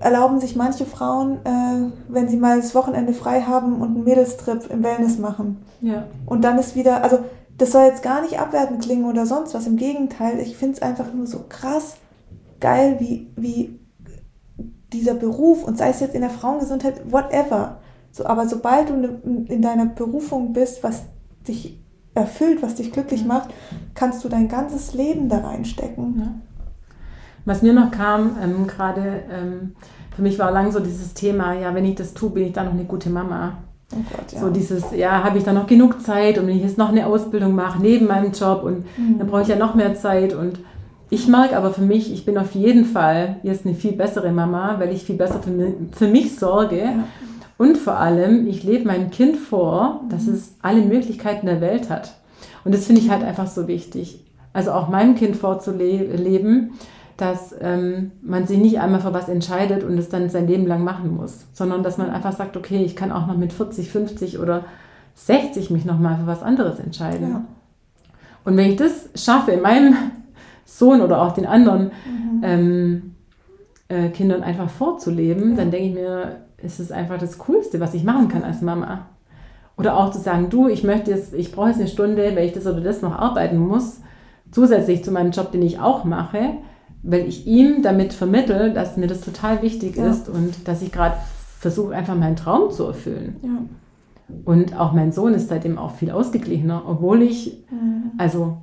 erlauben 0.00 0.40
sich 0.40 0.56
manche 0.56 0.84
Frauen, 0.84 1.38
äh, 1.44 1.90
wenn 2.08 2.28
sie 2.28 2.36
mal 2.36 2.60
das 2.60 2.74
Wochenende 2.74 3.12
frei 3.12 3.42
haben 3.42 3.80
und 3.80 3.94
einen 3.94 4.04
Mädelstrip 4.04 4.70
im 4.70 4.82
Wellness 4.82 5.18
machen. 5.18 5.62
Ja. 5.80 6.06
Und 6.26 6.44
dann 6.44 6.58
ist 6.58 6.74
wieder, 6.76 7.02
also 7.02 7.20
das 7.56 7.72
soll 7.72 7.84
jetzt 7.84 8.02
gar 8.02 8.20
nicht 8.22 8.38
abwertend 8.38 8.82
klingen 8.82 9.06
oder 9.06 9.26
sonst 9.26 9.54
was, 9.54 9.66
im 9.66 9.76
Gegenteil, 9.76 10.38
ich 10.40 10.56
finde 10.56 10.76
es 10.76 10.82
einfach 10.82 11.12
nur 11.12 11.26
so 11.26 11.44
krass 11.48 11.96
geil, 12.60 12.96
wie, 12.98 13.30
wie 13.36 13.78
dieser 14.92 15.14
Beruf, 15.14 15.64
und 15.64 15.78
sei 15.78 15.90
es 15.90 16.00
jetzt 16.00 16.14
in 16.14 16.20
der 16.20 16.30
Frauengesundheit, 16.30 17.10
whatever. 17.10 17.80
So, 18.12 18.24
aber 18.24 18.48
sobald 18.48 18.88
du 18.90 18.94
in 19.48 19.62
deiner 19.62 19.86
Berufung 19.86 20.52
bist, 20.52 20.82
was 20.82 21.02
dich 21.46 21.78
erfüllt, 22.16 22.62
was 22.62 22.74
dich 22.76 22.92
glücklich 22.92 23.24
macht, 23.24 23.50
kannst 23.94 24.24
du 24.24 24.28
dein 24.28 24.48
ganzes 24.48 24.94
Leben 24.94 25.28
da 25.28 25.38
reinstecken. 25.38 26.14
Ja. 26.18 26.34
Was 27.44 27.62
mir 27.62 27.72
noch 27.72 27.90
kam, 27.90 28.36
ähm, 28.42 28.66
gerade 28.66 29.22
ähm, 29.30 29.76
für 30.14 30.22
mich 30.22 30.38
war 30.38 30.50
lang 30.50 30.72
so 30.72 30.80
dieses 30.80 31.14
Thema, 31.14 31.54
ja, 31.54 31.74
wenn 31.74 31.84
ich 31.84 31.94
das 31.94 32.14
tue, 32.14 32.30
bin 32.30 32.46
ich 32.46 32.52
dann 32.52 32.66
noch 32.66 32.72
eine 32.72 32.84
gute 32.84 33.10
Mama. 33.10 33.58
Oh 33.92 33.98
Gott, 34.10 34.32
ja. 34.32 34.40
So 34.40 34.50
dieses, 34.50 34.84
ja, 34.96 35.22
habe 35.22 35.38
ich 35.38 35.44
dann 35.44 35.54
noch 35.54 35.68
genug 35.68 36.02
Zeit 36.02 36.38
und 36.38 36.48
wenn 36.48 36.56
ich 36.56 36.62
jetzt 36.62 36.78
noch 36.78 36.88
eine 36.88 37.06
Ausbildung 37.06 37.54
mache 37.54 37.80
neben 37.80 38.06
meinem 38.06 38.32
Job 38.32 38.64
und 38.64 38.78
mhm. 38.98 39.18
dann 39.18 39.26
brauche 39.28 39.42
ich 39.42 39.48
ja 39.48 39.56
noch 39.56 39.74
mehr 39.74 39.94
Zeit 39.94 40.34
und 40.34 40.58
ich 41.08 41.28
merke 41.28 41.56
aber 41.56 41.72
für 41.72 41.82
mich, 41.82 42.12
ich 42.12 42.24
bin 42.24 42.36
auf 42.36 42.52
jeden 42.52 42.84
Fall 42.84 43.36
jetzt 43.44 43.64
eine 43.64 43.76
viel 43.76 43.92
bessere 43.92 44.32
Mama, 44.32 44.74
weil 44.80 44.92
ich 44.92 45.04
viel 45.04 45.16
besser 45.16 45.40
für 45.40 45.50
mich, 45.50 45.74
für 45.92 46.08
mich 46.08 46.36
sorge. 46.36 46.78
Ja. 46.78 47.04
Und 47.58 47.78
vor 47.78 47.98
allem, 47.98 48.46
ich 48.46 48.64
lebe 48.64 48.86
meinem 48.86 49.10
Kind 49.10 49.36
vor, 49.36 50.02
dass 50.10 50.24
mhm. 50.24 50.34
es 50.34 50.54
alle 50.62 50.82
Möglichkeiten 50.82 51.46
der 51.46 51.60
Welt 51.60 51.88
hat. 51.88 52.14
Und 52.64 52.74
das 52.74 52.86
finde 52.86 53.00
ich 53.00 53.10
halt 53.10 53.22
einfach 53.22 53.46
so 53.46 53.66
wichtig. 53.68 54.24
Also 54.52 54.72
auch 54.72 54.88
meinem 54.88 55.14
Kind 55.14 55.36
vorzuleben, 55.36 56.72
dass 57.16 57.54
ähm, 57.60 58.12
man 58.22 58.46
sich 58.46 58.58
nicht 58.58 58.80
einmal 58.80 59.00
für 59.00 59.14
was 59.14 59.28
entscheidet 59.28 59.84
und 59.84 59.96
es 59.96 60.08
dann 60.08 60.28
sein 60.28 60.46
Leben 60.46 60.66
lang 60.66 60.84
machen 60.84 61.16
muss, 61.16 61.46
sondern 61.52 61.82
dass 61.82 61.96
man 61.96 62.10
einfach 62.10 62.32
sagt, 62.32 62.56
okay, 62.56 62.82
ich 62.84 62.94
kann 62.94 63.12
auch 63.12 63.26
noch 63.26 63.36
mit 63.36 63.52
40, 63.52 63.90
50 63.90 64.38
oder 64.38 64.64
60 65.14 65.70
mich 65.70 65.86
nochmal 65.86 66.18
für 66.18 66.26
was 66.26 66.42
anderes 66.42 66.78
entscheiden. 66.78 67.30
Ja. 67.30 67.44
Und 68.44 68.56
wenn 68.56 68.70
ich 68.70 68.76
das 68.76 69.08
schaffe, 69.14 69.56
meinem 69.56 69.94
Sohn 70.66 71.00
oder 71.00 71.22
auch 71.22 71.32
den 71.32 71.46
anderen 71.46 71.84
mhm. 71.84 72.40
ähm, 72.42 73.14
äh, 73.88 74.10
Kindern 74.10 74.42
einfach 74.42 74.68
vorzuleben, 74.68 75.50
ja. 75.50 75.56
dann 75.56 75.70
denke 75.70 75.88
ich 75.88 75.94
mir, 75.94 76.45
ist 76.58 76.80
es 76.80 76.90
einfach 76.90 77.18
das 77.18 77.38
Coolste, 77.38 77.80
was 77.80 77.94
ich 77.94 78.04
machen 78.04 78.28
kann 78.28 78.42
als 78.42 78.62
Mama. 78.62 79.06
Oder 79.76 79.96
auch 79.96 80.10
zu 80.10 80.18
sagen, 80.18 80.48
du, 80.48 80.68
ich 80.68 80.84
möchte 80.84 81.10
jetzt, 81.10 81.34
ich 81.34 81.52
brauche 81.52 81.68
jetzt 81.68 81.80
eine 81.80 81.88
Stunde, 81.88 82.34
weil 82.34 82.46
ich 82.46 82.52
das 82.52 82.66
oder 82.66 82.80
das 82.80 83.02
noch 83.02 83.14
arbeiten 83.14 83.58
muss, 83.58 84.00
zusätzlich 84.50 85.04
zu 85.04 85.10
meinem 85.10 85.32
Job, 85.32 85.52
den 85.52 85.62
ich 85.62 85.78
auch 85.78 86.04
mache 86.04 86.56
weil 87.06 87.28
ich 87.28 87.46
ihm 87.46 87.82
damit 87.82 88.12
vermittle, 88.12 88.72
dass 88.72 88.96
mir 88.96 89.06
das 89.06 89.20
total 89.20 89.62
wichtig 89.62 89.96
ja. 89.96 90.08
ist 90.08 90.28
und 90.28 90.66
dass 90.66 90.82
ich 90.82 90.92
gerade 90.92 91.16
versuche, 91.58 91.94
einfach 91.94 92.16
meinen 92.16 92.36
Traum 92.36 92.70
zu 92.70 92.84
erfüllen. 92.84 93.36
Ja. 93.42 93.62
Und 94.44 94.76
auch 94.78 94.92
mein 94.92 95.12
Sohn 95.12 95.34
ist 95.34 95.48
seitdem 95.48 95.78
auch 95.78 95.92
viel 95.92 96.10
ausgeglichener, 96.10 96.82
obwohl 96.86 97.22
ich 97.22 97.64
mhm. 97.70 98.10
also 98.18 98.58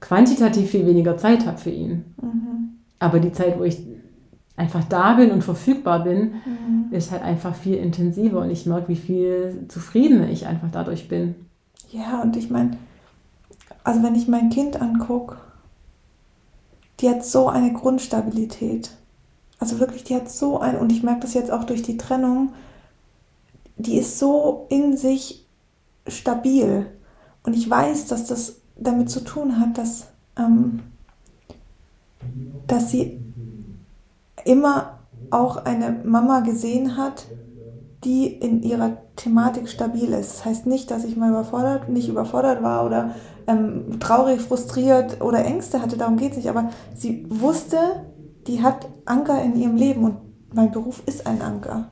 quantitativ 0.00 0.70
viel 0.70 0.84
weniger 0.84 1.16
Zeit 1.16 1.46
habe 1.46 1.58
für 1.58 1.70
ihn. 1.70 2.04
Mhm. 2.20 2.80
Aber 2.98 3.20
die 3.20 3.32
Zeit, 3.32 3.58
wo 3.58 3.62
ich 3.62 3.78
einfach 4.56 4.84
da 4.84 5.14
bin 5.14 5.30
und 5.30 5.44
verfügbar 5.44 6.02
bin, 6.04 6.34
mhm. 6.44 6.86
ist 6.90 7.10
halt 7.10 7.22
einfach 7.22 7.54
viel 7.54 7.76
intensiver 7.76 8.40
und 8.40 8.50
ich 8.50 8.66
merke, 8.66 8.88
wie 8.88 8.96
viel 8.96 9.66
zufriedener 9.68 10.30
ich 10.30 10.46
einfach 10.46 10.68
dadurch 10.72 11.08
bin. 11.08 11.34
Ja, 11.90 12.22
und 12.22 12.36
ich 12.36 12.50
meine, 12.50 12.78
also 13.84 14.02
wenn 14.02 14.14
ich 14.14 14.28
mein 14.28 14.50
Kind 14.50 14.80
angucke, 14.80 15.36
die 17.00 17.10
hat 17.10 17.24
so 17.24 17.48
eine 17.48 17.72
Grundstabilität. 17.72 18.90
Also 19.58 19.78
wirklich, 19.78 20.04
die 20.04 20.14
hat 20.14 20.30
so 20.30 20.58
ein, 20.58 20.76
und 20.76 20.90
ich 20.90 21.02
merke 21.02 21.20
das 21.20 21.34
jetzt 21.34 21.50
auch 21.50 21.64
durch 21.64 21.82
die 21.82 21.96
Trennung, 21.96 22.52
die 23.76 23.98
ist 23.98 24.18
so 24.18 24.66
in 24.70 24.96
sich 24.96 25.46
stabil. 26.08 26.86
Und 27.42 27.54
ich 27.54 27.68
weiß, 27.68 28.06
dass 28.08 28.26
das 28.26 28.56
damit 28.76 29.10
zu 29.10 29.20
tun 29.20 29.60
hat, 29.60 29.78
dass, 29.78 30.08
ähm, 30.38 30.80
dass 32.66 32.90
sie 32.90 33.20
immer 34.46 35.00
auch 35.30 35.64
eine 35.64 36.00
Mama 36.04 36.40
gesehen 36.40 36.96
hat, 36.96 37.26
die 38.04 38.26
in 38.26 38.62
ihrer 38.62 38.98
Thematik 39.16 39.68
stabil 39.68 40.12
ist. 40.12 40.34
Das 40.34 40.44
heißt 40.44 40.66
nicht, 40.66 40.90
dass 40.90 41.04
ich 41.04 41.16
mal 41.16 41.30
überfordert, 41.30 41.88
nicht 41.88 42.08
überfordert 42.08 42.62
war 42.62 42.84
oder 42.84 43.14
ähm, 43.46 43.98
traurig, 44.00 44.40
frustriert 44.40 45.20
oder 45.20 45.44
Ängste 45.44 45.82
hatte, 45.82 45.96
darum 45.96 46.16
geht 46.16 46.32
es 46.32 46.36
nicht. 46.36 46.48
Aber 46.48 46.70
sie 46.94 47.26
wusste, 47.28 47.78
die 48.46 48.62
hat 48.62 48.88
Anker 49.04 49.42
in 49.42 49.56
ihrem 49.56 49.76
Leben 49.76 50.04
und 50.04 50.16
mein 50.52 50.70
Beruf 50.70 51.02
ist 51.06 51.26
ein 51.26 51.42
Anker. 51.42 51.90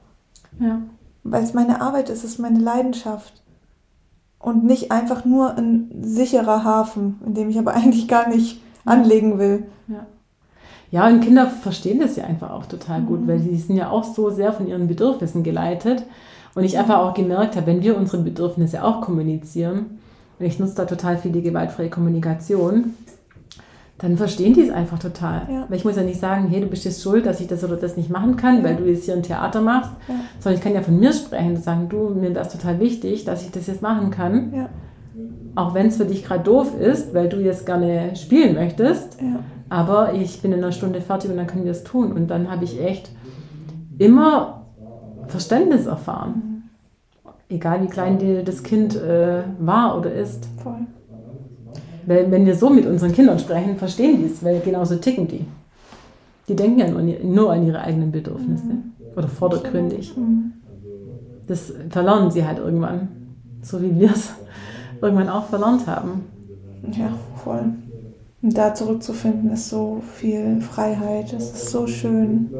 Ja. 0.60 0.82
Weil 1.24 1.42
es 1.42 1.54
meine 1.54 1.80
Arbeit 1.80 2.10
ist, 2.10 2.18
es 2.18 2.32
ist 2.32 2.38
meine 2.38 2.60
Leidenschaft. 2.60 3.42
Und 4.38 4.62
nicht 4.62 4.92
einfach 4.92 5.24
nur 5.24 5.56
ein 5.56 5.90
sicherer 6.02 6.64
Hafen, 6.64 7.20
in 7.24 7.34
dem 7.34 7.48
ich 7.48 7.58
aber 7.58 7.74
eigentlich 7.74 8.08
gar 8.08 8.28
nicht 8.28 8.62
anlegen 8.84 9.38
will. 9.38 9.66
Ja. 9.88 10.06
Ja, 10.94 11.08
und 11.08 11.22
Kinder 11.22 11.48
verstehen 11.48 11.98
das 11.98 12.14
ja 12.14 12.22
einfach 12.22 12.52
auch 12.52 12.66
total 12.66 13.02
gut, 13.02 13.22
mhm. 13.22 13.26
weil 13.26 13.40
sie 13.40 13.56
sind 13.56 13.74
ja 13.74 13.90
auch 13.90 14.04
so 14.04 14.30
sehr 14.30 14.52
von 14.52 14.68
ihren 14.68 14.86
Bedürfnissen 14.86 15.42
geleitet. 15.42 16.04
Und 16.54 16.62
ich 16.62 16.78
einfach 16.78 16.98
auch 16.98 17.14
gemerkt 17.14 17.56
habe, 17.56 17.66
wenn 17.66 17.82
wir 17.82 17.96
unsere 17.96 18.22
Bedürfnisse 18.22 18.84
auch 18.84 19.00
kommunizieren, 19.00 19.98
und 20.38 20.46
ich 20.46 20.60
nutze 20.60 20.76
da 20.76 20.84
total 20.84 21.18
viel 21.18 21.32
die 21.32 21.42
gewaltfreie 21.42 21.90
Kommunikation, 21.90 22.94
dann 23.98 24.16
verstehen 24.16 24.54
die 24.54 24.60
es 24.60 24.70
einfach 24.70 25.00
total. 25.00 25.48
Ja. 25.50 25.64
Weil 25.68 25.78
ich 25.78 25.84
muss 25.84 25.96
ja 25.96 26.04
nicht 26.04 26.20
sagen, 26.20 26.46
hey, 26.48 26.60
du 26.60 26.68
bist 26.68 26.84
jetzt 26.84 27.02
schuld, 27.02 27.26
dass 27.26 27.40
ich 27.40 27.48
das 27.48 27.64
oder 27.64 27.74
das 27.74 27.96
nicht 27.96 28.10
machen 28.10 28.36
kann, 28.36 28.58
ja. 28.58 28.62
weil 28.62 28.76
du 28.76 28.84
jetzt 28.84 29.04
hier 29.04 29.14
ein 29.14 29.24
Theater 29.24 29.62
machst, 29.62 29.90
ja. 30.06 30.14
sondern 30.38 30.58
ich 30.58 30.64
kann 30.64 30.74
ja 30.74 30.82
von 30.82 31.00
mir 31.00 31.12
sprechen 31.12 31.56
und 31.56 31.64
sagen, 31.64 31.88
du, 31.88 32.10
mir 32.10 32.40
ist 32.40 32.52
total 32.52 32.78
wichtig, 32.78 33.24
dass 33.24 33.44
ich 33.44 33.50
das 33.50 33.66
jetzt 33.66 33.82
machen 33.82 34.12
kann. 34.12 34.68
Auch 35.56 35.74
wenn 35.74 35.88
es 35.88 35.96
für 35.96 36.04
dich 36.04 36.24
gerade 36.24 36.44
doof 36.44 36.78
ist, 36.78 37.14
weil 37.14 37.28
du 37.28 37.40
jetzt 37.40 37.66
gerne 37.66 38.14
spielen 38.14 38.54
möchtest, 38.54 39.18
aber 39.74 40.14
ich 40.14 40.40
bin 40.40 40.52
in 40.52 40.58
einer 40.58 40.70
Stunde 40.70 41.00
fertig 41.00 41.32
und 41.32 41.36
dann 41.36 41.48
können 41.48 41.64
wir 41.64 41.72
es 41.72 41.82
tun. 41.82 42.12
Und 42.12 42.28
dann 42.28 42.48
habe 42.48 42.62
ich 42.62 42.80
echt 42.80 43.10
immer 43.98 44.66
Verständnis 45.26 45.86
erfahren. 45.86 46.70
Egal 47.48 47.82
wie 47.82 47.88
klein 47.88 48.18
die, 48.20 48.44
das 48.44 48.62
Kind 48.62 48.94
äh, 48.94 49.42
war 49.58 49.98
oder 49.98 50.12
ist. 50.12 50.46
Voll. 50.62 50.86
Weil, 52.06 52.30
wenn 52.30 52.46
wir 52.46 52.54
so 52.54 52.70
mit 52.70 52.86
unseren 52.86 53.10
Kindern 53.10 53.40
sprechen, 53.40 53.76
verstehen 53.76 54.18
die 54.18 54.26
es, 54.26 54.44
weil 54.44 54.60
genauso 54.60 54.94
ticken 54.94 55.26
die. 55.26 55.44
Die 56.46 56.54
denken 56.54 56.78
ja 56.78 56.88
nur, 56.88 57.02
nur 57.02 57.52
an 57.52 57.66
ihre 57.66 57.80
eigenen 57.80 58.12
Bedürfnisse 58.12 58.66
mhm. 58.66 58.92
oder 59.16 59.26
vordergründig. 59.26 60.16
Mhm. 60.16 60.52
Das 61.48 61.72
verlernen 61.90 62.30
sie 62.30 62.46
halt 62.46 62.58
irgendwann, 62.58 63.08
so 63.60 63.82
wie 63.82 63.98
wir 63.98 64.12
es 64.12 64.34
irgendwann 65.02 65.28
auch 65.28 65.46
verlernt 65.46 65.84
haben. 65.88 66.26
Ja, 66.92 67.08
voll. 67.42 67.72
Und 68.44 68.58
da 68.58 68.74
zurückzufinden 68.74 69.50
ist 69.52 69.70
so 69.70 70.02
viel 70.16 70.60
Freiheit, 70.60 71.32
es 71.32 71.44
ist 71.44 71.70
so 71.70 71.86
schön. 71.86 72.54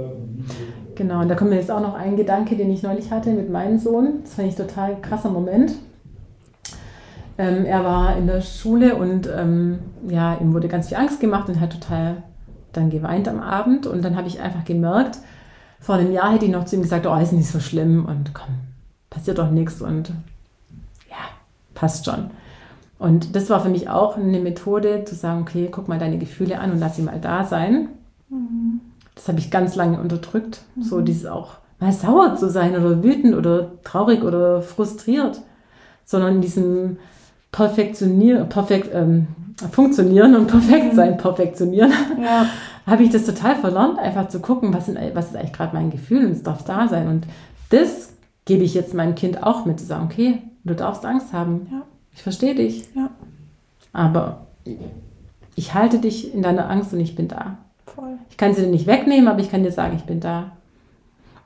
Genau, 0.94 1.20
und 1.20 1.28
da 1.28 1.34
kommt 1.34 1.50
mir 1.50 1.56
jetzt 1.56 1.70
auch 1.70 1.82
noch 1.82 1.92
ein 1.92 2.16
Gedanke, 2.16 2.56
den 2.56 2.72
ich 2.72 2.82
neulich 2.82 3.10
hatte 3.10 3.34
mit 3.34 3.50
meinem 3.50 3.78
Sohn. 3.78 4.20
Das 4.22 4.32
fand 4.32 4.48
ich 4.48 4.54
total 4.54 4.98
krasser 5.02 5.28
Moment. 5.28 5.74
Ähm, 7.36 7.66
er 7.66 7.84
war 7.84 8.16
in 8.16 8.26
der 8.26 8.40
Schule 8.40 8.94
und 8.94 9.28
ähm, 9.28 9.78
ja, 10.08 10.38
ihm 10.40 10.54
wurde 10.54 10.68
ganz 10.68 10.88
viel 10.88 10.96
Angst 10.96 11.20
gemacht 11.20 11.50
und 11.50 11.60
hat 11.60 11.74
total 11.74 12.22
dann 12.72 12.88
geweint 12.88 13.28
am 13.28 13.40
Abend. 13.40 13.86
Und 13.86 14.02
dann 14.06 14.16
habe 14.16 14.26
ich 14.26 14.40
einfach 14.40 14.64
gemerkt, 14.64 15.18
vor 15.80 15.96
einem 15.96 16.12
Jahr 16.12 16.32
hätte 16.32 16.46
ich 16.46 16.50
noch 16.50 16.64
zu 16.64 16.76
ihm 16.76 16.82
gesagt, 16.82 17.06
oh, 17.06 17.14
ist 17.16 17.34
nicht 17.34 17.50
so 17.50 17.60
schlimm 17.60 18.06
und 18.06 18.32
komm, 18.32 18.54
passiert 19.10 19.36
doch 19.36 19.50
nichts 19.50 19.82
und 19.82 20.12
ja, 21.10 21.18
passt 21.74 22.06
schon. 22.06 22.30
Und 23.04 23.36
das 23.36 23.50
war 23.50 23.60
für 23.60 23.68
mich 23.68 23.90
auch 23.90 24.16
eine 24.16 24.40
Methode 24.40 25.04
zu 25.04 25.14
sagen, 25.14 25.42
okay, 25.42 25.68
guck 25.70 25.88
mal 25.88 25.98
deine 25.98 26.16
Gefühle 26.16 26.58
an 26.58 26.72
und 26.72 26.78
lass 26.78 26.96
sie 26.96 27.02
mal 27.02 27.20
da 27.20 27.44
sein. 27.44 27.90
Mhm. 28.30 28.80
Das 29.14 29.28
habe 29.28 29.38
ich 29.38 29.50
ganz 29.50 29.76
lange 29.76 30.00
unterdrückt. 30.00 30.62
Mhm. 30.74 30.82
So 30.82 31.02
dieses 31.02 31.26
auch 31.26 31.56
mal 31.80 31.92
sauer 31.92 32.36
zu 32.36 32.48
sein 32.48 32.74
oder 32.74 33.02
wütend 33.02 33.34
oder 33.34 33.72
traurig 33.84 34.24
oder 34.24 34.62
frustriert, 34.62 35.42
sondern 36.06 36.36
in 36.36 36.40
diesem 36.40 36.96
Perfektionieren, 37.52 38.48
perfekt, 38.48 38.88
ähm, 38.94 39.28
funktionieren 39.70 40.34
und 40.34 40.46
perfekt 40.46 40.94
sein, 40.94 41.12
mhm. 41.12 41.18
perfektionieren, 41.18 41.92
ja. 42.20 42.46
habe 42.86 43.02
ich 43.02 43.10
das 43.10 43.26
total 43.26 43.54
verlernt, 43.56 43.98
einfach 43.98 44.28
zu 44.28 44.40
gucken, 44.40 44.72
was, 44.72 44.86
sind, 44.86 44.98
was 45.12 45.26
ist 45.26 45.36
eigentlich 45.36 45.52
gerade 45.52 45.76
mein 45.76 45.90
Gefühl 45.90 46.24
und 46.24 46.32
es 46.32 46.42
darf 46.42 46.64
da 46.64 46.88
sein. 46.88 47.06
Und 47.06 47.26
das 47.68 48.14
gebe 48.46 48.64
ich 48.64 48.72
jetzt 48.72 48.94
meinem 48.94 49.14
Kind 49.14 49.42
auch 49.42 49.66
mit, 49.66 49.78
zu 49.78 49.84
sagen, 49.84 50.08
okay, 50.10 50.42
du 50.64 50.74
darfst 50.74 51.04
Angst 51.04 51.34
haben. 51.34 51.68
Ja. 51.70 51.82
Ich 52.14 52.22
verstehe 52.22 52.54
dich. 52.54 52.84
Ja. 52.94 53.10
Aber 53.92 54.46
ich 55.54 55.74
halte 55.74 55.98
dich 55.98 56.34
in 56.34 56.42
deiner 56.42 56.70
Angst 56.70 56.92
und 56.92 57.00
ich 57.00 57.14
bin 57.14 57.28
da. 57.28 57.58
Voll. 57.86 58.18
Ich 58.30 58.36
kann 58.36 58.54
sie 58.54 58.62
dir 58.62 58.68
nicht 58.68 58.86
wegnehmen, 58.86 59.28
aber 59.28 59.40
ich 59.40 59.50
kann 59.50 59.62
dir 59.62 59.72
sagen, 59.72 59.96
ich 59.96 60.04
bin 60.04 60.20
da. 60.20 60.56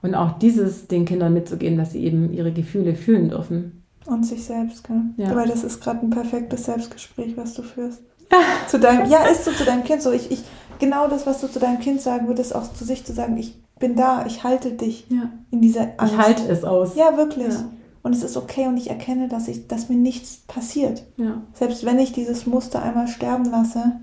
Und 0.01 0.15
auch 0.15 0.39
dieses 0.39 0.87
den 0.87 1.05
Kindern 1.05 1.35
mitzugehen, 1.35 1.77
dass 1.77 1.93
sie 1.93 2.05
eben 2.05 2.33
ihre 2.33 2.53
Gefühle 2.53 2.95
fühlen 2.95 3.31
dürfen. 3.31 3.83
Und 4.07 4.25
sich 4.25 4.45
selbst, 4.45 4.85
gell? 4.85 5.03
Ja. 5.17 5.35
Weil 5.35 5.49
das 5.49 5.65
ist 5.65 5.81
gerade 5.81 6.01
ein 6.01 6.11
perfektes 6.11 6.65
Selbstgespräch, 6.65 7.37
was 7.37 7.55
du 7.55 7.63
führst. 7.63 8.03
zu 8.69 8.79
deinem, 8.79 9.11
ja, 9.11 9.25
ist 9.25 9.45
so 9.45 9.51
zu 9.51 9.65
deinem 9.65 9.85
Kind 9.85 10.03
so. 10.03 10.13
Ich, 10.13 10.31
ich, 10.31 10.43
genau 10.79 11.09
das, 11.09 11.27
was 11.27 11.41
du 11.41 11.49
zu 11.49 11.59
deinem 11.59 11.81
Kind 11.81 12.01
sagen 12.01 12.29
würdest, 12.29 12.55
auch 12.55 12.73
zu 12.73 12.85
sich 12.85 13.05
zu 13.05 13.13
sagen, 13.13 13.37
ich 13.37 13.55
bin 13.79 13.97
da, 13.97 14.25
ich 14.27 14.45
halte 14.45 14.73
dich 14.73 15.07
ja. 15.09 15.31
in 15.51 15.61
dieser 15.61 15.93
Angst. 15.97 16.15
Ich 16.15 16.19
halte 16.19 16.43
es 16.51 16.65
aus. 16.65 16.97
Ja, 16.97 17.17
wirklich. 17.17 17.49
Ja. 17.49 17.71
Und 18.03 18.15
es 18.15 18.23
ist 18.23 18.37
okay 18.37 18.67
und 18.67 18.77
ich 18.77 18.91
erkenne, 18.91 19.29
dass, 19.29 19.49
ich, 19.49 19.67
dass 19.67 19.89
mir 19.89 19.97
nichts 19.97 20.39
passiert. 20.47 21.05
Ja. 21.17 21.43
Selbst 21.53 21.85
wenn 21.85 21.99
ich 21.99 22.13
dieses 22.13 22.47
Muster 22.47 22.83
einmal 22.83 23.09
sterben 23.09 23.45
lasse, 23.45 24.01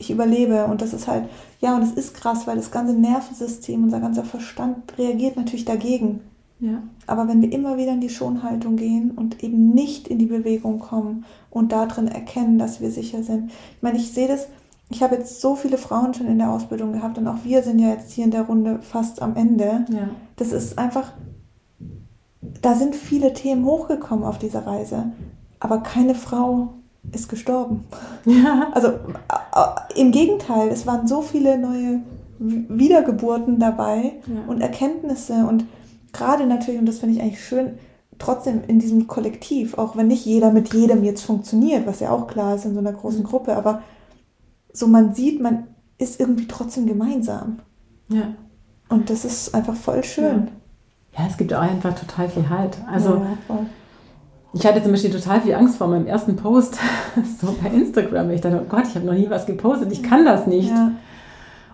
ich 0.00 0.10
überlebe. 0.10 0.64
Und 0.64 0.82
das 0.82 0.92
ist 0.92 1.06
halt, 1.06 1.28
ja, 1.60 1.76
und 1.76 1.82
es 1.82 1.92
ist 1.92 2.14
krass, 2.14 2.46
weil 2.46 2.56
das 2.56 2.70
ganze 2.70 2.94
Nervensystem, 2.94 3.84
unser 3.84 4.00
ganzer 4.00 4.24
Verstand 4.24 4.98
reagiert 4.98 5.36
natürlich 5.36 5.66
dagegen. 5.66 6.20
Ja. 6.58 6.82
Aber 7.06 7.28
wenn 7.28 7.42
wir 7.42 7.52
immer 7.52 7.76
wieder 7.76 7.92
in 7.92 8.00
die 8.00 8.10
Schonhaltung 8.10 8.76
gehen 8.76 9.12
und 9.12 9.42
eben 9.42 9.70
nicht 9.70 10.08
in 10.08 10.18
die 10.18 10.26
Bewegung 10.26 10.78
kommen 10.78 11.24
und 11.50 11.72
darin 11.72 12.08
erkennen, 12.08 12.58
dass 12.58 12.80
wir 12.80 12.90
sicher 12.90 13.22
sind. 13.22 13.50
Ich 13.50 13.82
meine, 13.82 13.98
ich 13.98 14.12
sehe 14.12 14.28
das, 14.28 14.48
ich 14.90 15.02
habe 15.02 15.16
jetzt 15.16 15.40
so 15.40 15.54
viele 15.54 15.78
Frauen 15.78 16.14
schon 16.14 16.26
in 16.26 16.38
der 16.38 16.50
Ausbildung 16.50 16.92
gehabt 16.92 17.16
und 17.16 17.26
auch 17.28 17.44
wir 17.44 17.62
sind 17.62 17.78
ja 17.78 17.88
jetzt 17.88 18.12
hier 18.12 18.24
in 18.24 18.30
der 18.30 18.42
Runde 18.42 18.80
fast 18.82 19.22
am 19.22 19.36
Ende. 19.36 19.86
Ja. 19.90 20.10
Das 20.36 20.52
ist 20.52 20.78
einfach, 20.78 21.12
da 22.42 22.74
sind 22.74 22.94
viele 22.94 23.32
Themen 23.32 23.64
hochgekommen 23.64 24.24
auf 24.24 24.38
dieser 24.38 24.66
Reise, 24.66 25.12
aber 25.58 25.78
keine 25.78 26.14
Frau 26.14 26.74
ist 27.12 27.28
gestorben. 27.28 27.84
Ja. 28.24 28.70
Also 28.72 28.88
äh, 28.88 30.00
im 30.00 30.12
Gegenteil, 30.12 30.68
es 30.68 30.86
waren 30.86 31.06
so 31.06 31.22
viele 31.22 31.58
neue 31.58 32.00
Wiedergeburten 32.38 33.58
dabei 33.58 34.14
ja. 34.26 34.48
und 34.48 34.60
Erkenntnisse 34.60 35.46
und 35.46 35.66
gerade 36.12 36.46
natürlich, 36.46 36.80
und 36.80 36.86
das 36.86 36.98
finde 36.98 37.16
ich 37.16 37.22
eigentlich 37.22 37.44
schön, 37.44 37.72
trotzdem 38.18 38.62
in 38.66 38.78
diesem 38.78 39.06
Kollektiv, 39.06 39.76
auch 39.76 39.96
wenn 39.96 40.08
nicht 40.08 40.24
jeder 40.24 40.52
mit 40.52 40.72
jedem 40.72 41.04
jetzt 41.04 41.22
funktioniert, 41.22 41.86
was 41.86 42.00
ja 42.00 42.10
auch 42.10 42.26
klar 42.26 42.54
ist 42.54 42.64
in 42.64 42.74
so 42.74 42.80
einer 42.80 42.92
großen 42.92 43.20
mhm. 43.20 43.26
Gruppe, 43.26 43.56
aber 43.56 43.82
so 44.72 44.86
man 44.86 45.14
sieht, 45.14 45.40
man 45.40 45.66
ist 45.98 46.20
irgendwie 46.20 46.46
trotzdem 46.46 46.86
gemeinsam. 46.86 47.60
Ja. 48.08 48.34
Und 48.88 49.10
das 49.10 49.24
ist 49.24 49.54
einfach 49.54 49.76
voll 49.76 50.02
schön. 50.02 50.46
Ja, 50.46 50.52
ja 51.16 51.26
es 51.28 51.36
gibt 51.36 51.52
auch 51.52 51.60
einfach 51.60 51.94
total 51.94 52.28
viel 52.28 52.48
Halt. 52.48 52.78
Also 52.90 53.24
ja, 53.48 53.66
ich 54.52 54.66
hatte 54.66 54.82
zum 54.82 54.92
Beispiel 54.92 55.10
total 55.10 55.40
viel 55.40 55.54
Angst 55.54 55.76
vor 55.76 55.86
meinem 55.86 56.06
ersten 56.06 56.36
Post, 56.36 56.78
so 57.40 57.56
bei 57.62 57.68
Instagram. 57.68 58.30
Ich 58.30 58.40
dachte, 58.40 58.60
oh 58.62 58.68
Gott, 58.68 58.84
ich 58.88 58.94
habe 58.94 59.06
noch 59.06 59.14
nie 59.14 59.30
was 59.30 59.46
gepostet, 59.46 59.92
ich 59.92 60.02
kann 60.02 60.24
das 60.24 60.46
nicht. 60.46 60.70
Ja. 60.70 60.92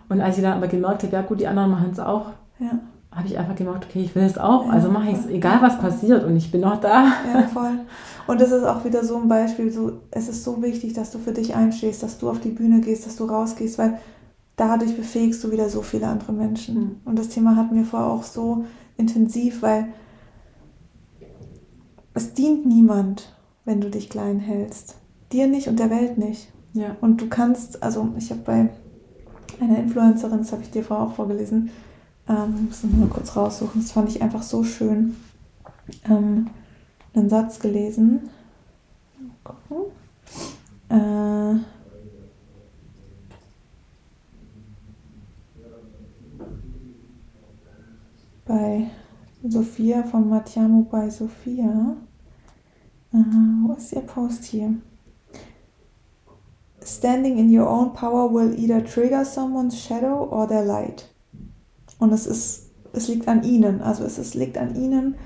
Und 0.08 0.20
als 0.20 0.36
ich 0.36 0.42
dann 0.42 0.52
aber 0.54 0.68
gemerkt 0.68 1.02
habe, 1.02 1.12
ja 1.12 1.22
gut, 1.22 1.40
die 1.40 1.48
anderen 1.48 1.70
machen 1.70 1.90
es 1.92 1.98
auch, 1.98 2.26
ja 2.58 2.78
habe 3.16 3.28
ich 3.28 3.38
einfach 3.38 3.56
gemerkt, 3.56 3.86
okay, 3.88 4.02
ich 4.02 4.14
will 4.14 4.24
es 4.24 4.36
auch, 4.36 4.68
also 4.68 4.90
mache 4.90 5.08
ich 5.08 5.16
es, 5.16 5.26
egal 5.26 5.62
was 5.62 5.78
passiert 5.78 6.22
und 6.22 6.36
ich 6.36 6.50
bin 6.50 6.60
noch 6.60 6.78
da. 6.78 7.12
Ja, 7.32 7.42
voll. 7.44 7.80
Und 8.26 8.40
das 8.42 8.52
ist 8.52 8.64
auch 8.64 8.84
wieder 8.84 9.02
so 9.02 9.16
ein 9.16 9.26
Beispiel, 9.26 9.72
so, 9.72 10.00
es 10.10 10.28
ist 10.28 10.44
so 10.44 10.62
wichtig, 10.62 10.92
dass 10.92 11.12
du 11.12 11.18
für 11.18 11.32
dich 11.32 11.54
einstehst, 11.54 12.02
dass 12.02 12.18
du 12.18 12.28
auf 12.28 12.40
die 12.40 12.50
Bühne 12.50 12.82
gehst, 12.82 13.06
dass 13.06 13.16
du 13.16 13.24
rausgehst, 13.24 13.78
weil 13.78 13.98
dadurch 14.56 14.94
befähigst 14.94 15.42
du 15.42 15.50
wieder 15.50 15.70
so 15.70 15.80
viele 15.80 16.08
andere 16.08 16.32
Menschen. 16.32 16.74
Mhm. 16.74 16.96
Und 17.06 17.18
das 17.18 17.30
Thema 17.30 17.56
hatten 17.56 17.74
wir 17.74 17.86
vorher 17.86 18.10
auch 18.10 18.22
so 18.22 18.66
intensiv, 18.96 19.62
weil 19.62 19.88
es 22.14 22.32
dient 22.34 22.66
niemand, 22.66 23.34
wenn 23.64 23.80
du 23.80 23.90
dich 23.90 24.08
klein 24.08 24.40
hältst. 24.40 24.96
Dir 25.32 25.46
nicht 25.46 25.68
und 25.68 25.78
der 25.78 25.90
Welt 25.90 26.18
nicht. 26.18 26.48
Ja. 26.72 26.96
Und 27.00 27.20
du 27.20 27.28
kannst, 27.28 27.82
also 27.82 28.08
ich 28.16 28.30
habe 28.30 28.40
bei 28.42 28.68
einer 29.60 29.78
Influencerin, 29.78 30.38
das 30.38 30.52
habe 30.52 30.62
ich 30.62 30.70
dir 30.70 30.84
vorher 30.84 31.06
auch 31.06 31.14
vorgelesen, 31.14 31.70
ähm, 32.28 32.66
muss 32.66 32.82
mal 32.82 33.08
kurz 33.08 33.36
raussuchen, 33.36 33.80
das 33.80 33.92
fand 33.92 34.08
ich 34.08 34.20
einfach 34.20 34.42
so 34.42 34.64
schön, 34.64 35.16
ähm, 36.08 36.48
einen 37.14 37.28
Satz 37.28 37.60
gelesen. 37.60 38.28
Mal 39.18 39.54
gucken. 39.68 39.92
Äh, 40.88 41.75
bei 48.46 48.86
Sophia 49.46 50.02
von 50.04 50.28
Matjamu 50.28 50.84
bei 50.84 51.10
Sophia. 51.10 51.96
Äh, 53.12 53.18
wo 53.66 53.72
ist 53.74 53.92
ihr 53.92 54.00
Post 54.00 54.44
hier? 54.44 54.74
Standing 56.82 57.38
in 57.38 57.56
your 57.56 57.68
own 57.68 57.92
power 57.92 58.32
will 58.32 58.56
either 58.58 58.84
trigger 58.84 59.24
someone's 59.24 59.78
shadow 59.78 60.28
or 60.30 60.46
their 60.46 60.64
light. 60.64 61.12
Und 61.98 62.12
es 62.12 62.26
ist, 62.26 62.70
es 62.92 63.08
liegt 63.08 63.26
an 63.28 63.42
ihnen. 63.42 63.82
Also 63.82 64.04
es 64.04 64.18
ist, 64.18 64.34
liegt 64.34 64.56
an 64.56 64.76
ihnen, 64.76 65.16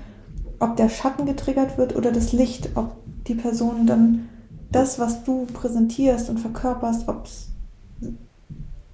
ob 0.59 0.75
der 0.75 0.89
Schatten 0.89 1.25
getriggert 1.25 1.77
wird 1.77 1.95
oder 1.95 2.11
das 2.11 2.33
Licht, 2.33 2.71
ob 2.75 2.95
die 3.27 3.35
Person 3.35 3.85
dann 3.85 4.29
das, 4.71 4.97
was 4.99 5.23
du 5.23 5.45
präsentierst 5.45 6.29
und 6.29 6.39
verkörperst, 6.39 7.07
ob 7.07 7.25
es 7.25 7.49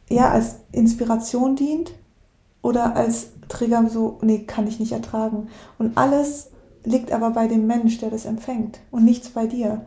ja 0.09 0.30
als 0.30 0.57
Inspiration 0.71 1.55
dient 1.55 1.93
oder 2.62 2.95
als 2.95 3.28
Trigger 3.49 3.88
so, 3.89 4.18
nee, 4.22 4.39
kann 4.39 4.68
ich 4.68 4.80
nicht 4.80 4.91
ertragen. 4.91 5.47
Und 5.78 5.97
alles 5.97 6.49
liegt 6.84 7.12
aber 7.12 7.32
bei 7.32 7.47
dem 7.47 7.68
Mensch, 7.68 7.97
der 7.99 8.10
das 8.10 8.26
empfängt 8.26 8.80
und 8.91 9.05
nichts 9.05 9.30
bei 9.30 9.45
dir. 9.47 9.82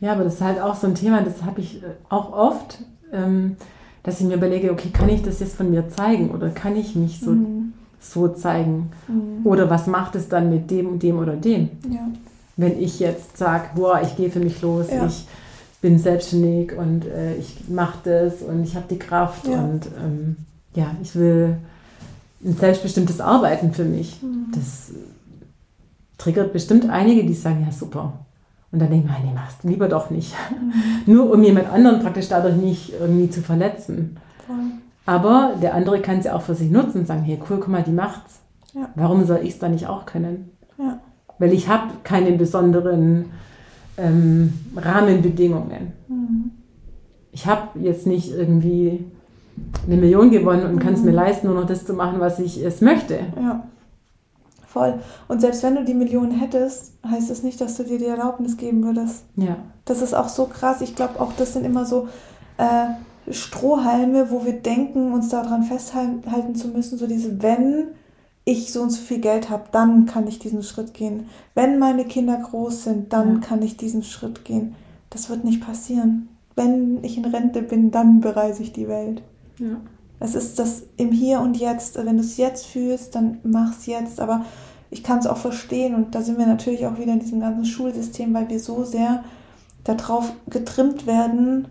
Ja, 0.00 0.12
aber 0.12 0.24
das 0.24 0.34
ist 0.34 0.40
halt 0.40 0.60
auch 0.60 0.74
so 0.74 0.86
ein 0.86 0.94
Thema, 0.94 1.22
das 1.22 1.42
habe 1.44 1.60
ich 1.60 1.82
äh, 1.82 1.86
auch 2.08 2.32
oft, 2.32 2.78
ähm, 3.12 3.56
dass 4.02 4.20
ich 4.20 4.26
mir 4.26 4.34
überlege, 4.34 4.72
okay, 4.72 4.90
kann 4.92 5.08
ich 5.08 5.22
das 5.22 5.38
jetzt 5.40 5.54
von 5.54 5.70
mir 5.70 5.88
zeigen 5.88 6.30
oder 6.32 6.48
kann 6.50 6.76
ich 6.76 6.96
mich 6.96 7.20
so, 7.20 7.30
Mhm. 7.30 7.72
so 8.00 8.28
zeigen? 8.28 8.90
Mhm. 9.06 9.46
Oder 9.46 9.70
was 9.70 9.86
macht 9.86 10.16
es 10.16 10.28
dann 10.28 10.50
mit 10.50 10.70
dem, 10.70 10.98
dem 10.98 11.18
oder 11.18 11.36
dem? 11.36 11.68
Ja. 11.88 12.08
Wenn 12.56 12.80
ich 12.80 12.98
jetzt 13.00 13.36
sage, 13.36 13.64
boah, 13.76 14.00
ich 14.02 14.16
gehe 14.16 14.30
für 14.30 14.40
mich 14.40 14.60
los, 14.60 14.86
Ja. 14.90 15.06
ich 15.06 15.26
bin 15.80 15.98
selbstständig 15.98 16.72
und 16.76 17.04
äh, 17.06 17.36
ich 17.36 17.68
mache 17.68 17.98
das 18.04 18.42
und 18.42 18.64
ich 18.64 18.74
habe 18.74 18.86
die 18.90 18.98
Kraft 18.98 19.46
Ja. 19.46 19.60
und 19.62 19.86
ähm, 20.04 20.36
ja, 20.74 20.94
ich 21.02 21.14
will 21.14 21.56
ein 22.44 22.54
selbstbestimmtes 22.54 23.20
Arbeiten 23.20 23.72
für 23.72 23.84
mich. 23.84 24.22
Mhm. 24.22 24.46
Das 24.54 24.92
triggert 26.18 26.52
bestimmt 26.52 26.88
einige, 26.88 27.24
die 27.24 27.34
sagen, 27.34 27.64
ja 27.64 27.72
super. 27.72 28.12
Und 28.70 28.78
dann 28.80 28.90
denken 28.90 29.08
wir, 29.08 29.18
nee, 29.24 29.34
machst 29.34 29.62
du 29.62 29.68
lieber 29.68 29.88
doch 29.88 30.10
nicht. 30.10 30.34
Mhm. 30.50 31.12
Nur 31.12 31.32
um 31.32 31.42
jemand 31.42 31.70
anderen 31.70 32.00
praktisch 32.00 32.28
dadurch 32.28 32.56
nicht 32.56 32.92
irgendwie 32.98 33.28
zu 33.28 33.42
verletzen. 33.42 34.18
Voll. 34.46 34.56
Aber 35.04 35.54
der 35.60 35.74
andere 35.74 36.00
kann 36.00 36.18
es 36.18 36.26
ja 36.26 36.34
auch 36.34 36.42
für 36.42 36.54
sich 36.54 36.70
nutzen 36.70 37.00
und 37.00 37.06
sagen, 37.06 37.22
hey 37.22 37.38
cool, 37.48 37.58
guck 37.58 37.68
mal, 37.68 37.82
die 37.82 37.92
macht's. 37.92 38.40
Ja. 38.72 38.88
Warum 38.94 39.26
soll 39.26 39.40
ich 39.42 39.50
es 39.50 39.58
dann 39.58 39.72
nicht 39.72 39.86
auch 39.86 40.06
können? 40.06 40.50
Ja. 40.78 41.00
Weil 41.38 41.52
ich 41.52 41.68
habe 41.68 41.92
keine 42.04 42.32
besonderen 42.32 43.26
ähm, 43.96 44.52
Rahmenbedingungen. 44.76 45.92
Mhm. 46.08 46.50
Ich 47.32 47.46
habe 47.46 47.78
jetzt 47.80 48.06
nicht 48.06 48.30
irgendwie 48.30 49.04
eine 49.86 49.96
Million 49.96 50.30
gewonnen 50.30 50.66
und 50.66 50.78
kann 50.78 50.94
es 50.94 51.00
Mhm. 51.00 51.06
mir 51.06 51.12
leisten, 51.12 51.46
nur 51.48 51.56
noch 51.60 51.66
das 51.66 51.84
zu 51.84 51.94
machen, 51.94 52.20
was 52.20 52.38
ich 52.38 52.62
es 52.64 52.80
möchte. 52.80 53.18
Ja. 53.40 53.66
Voll. 54.66 54.94
Und 55.28 55.40
selbst 55.40 55.62
wenn 55.62 55.74
du 55.74 55.84
die 55.84 55.92
Millionen 55.94 56.30
hättest, 56.32 56.92
heißt 57.06 57.28
das 57.30 57.42
nicht, 57.42 57.60
dass 57.60 57.76
du 57.76 57.84
dir 57.84 57.98
die 57.98 58.06
Erlaubnis 58.06 58.56
geben 58.56 58.82
würdest. 58.84 59.24
Ja, 59.36 59.56
Das 59.84 60.00
ist 60.00 60.14
auch 60.14 60.28
so 60.28 60.46
krass. 60.46 60.80
Ich 60.80 60.94
glaube 60.96 61.20
auch, 61.20 61.32
das 61.36 61.52
sind 61.52 61.64
immer 61.66 61.84
so 61.84 62.08
äh, 62.56 62.86
Strohhalme, 63.30 64.30
wo 64.30 64.44
wir 64.44 64.54
denken, 64.54 65.12
uns 65.12 65.28
daran 65.28 65.62
festhalten 65.64 66.54
zu 66.54 66.68
müssen. 66.68 66.96
So 66.98 67.06
diese, 67.06 67.42
wenn 67.42 67.88
ich 68.44 68.72
so 68.72 68.82
und 68.82 68.90
so 68.90 69.00
viel 69.02 69.18
Geld 69.20 69.50
habe, 69.50 69.64
dann 69.72 70.06
kann 70.06 70.26
ich 70.26 70.38
diesen 70.38 70.62
Schritt 70.62 70.94
gehen. 70.94 71.28
Wenn 71.54 71.78
meine 71.78 72.04
Kinder 72.04 72.36
groß 72.38 72.84
sind, 72.84 73.12
dann 73.12 73.34
Ja. 73.34 73.40
kann 73.40 73.62
ich 73.62 73.76
diesen 73.76 74.02
Schritt 74.02 74.44
gehen. 74.44 74.74
Das 75.10 75.28
wird 75.28 75.44
nicht 75.44 75.64
passieren. 75.64 76.28
Wenn 76.56 77.02
ich 77.04 77.18
in 77.18 77.24
Rente 77.24 77.62
bin, 77.62 77.90
dann 77.90 78.20
bereise 78.20 78.62
ich 78.62 78.72
die 78.72 78.88
Welt. 78.88 79.22
Ja. 79.62 79.80
Es 80.20 80.36
ist 80.36 80.58
das 80.60 80.84
im 80.96 81.10
Hier 81.10 81.40
und 81.40 81.56
Jetzt. 81.56 81.96
Wenn 81.96 82.16
du 82.16 82.22
es 82.22 82.36
jetzt 82.36 82.66
fühlst, 82.66 83.16
dann 83.16 83.38
mach's 83.42 83.86
jetzt. 83.86 84.20
Aber 84.20 84.44
ich 84.88 85.02
kann 85.02 85.18
es 85.18 85.26
auch 85.26 85.38
verstehen 85.38 85.94
und 85.94 86.14
da 86.14 86.22
sind 86.22 86.38
wir 86.38 86.46
natürlich 86.46 86.86
auch 86.86 86.98
wieder 86.98 87.12
in 87.12 87.18
diesem 87.18 87.40
ganzen 87.40 87.64
Schulsystem, 87.64 88.32
weil 88.32 88.48
wir 88.48 88.60
so 88.60 88.84
sehr 88.84 89.24
darauf 89.82 90.32
getrimmt 90.48 91.06
werden, 91.06 91.68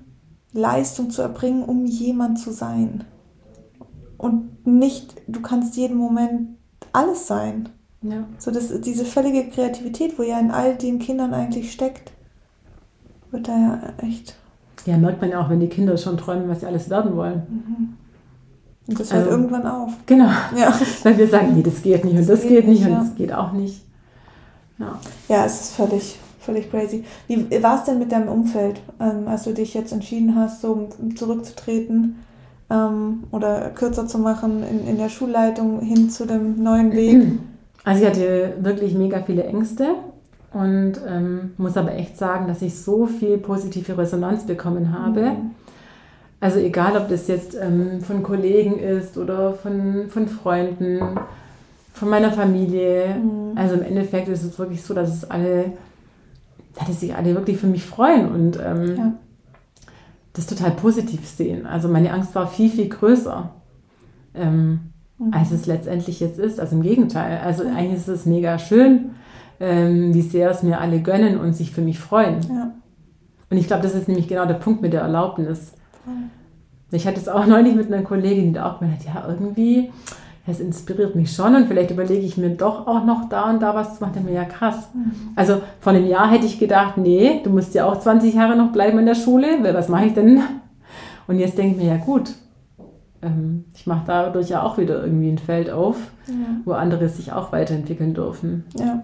Leistung 0.52 1.12
zu 1.12 1.22
erbringen, 1.22 1.64
um 1.64 1.86
jemand 1.86 2.40
zu 2.40 2.52
sein. 2.52 3.06
Und 4.18 4.68
nicht, 4.68 5.16
du 5.28 5.42
kannst 5.42 5.78
jeden 5.78 5.96
Moment 5.96 6.58
alles 6.92 7.28
sein. 7.28 7.70
ja. 8.02 8.28
So 8.38 8.52
das, 8.52 8.82
diese 8.82 9.06
völlige 9.06 9.48
Kreativität, 9.50 10.20
wo 10.20 10.24
ja 10.24 10.40
in 10.40 10.52
all 10.52 10.76
den 10.76 11.00
Kindern 11.00 11.34
eigentlich 11.34 11.72
steckt, 11.72 12.12
wird 13.32 13.48
da 13.48 13.58
ja 13.58 13.94
echt. 14.00 14.36
Ja, 14.86 14.98
merkt 14.98 15.22
man 15.22 15.30
ja 15.30 15.42
auch, 15.44 15.50
wenn 15.50 15.60
die 15.60 15.68
Kinder 15.68 15.98
schon 15.98 16.18
träumen, 16.18 16.50
was 16.50 16.62
sie 16.62 16.66
alles 16.66 16.90
werden 16.90 17.16
wollen. 17.16 17.42
Mhm. 17.50 17.90
Und 18.88 19.00
das 19.00 19.14
hört 19.14 19.24
Also- 19.26 19.32
irgendwann 19.38 19.66
auf. 19.68 19.92
Genau. 20.06 20.30
Ja. 20.58 20.74
Weil 21.04 21.18
wir 21.18 21.28
sagen, 21.28 21.54
nee, 21.56 21.64
das 21.64 21.82
geht 21.82 22.04
nicht 22.04 22.14
und 22.14 22.20
das, 22.22 22.28
Das 22.28 22.42
geht 22.42 22.50
geht 22.50 22.68
nicht 22.68 22.84
und 22.86 22.92
ja. 22.92 23.00
das 23.00 23.16
geht 23.16 23.34
auch 23.34 23.52
nicht. 23.54 23.82
Ja. 24.80 25.00
Ja, 25.30 25.46
es 25.46 25.62
ist 25.62 25.76
völlig, 25.76 26.18
völlig 26.40 26.70
crazy. 26.72 27.04
Wie 27.28 27.46
war 27.62 27.76
es 27.78 27.84
denn 27.84 28.00
mit 28.00 28.12
deinem 28.12 28.28
Umfeld, 28.30 28.82
ähm, 29.00 29.28
als 29.28 29.44
du 29.44 29.54
dich 29.54 29.74
jetzt 29.76 29.94
entschieden 29.94 30.36
hast, 30.36 30.62
so 30.62 30.90
zurückzutreten 31.16 32.16
ähm, 32.72 33.24
oder 33.32 33.70
kürzer 33.70 34.08
zu 34.08 34.18
machen 34.18 34.64
in, 34.64 34.88
in 34.88 34.98
der 34.98 35.10
Schulleitung 35.10 35.82
hin 35.82 36.10
zu 36.10 36.26
dem 36.26 36.62
neuen 36.64 36.92
Weg? 36.94 37.28
Also 37.84 38.02
ich 38.04 38.10
hatte 38.10 38.54
wirklich 38.62 38.96
mega 38.96 39.22
viele 39.22 39.44
Ängste 39.44 39.90
und 40.54 40.94
ähm, 41.08 41.52
muss 41.58 41.78
aber 41.78 41.94
echt 41.96 42.18
sagen, 42.18 42.48
dass 42.48 42.62
ich 42.62 42.78
so 42.80 43.06
viel 43.06 43.38
positive 43.38 43.98
Resonanz 43.98 44.46
bekommen 44.46 44.98
habe. 44.98 45.22
Mhm. 45.22 45.52
Also 46.40 46.60
egal, 46.60 46.98
ob 46.98 47.08
das 47.08 47.28
jetzt 47.28 47.56
ähm, 47.56 48.02
von 48.02 48.24
Kollegen 48.24 48.78
ist 48.80 49.18
oder 49.18 49.54
von, 49.54 50.10
von 50.10 50.28
Freunden, 50.28 51.00
von 51.94 52.10
meiner 52.10 52.32
Familie. 52.32 53.16
Mhm. 53.16 53.58
Also 53.58 53.76
im 53.76 53.84
Endeffekt 53.84 54.28
ist 54.28 54.44
es 54.44 54.58
wirklich 54.58 54.82
so, 54.84 54.94
dass 54.94 55.14
es 55.14 55.30
alle, 55.30 55.74
dass 56.88 57.00
sich 57.00 57.16
alle 57.16 57.36
wirklich 57.36 57.58
für 57.58 57.68
mich 57.68 57.86
freuen 57.86 58.30
und 58.32 58.60
ähm, 58.60 58.96
Ja. 58.98 59.14
das 60.34 60.48
total 60.48 60.72
positiv 60.72 61.28
sehen. 61.28 61.66
Also 61.66 61.88
meine 61.88 62.12
Angst 62.12 62.34
war 62.36 62.48
viel, 62.48 62.70
viel 62.70 62.90
größer, 62.90 63.52
ähm, 64.36 64.80
Mhm. 65.20 65.34
als 65.34 65.52
es 65.52 65.68
letztendlich 65.68 66.20
jetzt 66.20 66.40
ist. 66.40 66.60
Also 66.60 66.76
im 66.76 66.82
Gegenteil. 66.82 67.40
Also 67.46 67.64
eigentlich 67.64 67.98
ist 68.00 68.08
es 68.08 68.26
mega 68.26 68.58
schön, 68.58 69.12
ähm, 69.62 70.14
wie 70.14 70.22
sehr 70.22 70.50
es 70.50 70.64
mir 70.64 70.82
alle 70.82 71.00
gönnen 71.02 71.40
und 71.40 71.54
sich 71.54 71.72
für 71.72 71.82
mich 71.82 72.00
freuen. 72.00 72.40
Ja. 72.50 72.72
Und 73.50 73.58
ich 73.58 73.68
glaube, 73.68 73.84
das 73.84 73.94
ist 73.96 74.08
nämlich 74.08 74.28
genau 74.28 74.46
der 74.46 74.56
Punkt 74.56 74.82
mit 74.82 74.92
der 74.94 75.02
Erlaubnis. 75.02 75.74
Ich 76.92 77.06
hatte 77.08 77.20
es 77.20 77.30
auch 77.30 77.46
neulich 77.48 77.76
mit 77.76 77.92
einer 77.94 78.02
Kollegin, 78.04 78.48
die 78.48 78.54
da 78.54 78.72
auch 78.72 78.80
gemeint 78.80 79.00
hat, 79.00 79.06
ja, 79.06 79.26
irgendwie, 79.30 79.92
es 80.48 80.60
inspiriert 80.60 81.16
mich 81.16 81.32
schon 81.34 81.56
und 81.56 81.68
vielleicht 81.68 81.92
überlege 81.92 82.26
ich 82.26 82.36
mir 82.38 82.50
doch 82.50 82.88
auch 82.88 83.06
noch 83.06 83.30
da 83.30 83.50
und 83.52 83.62
da 83.62 83.76
was 83.76 83.98
zu 84.00 84.04
machen. 84.04 84.26
Mir 84.26 84.34
ja 84.34 84.44
krass. 84.46 84.90
Mhm. 84.94 85.12
Also 85.36 85.62
vor 85.80 85.94
einem 85.94 86.08
Jahr 86.08 86.30
hätte 86.32 86.48
ich 86.48 86.58
gedacht, 86.60 86.98
nee, 86.98 87.42
du 87.44 87.52
musst 87.52 87.76
ja 87.76 87.86
auch 87.86 88.00
20 88.00 88.34
Jahre 88.34 88.56
noch 88.58 88.72
bleiben 88.72 88.98
in 89.00 89.06
der 89.06 89.16
Schule, 89.16 89.48
weil 89.62 89.74
was 89.76 89.88
mache 89.90 90.06
ich 90.06 90.14
denn? 90.14 90.42
Und 91.28 91.38
jetzt 91.38 91.58
denke 91.58 91.76
ich 91.78 91.84
mir, 91.84 91.90
ja 91.96 91.98
gut, 92.04 92.32
ähm, 93.22 93.66
ich 93.76 93.86
mache 93.86 94.04
dadurch 94.08 94.50
ja 94.50 94.64
auch 94.64 94.78
wieder 94.80 95.04
irgendwie 95.04 95.30
ein 95.30 95.38
Feld 95.38 95.70
auf, 95.70 95.98
Ja. 96.28 96.34
wo 96.66 96.72
andere 96.72 97.08
sich 97.10 97.32
auch 97.32 97.52
weiterentwickeln 97.52 98.14
dürfen. 98.16 98.66
Ja. 98.78 99.04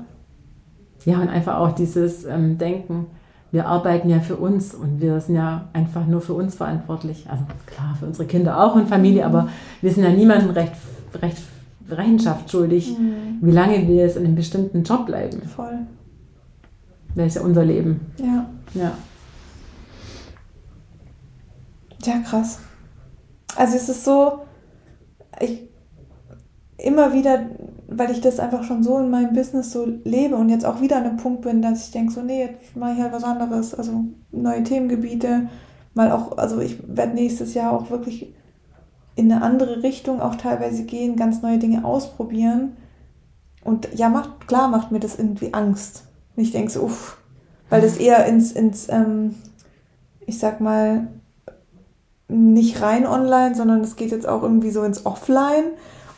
Ja, 1.06 1.20
und 1.20 1.30
einfach 1.30 1.58
auch 1.58 1.72
dieses 1.74 2.26
ähm, 2.26 2.58
Denken, 2.58 3.06
wir 3.52 3.66
arbeiten 3.68 4.10
ja 4.10 4.20
für 4.20 4.36
uns 4.36 4.74
und 4.76 5.00
wir 5.00 5.22
sind 5.22 5.36
ja 5.36 5.70
einfach 5.74 6.06
nur 6.06 6.20
für 6.22 6.34
uns 6.34 6.56
verantwortlich. 6.56 7.26
Also 7.30 7.44
klar, 7.66 7.96
für 8.00 8.06
unsere 8.06 8.28
Kinder 8.28 8.62
auch 8.62 8.76
und 8.76 8.90
Familie, 8.90 9.26
aber 9.26 9.48
wir 9.82 9.92
sind 9.92 10.04
ja 10.04 10.10
niemandem 10.10 10.50
recht, 10.50 10.74
recht 11.22 11.38
Rechenschaft 11.90 12.52
schuldig, 12.52 12.98
Mhm. 13.00 13.38
wie 13.42 13.52
lange 13.52 13.88
wir 13.88 13.96
jetzt 13.96 14.18
in 14.18 14.26
einem 14.26 14.36
bestimmten 14.36 14.84
Job 14.84 15.06
bleiben. 15.06 15.42
Voll. 15.44 15.80
Das 17.16 17.28
ist 17.28 17.36
ja 17.36 17.42
unser 17.42 17.64
Leben. 17.64 18.02
Ja. 18.18 18.50
Ja. 18.74 18.92
Ja, 22.04 22.20
krass. 22.20 22.60
Also 23.56 23.76
es 23.76 23.90
ist 23.90 24.04
so, 24.06 24.40
ich 25.40 25.62
immer 26.78 27.14
wieder, 27.14 27.46
weil 27.88 28.12
ich 28.12 28.22
das 28.22 28.40
einfach 28.40 28.64
schon 28.64 28.84
so 28.84 28.98
in 28.98 29.10
meinem 29.10 29.34
Business 29.34 29.72
so 29.72 29.88
lebe 30.04 30.36
und 30.36 30.50
jetzt 30.50 30.66
auch 30.66 30.82
wieder 30.82 30.98
an 30.98 31.06
einem 31.06 31.18
Punkt 31.18 31.42
bin, 31.42 31.62
dass 31.62 31.86
ich 31.86 31.92
denke, 31.92 32.12
so, 32.12 32.22
nee, 32.22 32.42
jetzt 32.42 32.76
mache 32.76 32.94
ich 32.94 33.00
halt 33.00 33.14
was 33.14 33.24
anderes, 33.24 33.74
also 33.74 34.06
neue 34.32 34.64
Themengebiete, 34.64 35.50
mal 35.94 36.12
auch, 36.12 36.38
also 36.38 36.60
ich 36.60 36.80
werde 36.86 37.16
nächstes 37.16 37.54
Jahr 37.54 37.72
auch 37.72 37.90
wirklich 37.90 38.34
in 39.16 39.32
eine 39.32 39.42
andere 39.42 39.84
Richtung 39.84 40.22
auch 40.22 40.36
teilweise 40.36 40.84
gehen, 40.84 41.16
ganz 41.16 41.42
neue 41.42 41.58
Dinge 41.58 41.84
ausprobieren. 41.86 42.78
Und 43.64 43.90
ja, 43.96 44.10
macht, 44.10 44.48
klar 44.48 44.68
macht 44.68 44.92
mir 44.92 45.00
das 45.00 45.18
irgendwie 45.18 45.54
Angst. 45.54 46.04
Und 46.36 46.44
ich 46.44 46.52
denke 46.52 46.72
so, 46.72 46.84
uff, 46.84 47.18
weil 47.70 47.82
das 47.82 47.98
eher 47.98 48.26
ins, 48.28 48.52
ins 48.52 48.88
ähm, 48.90 49.36
ich 50.26 50.38
sag 50.38 50.62
mal, 50.62 51.08
nicht 52.28 52.82
rein 52.82 53.08
online, 53.08 53.56
sondern 53.56 53.82
es 53.82 53.96
geht 53.96 54.12
jetzt 54.12 54.28
auch 54.28 54.44
irgendwie 54.44 54.72
so 54.72 54.84
ins 54.84 55.06
Offline. 55.06 55.64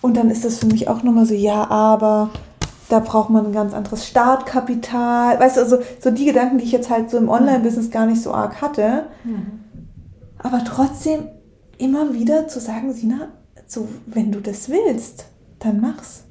Und 0.02 0.16
dann 0.18 0.30
ist 0.30 0.46
das 0.46 0.60
für 0.60 0.68
mich 0.68 0.88
auch 0.88 1.04
nochmal 1.04 1.26
so, 1.26 1.34
ja, 1.34 1.70
aber 1.70 2.30
da 2.90 3.00
braucht 3.00 3.30
man 3.30 3.48
ein 3.48 3.52
ganz 3.54 3.74
anderes 3.74 4.08
Startkapital. 4.08 5.40
Weißt 5.40 5.58
du, 5.58 5.62
also 5.62 5.78
so 6.00 6.12
die 6.12 6.26
Gedanken, 6.26 6.58
die 6.58 6.64
ich 6.64 6.72
jetzt 6.72 6.90
halt 6.90 7.10
so 7.10 7.18
im 7.18 7.30
Online-Business 7.30 7.92
gar 7.92 8.06
nicht 8.06 8.22
so 8.22 8.34
arg 8.34 8.62
hatte. 8.62 9.06
Mhm. 9.24 9.60
Aber 10.40 10.64
trotzdem 10.64 11.28
immer 11.78 12.14
wieder 12.14 12.48
zu 12.48 12.60
sagen, 12.60 12.94
Sina, 12.94 13.30
so, 13.68 13.88
wenn 14.06 14.32
du 14.32 14.40
das 14.40 14.70
willst, 14.70 15.26
dann 15.60 15.80
mach's. 15.80 16.24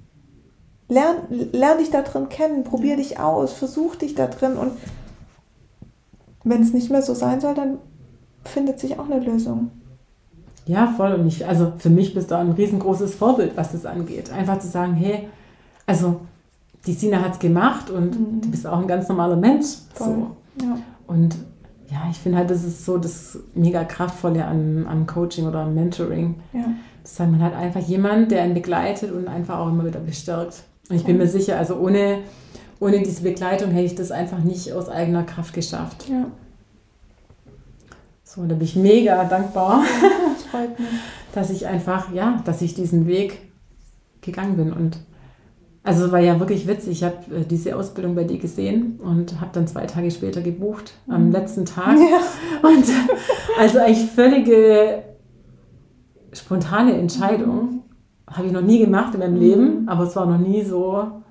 Lern, 0.88 1.16
lern 1.28 1.78
dich 1.78 1.90
da 1.90 2.02
drin 2.02 2.28
kennen, 2.30 2.64
probier 2.64 2.96
dich 2.96 3.20
aus, 3.20 3.52
versuch 3.52 3.96
dich 3.96 4.14
da 4.14 4.26
drin 4.26 4.56
und 4.56 4.72
wenn 6.44 6.62
es 6.62 6.72
nicht 6.72 6.90
mehr 6.90 7.02
so 7.02 7.12
sein 7.12 7.40
soll, 7.40 7.54
dann 7.54 7.78
findet 8.44 8.80
sich 8.80 8.98
auch 8.98 9.04
eine 9.10 9.20
Lösung. 9.20 9.70
Ja, 10.68 10.92
voll. 10.96 11.14
Und 11.14 11.26
ich, 11.26 11.46
also 11.46 11.72
für 11.78 11.88
mich 11.88 12.14
bist 12.14 12.30
du 12.30 12.36
ein 12.36 12.52
riesengroßes 12.52 13.14
Vorbild, 13.14 13.56
was 13.56 13.72
das 13.72 13.86
angeht. 13.86 14.30
Einfach 14.30 14.58
zu 14.58 14.68
sagen, 14.68 14.94
hey, 14.94 15.28
also 15.86 16.20
die 16.86 16.92
Sina 16.92 17.22
hat 17.22 17.32
es 17.32 17.38
gemacht 17.38 17.90
und 17.90 18.18
mhm. 18.18 18.40
du 18.42 18.50
bist 18.50 18.66
auch 18.66 18.78
ein 18.78 18.86
ganz 18.86 19.08
normaler 19.08 19.36
Mensch. 19.36 19.66
So. 19.98 20.36
Ja. 20.62 20.78
Und 21.06 21.36
ja, 21.90 22.02
ich 22.10 22.18
finde 22.18 22.38
halt, 22.38 22.50
das 22.50 22.64
ist 22.64 22.84
so 22.84 22.98
das 22.98 23.38
mega 23.54 23.82
kraftvolle 23.84 24.44
an, 24.44 24.86
an 24.86 25.06
Coaching 25.06 25.46
oder 25.46 25.60
am 25.60 25.74
Mentoring. 25.74 26.34
Ja. 26.52 26.66
Sagen, 27.02 27.30
man 27.30 27.42
hat 27.42 27.54
einfach 27.54 27.80
jemanden, 27.80 28.28
der 28.28 28.42
einen 28.42 28.52
begleitet 28.52 29.10
und 29.10 29.26
einfach 29.26 29.60
auch 29.60 29.68
immer 29.68 29.86
wieder 29.86 30.00
bestärkt. 30.00 30.64
Und 30.90 30.96
ich 30.96 31.04
bin 31.04 31.16
mir 31.16 31.28
sicher, 31.28 31.56
also 31.56 31.76
ohne, 31.76 32.18
ohne 32.78 33.02
diese 33.02 33.22
Begleitung 33.22 33.70
hätte 33.70 33.86
ich 33.86 33.94
das 33.94 34.10
einfach 34.10 34.40
nicht 34.40 34.74
aus 34.74 34.90
eigener 34.90 35.22
Kraft 35.22 35.54
geschafft. 35.54 36.06
Ja. 36.10 36.26
So, 38.22 38.42
da 38.42 38.54
bin 38.54 38.64
ich 38.64 38.76
mega 38.76 39.24
dankbar, 39.24 39.82
dass 41.32 41.50
ich 41.50 41.66
einfach, 41.66 42.12
ja, 42.12 42.42
dass 42.44 42.62
ich 42.62 42.74
diesen 42.74 43.06
Weg 43.06 43.38
gegangen 44.20 44.56
bin. 44.56 44.72
Und 44.72 44.98
also 45.88 46.12
war 46.12 46.20
ja 46.20 46.38
wirklich 46.38 46.66
witzig. 46.66 46.90
Ich 46.90 47.04
habe 47.04 47.16
äh, 47.34 47.44
diese 47.44 47.74
Ausbildung 47.74 48.14
bei 48.14 48.24
dir 48.24 48.38
gesehen 48.38 49.00
und 49.02 49.40
habe 49.40 49.50
dann 49.52 49.66
zwei 49.66 49.86
Tage 49.86 50.10
später 50.10 50.42
gebucht, 50.42 50.92
am 51.08 51.26
mhm. 51.26 51.32
letzten 51.32 51.64
Tag. 51.64 51.96
Ja. 51.96 52.20
Und 52.68 52.84
also 53.58 53.78
eigentlich 53.78 54.10
völlige 54.10 55.02
spontane 56.32 56.92
Entscheidung. 56.98 57.56
Mhm. 57.56 57.82
Habe 58.30 58.46
ich 58.48 58.52
noch 58.52 58.60
nie 58.60 58.80
gemacht 58.80 59.14
in 59.14 59.20
meinem 59.20 59.36
mhm. 59.36 59.40
Leben, 59.40 59.88
aber 59.88 60.04
es 60.04 60.14
war 60.14 60.26
noch 60.26 60.36
nie 60.36 60.62
so, 60.62 61.22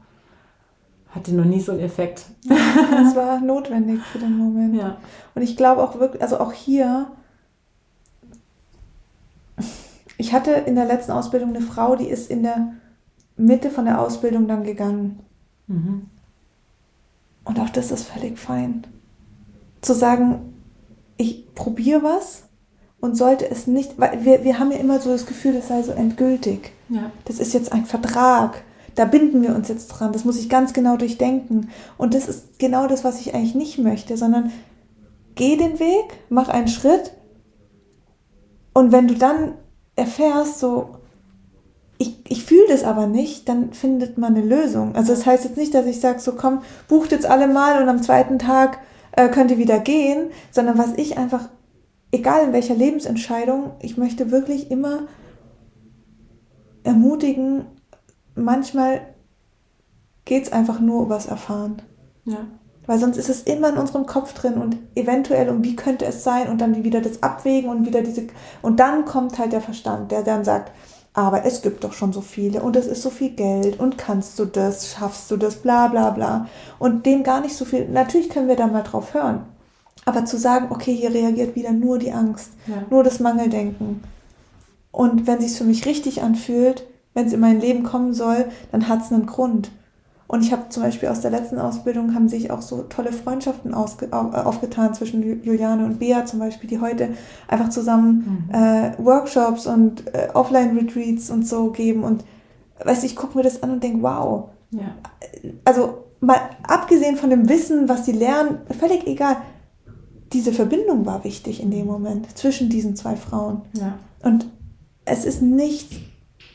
hatte 1.10 1.36
noch 1.36 1.46
nie 1.46 1.60
so 1.60 1.74
einen 1.74 1.82
Effekt. 1.82 2.26
Es 2.46 3.16
war 3.16 3.40
notwendig 3.40 4.02
für 4.02 4.18
den 4.18 4.38
Moment. 4.38 4.76
Ja. 4.76 4.98
Und 5.36 5.44
ich 5.44 5.56
glaube 5.56 5.84
auch 5.84 6.00
wirklich, 6.00 6.24
also 6.24 6.40
auch 6.40 6.54
hier, 6.54 7.06
ich 10.18 10.34
hatte 10.34 10.52
in 10.52 10.76
der 10.76 10.86
letzten 10.86 11.12
Ausbildung 11.12 11.50
eine 11.50 11.62
Frau, 11.62 11.96
die 11.96 12.08
ist 12.08 12.30
in 12.30 12.44
der 12.44 12.74
Mitte 13.36 13.70
von 13.70 13.86
der 13.86 14.02
Ausbildung 14.02 14.48
dann 14.48 14.64
gegangen. 14.64 15.20
Mhm. 15.68 16.08
Und 17.44 17.60
auch 17.60 17.70
das 17.70 17.92
ist 17.92 18.04
völlig 18.04 18.38
fein. 18.38 18.86
Zu 19.82 19.94
sagen, 19.94 20.54
ich 21.18 21.54
probiere 21.54 22.04
was 22.04 22.44
und 23.00 23.16
sollte 23.16 23.50
es 23.50 23.68
nicht, 23.68 24.00
weil 24.00 24.26
wir, 24.26 24.44
wir 24.44 24.60
haben 24.60 24.72
ja 24.72 24.80
immer 24.80 25.00
so 25.00 25.12
das 25.12 25.26
Gefühl, 25.26 25.54
das 25.54 25.68
sei 25.68 25.84
so 25.84 25.92
endgültig. 25.92 26.72
Ja. 26.90 27.12
Das 27.26 27.40
ist 27.40 27.54
jetzt 27.54 27.72
ein 27.72 27.86
Vertrag. 27.86 28.64
Da 28.96 29.06
binden 29.06 29.44
wir 29.44 29.54
uns 29.56 29.68
jetzt 29.68 29.88
dran. 29.88 30.12
Das 30.12 30.26
muss 30.26 30.40
ich 30.40 30.50
ganz 30.50 30.74
genau 30.74 30.98
durchdenken. 30.98 31.70
Und 31.98 32.16
das 32.16 32.28
ist 32.28 32.58
genau 32.58 32.88
das, 32.88 33.04
was 33.04 33.22
ich 33.22 33.36
eigentlich 33.36 33.54
nicht 33.54 33.78
möchte, 33.78 34.18
sondern 34.18 34.52
geh 35.36 35.56
den 35.56 35.80
Weg, 35.80 36.20
mach 36.30 36.50
einen 36.50 36.68
Schritt. 36.68 37.14
Und 38.74 38.92
wenn 38.92 39.08
du 39.08 39.14
dann 39.14 39.54
erfährst, 39.98 40.60
so, 40.60 41.00
ich, 41.98 42.20
ich 42.30 42.46
fühle 42.46 42.68
das 42.70 42.84
aber 42.84 43.08
nicht, 43.08 43.50
dann 43.50 43.74
findet 43.74 44.18
man 44.18 44.36
eine 44.36 44.46
Lösung. 44.46 44.96
Also 44.96 45.14
das 45.14 45.26
heißt 45.26 45.44
jetzt 45.44 45.58
nicht, 45.58 45.74
dass 45.74 45.86
ich 45.86 46.00
sage, 46.00 46.20
so 46.20 46.34
komm, 46.34 46.62
bucht 46.88 47.12
jetzt 47.12 47.26
alle 47.26 47.48
mal 47.48 47.82
und 47.82 47.90
am 47.90 48.02
zweiten 48.02 48.40
Tag 48.40 48.80
äh, 49.12 49.28
könnt 49.28 49.52
ihr 49.52 49.58
wieder 49.58 49.80
gehen, 49.80 50.30
sondern 50.52 50.78
was 50.78 50.94
ich 50.94 51.18
einfach, 51.18 51.50
egal 52.12 52.46
in 52.46 52.54
welcher 52.54 52.76
Lebensentscheidung, 52.76 53.72
ich 53.82 53.98
möchte 53.98 54.32
wirklich 54.32 54.72
immer 54.72 55.08
ermutigen, 56.84 57.66
manchmal 58.36 59.02
geht 60.24 60.44
es 60.44 60.54
einfach 60.54 60.80
nur 60.80 61.04
übers 61.04 61.26
Erfahren. 61.26 61.82
Ja. 62.26 62.46
Weil 62.88 63.00
sonst 63.00 63.18
ist 63.18 63.30
es 63.30 63.44
immer 63.44 63.70
in 63.70 63.78
unserem 63.78 64.06
Kopf 64.06 64.34
drin 64.34 64.56
und 64.56 64.78
eventuell 64.96 65.50
und 65.50 65.64
wie 65.64 65.76
könnte 65.76 66.06
es 66.06 66.24
sein 66.24 66.48
und 66.48 66.60
dann 66.60 66.84
wieder 66.84 67.02
das 67.02 67.22
Abwägen 67.22 67.70
und 67.70 67.86
wieder 67.86 68.02
diese 68.02 68.28
und 68.62 68.80
dann 68.80 69.06
kommt 69.06 69.38
halt 69.38 69.52
der 69.52 69.62
Verstand, 69.62 70.12
der 70.12 70.24
dann 70.24 70.46
sagt, 70.46 70.72
aber 71.14 71.46
es 71.46 71.62
gibt 71.62 71.84
doch 71.84 71.94
schon 71.94 72.14
so 72.14 72.22
viele 72.22 72.62
und 72.62 72.76
es 72.76 72.88
ist 72.88 73.02
so 73.02 73.10
viel 73.10 73.32
Geld 73.32 73.80
und 73.80 73.98
kannst 73.98 74.40
du 74.40 74.46
das, 74.46 74.92
schaffst 74.92 75.30
du 75.30 75.38
das, 75.38 75.58
bla 75.58 75.88
bla 75.88 76.12
bla. 76.12 76.48
Und 76.80 77.06
dem 77.06 77.24
gar 77.24 77.42
nicht 77.42 77.56
so 77.56 77.66
viel, 77.66 77.90
natürlich 77.90 78.30
können 78.30 78.48
wir 78.48 78.56
da 78.56 78.68
mal 78.68 78.84
drauf 78.84 79.14
hören, 79.14 79.42
aber 80.06 80.26
zu 80.26 80.38
sagen, 80.38 80.68
okay, 80.70 80.96
hier 80.96 81.14
reagiert 81.14 81.56
wieder 81.56 81.72
nur 81.72 81.98
die 81.98 82.14
Angst, 82.14 82.52
ja. 82.68 82.84
nur 82.90 83.04
das 83.04 83.20
Mangeldenken. 83.20 84.04
Und 84.92 85.28
wenn 85.28 85.42
sich 85.42 85.58
für 85.58 85.66
mich 85.66 85.86
richtig 85.86 86.22
anfühlt, 86.24 86.86
wenn 87.14 87.26
es 87.26 87.34
in 87.34 87.40
mein 87.40 87.60
Leben 87.60 87.84
kommen 87.84 88.14
soll, 88.14 88.46
dann 88.72 88.88
hat 88.88 89.02
es 89.02 89.12
einen 89.12 89.26
Grund. 89.26 89.72
Und 90.28 90.44
ich 90.44 90.52
habe 90.52 90.68
zum 90.70 90.84
Beispiel 90.84 91.08
aus 91.08 91.22
der 91.22 91.32
letzten 91.32 91.58
Ausbildung 91.58 92.14
haben 92.14 92.28
sich 92.28 92.52
auch 92.52 92.62
so 92.62 92.84
tolle 92.84 93.14
Freundschaften 93.14 93.74
ausge, 93.74 94.12
aufgetan 94.12 94.94
zwischen 94.94 95.44
Juliane 95.44 95.86
und 95.86 96.00
Bea 96.00 96.26
zum 96.26 96.40
Beispiel, 96.40 96.70
die 96.70 96.82
heute 96.82 97.10
einfach 97.48 97.70
zusammen 97.70 98.50
mhm. 98.50 98.54
äh, 98.54 98.92
Workshops 98.98 99.66
und 99.68 100.06
äh, 100.14 100.28
Offline-Retreats 100.34 101.30
und 101.30 101.48
so 101.48 101.72
geben. 101.72 102.04
Und 102.04 102.26
weißt 102.84 103.06
ich 103.06 103.16
gucke 103.16 103.38
mir 103.38 103.44
das 103.44 103.64
an 103.64 103.72
und 103.72 103.84
denke, 103.84 104.04
wow. 104.04 104.50
Ja. 104.72 104.96
Also 105.64 106.04
mal 106.20 106.40
abgesehen 106.64 107.16
von 107.16 107.30
dem 107.30 107.48
Wissen, 107.48 107.88
was 107.88 108.06
sie 108.06 108.12
lernen, 108.12 108.60
völlig 108.78 109.08
egal. 109.08 109.38
Diese 110.34 110.52
Verbindung 110.52 111.06
war 111.06 111.24
wichtig 111.24 111.64
in 111.64 111.72
dem 111.72 111.86
Moment 111.86 112.38
zwischen 112.38 112.70
diesen 112.70 112.98
zwei 112.98 113.16
Frauen. 113.16 113.62
Ja. 113.74 113.98
Und 114.24 114.46
es 115.06 115.24
ist 115.24 115.42
nichts 115.42 115.96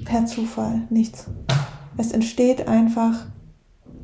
per 0.04 0.26
Zufall, 0.26 0.82
nichts. 0.90 1.26
Es 1.96 2.12
entsteht 2.12 2.68
einfach 2.68 3.26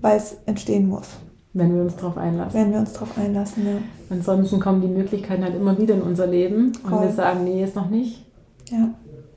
weil 0.01 0.17
es 0.17 0.37
entstehen 0.47 0.89
muss. 0.89 1.09
Wenn 1.55 1.75
wir 1.75 1.83
uns 1.83 1.97
darauf 1.97 2.19
einlassen. 2.19 2.61
Wenn 2.61 2.73
wir 2.73 2.79
uns 2.79 2.93
darauf 2.93 3.17
einlassen, 3.19 3.67
ja. 3.67 3.73
Ansonsten 4.11 4.61
kommen 4.61 4.81
die 4.81 4.89
Möglichkeiten 4.89 5.43
halt 5.43 5.55
immer 5.55 5.79
wieder 5.79 5.95
in 5.95 6.03
unser 6.03 6.27
Leben 6.27 6.73
Voll. 6.75 6.93
und 6.93 7.03
wir 7.03 7.11
sagen, 7.11 7.45
nee, 7.45 7.65
ist 7.65 7.75
noch 7.75 7.91
nicht. 7.91 8.25
Ja. 8.71 8.91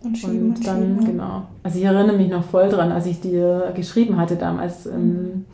Und, 0.03 0.18
schieben, 0.18 0.49
und 0.49 0.68
dann, 0.68 0.82
schieben, 0.82 1.01
ja. 1.01 1.07
genau. 1.07 1.41
Also 1.64 1.78
ich 1.78 1.86
erinnere 1.86 2.18
mich 2.18 2.30
noch 2.30 2.43
voll 2.43 2.70
dran, 2.70 2.91
als 2.91 3.05
ich 3.05 3.22
dir 3.22 3.72
geschrieben 3.76 4.18
hatte 4.18 4.36
damals, 4.36 4.86
ähm, 4.86 5.14
mhm 5.14 5.45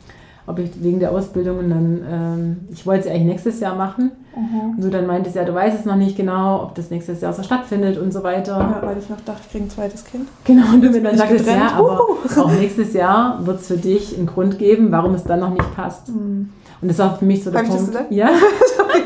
ob 0.48 0.58
ich 0.58 0.82
wegen 0.82 0.98
der 0.98 1.12
Ausbildung 1.12 1.58
und 1.58 1.70
dann, 1.70 2.00
ähm, 2.10 2.56
ich 2.72 2.86
wollte 2.86 3.04
sie 3.04 3.10
eigentlich 3.10 3.26
nächstes 3.26 3.60
Jahr 3.60 3.76
machen. 3.76 4.12
Mhm. 4.34 4.70
Und 4.76 4.84
du 4.84 4.88
dann 4.88 5.06
meintest, 5.06 5.36
ja, 5.36 5.44
du 5.44 5.54
weißt 5.54 5.78
es 5.78 5.84
noch 5.84 5.96
nicht 5.96 6.16
genau, 6.16 6.62
ob 6.62 6.74
das 6.74 6.90
nächstes 6.90 7.20
Jahr 7.20 7.32
so 7.32 7.42
stattfindet 7.42 7.98
und 7.98 8.12
so 8.12 8.22
weiter. 8.22 8.52
Ja, 8.52 8.80
weil 8.82 8.98
ich 8.98 9.08
noch 9.08 9.20
dachte, 9.20 9.40
ich 9.44 9.50
kriege 9.50 9.64
ein 9.64 9.70
zweites 9.70 10.04
Kind. 10.04 10.28
Genau, 10.44 10.72
und 10.72 10.82
du 10.82 10.90
mir 10.90 11.02
dann 11.02 11.16
sagtest, 11.16 11.46
ja, 11.46 11.72
aber 11.76 12.00
uh. 12.00 12.40
auch 12.40 12.52
nächstes 12.52 12.94
Jahr 12.94 13.44
wird 13.46 13.60
es 13.60 13.66
für 13.66 13.76
dich 13.76 14.16
einen 14.16 14.26
Grund 14.26 14.58
geben, 14.58 14.90
warum 14.90 15.14
es 15.14 15.24
dann 15.24 15.40
noch 15.40 15.50
nicht 15.50 15.76
passt. 15.76 16.08
Mhm. 16.08 16.50
Und 16.80 16.88
das 16.88 16.98
war 16.98 17.16
für 17.16 17.24
mich 17.24 17.44
so 17.44 17.50
der 17.50 17.60
Hab 17.60 17.68
Punkt. 17.68 17.88
Ich 17.88 17.92
das 17.92 18.04
ja. 18.10 18.30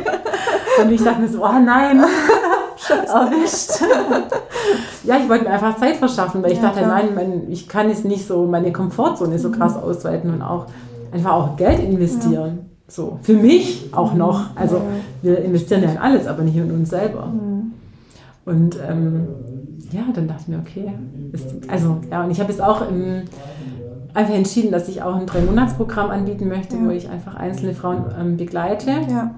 und 0.82 0.93
ich 0.93 1.03
dachte 1.03 1.20
mir 1.20 1.28
so, 1.28 1.45
oh 1.45 1.59
nein. 1.64 2.05
erwischt. 2.90 3.80
ja, 5.05 5.16
ich 5.18 5.28
wollte 5.28 5.45
mir 5.45 5.51
einfach 5.51 5.76
Zeit 5.78 5.97
verschaffen, 5.97 6.43
weil 6.43 6.51
ja, 6.51 6.57
ich 6.57 6.62
dachte, 6.62 6.80
klar. 6.80 6.97
nein, 6.97 7.14
mein, 7.14 7.51
ich 7.51 7.68
kann 7.68 7.90
es 7.90 8.05
nicht 8.05 8.26
so, 8.26 8.47
meine 8.47 8.72
Komfortzone 8.72 9.38
so 9.38 9.49
mhm. 9.49 9.53
krass 9.53 9.76
ausweiten 9.76 10.32
und 10.32 10.43
auch 10.43 10.66
einfach 11.12 11.32
auch 11.32 11.56
Geld 11.56 11.80
investieren. 11.80 12.58
Ja. 12.58 12.64
So, 12.88 13.18
für 13.22 13.34
mich 13.34 13.90
auch 13.92 14.14
noch. 14.14 14.54
Also 14.56 14.82
wir 15.22 15.38
investieren 15.38 15.82
ja 15.82 15.90
in 15.90 15.98
alles, 15.98 16.26
aber 16.26 16.42
nicht 16.42 16.56
in 16.56 16.70
uns 16.70 16.90
selber. 16.90 17.32
Und 18.44 18.76
ähm, 18.86 19.28
ja, 19.92 20.02
dann 20.12 20.26
dachte 20.26 20.42
ich 20.42 20.48
mir, 20.48 20.58
okay, 20.58 20.92
ist, 21.32 21.70
also 21.70 21.98
ja, 22.10 22.24
und 22.24 22.30
ich 22.30 22.40
habe 22.40 22.50
jetzt 22.50 22.60
auch 22.60 22.86
im, 22.88 23.22
einfach 24.14 24.34
entschieden, 24.34 24.72
dass 24.72 24.88
ich 24.88 25.02
auch 25.02 25.14
ein 25.14 25.26
Drei-Monats-Programm 25.26 26.10
anbieten 26.10 26.48
möchte, 26.48 26.76
ja. 26.76 26.84
wo 26.84 26.90
ich 26.90 27.08
einfach 27.08 27.36
einzelne 27.36 27.74
Frauen 27.74 28.04
ähm, 28.18 28.36
begleite. 28.36 28.90
Ja 29.08 29.34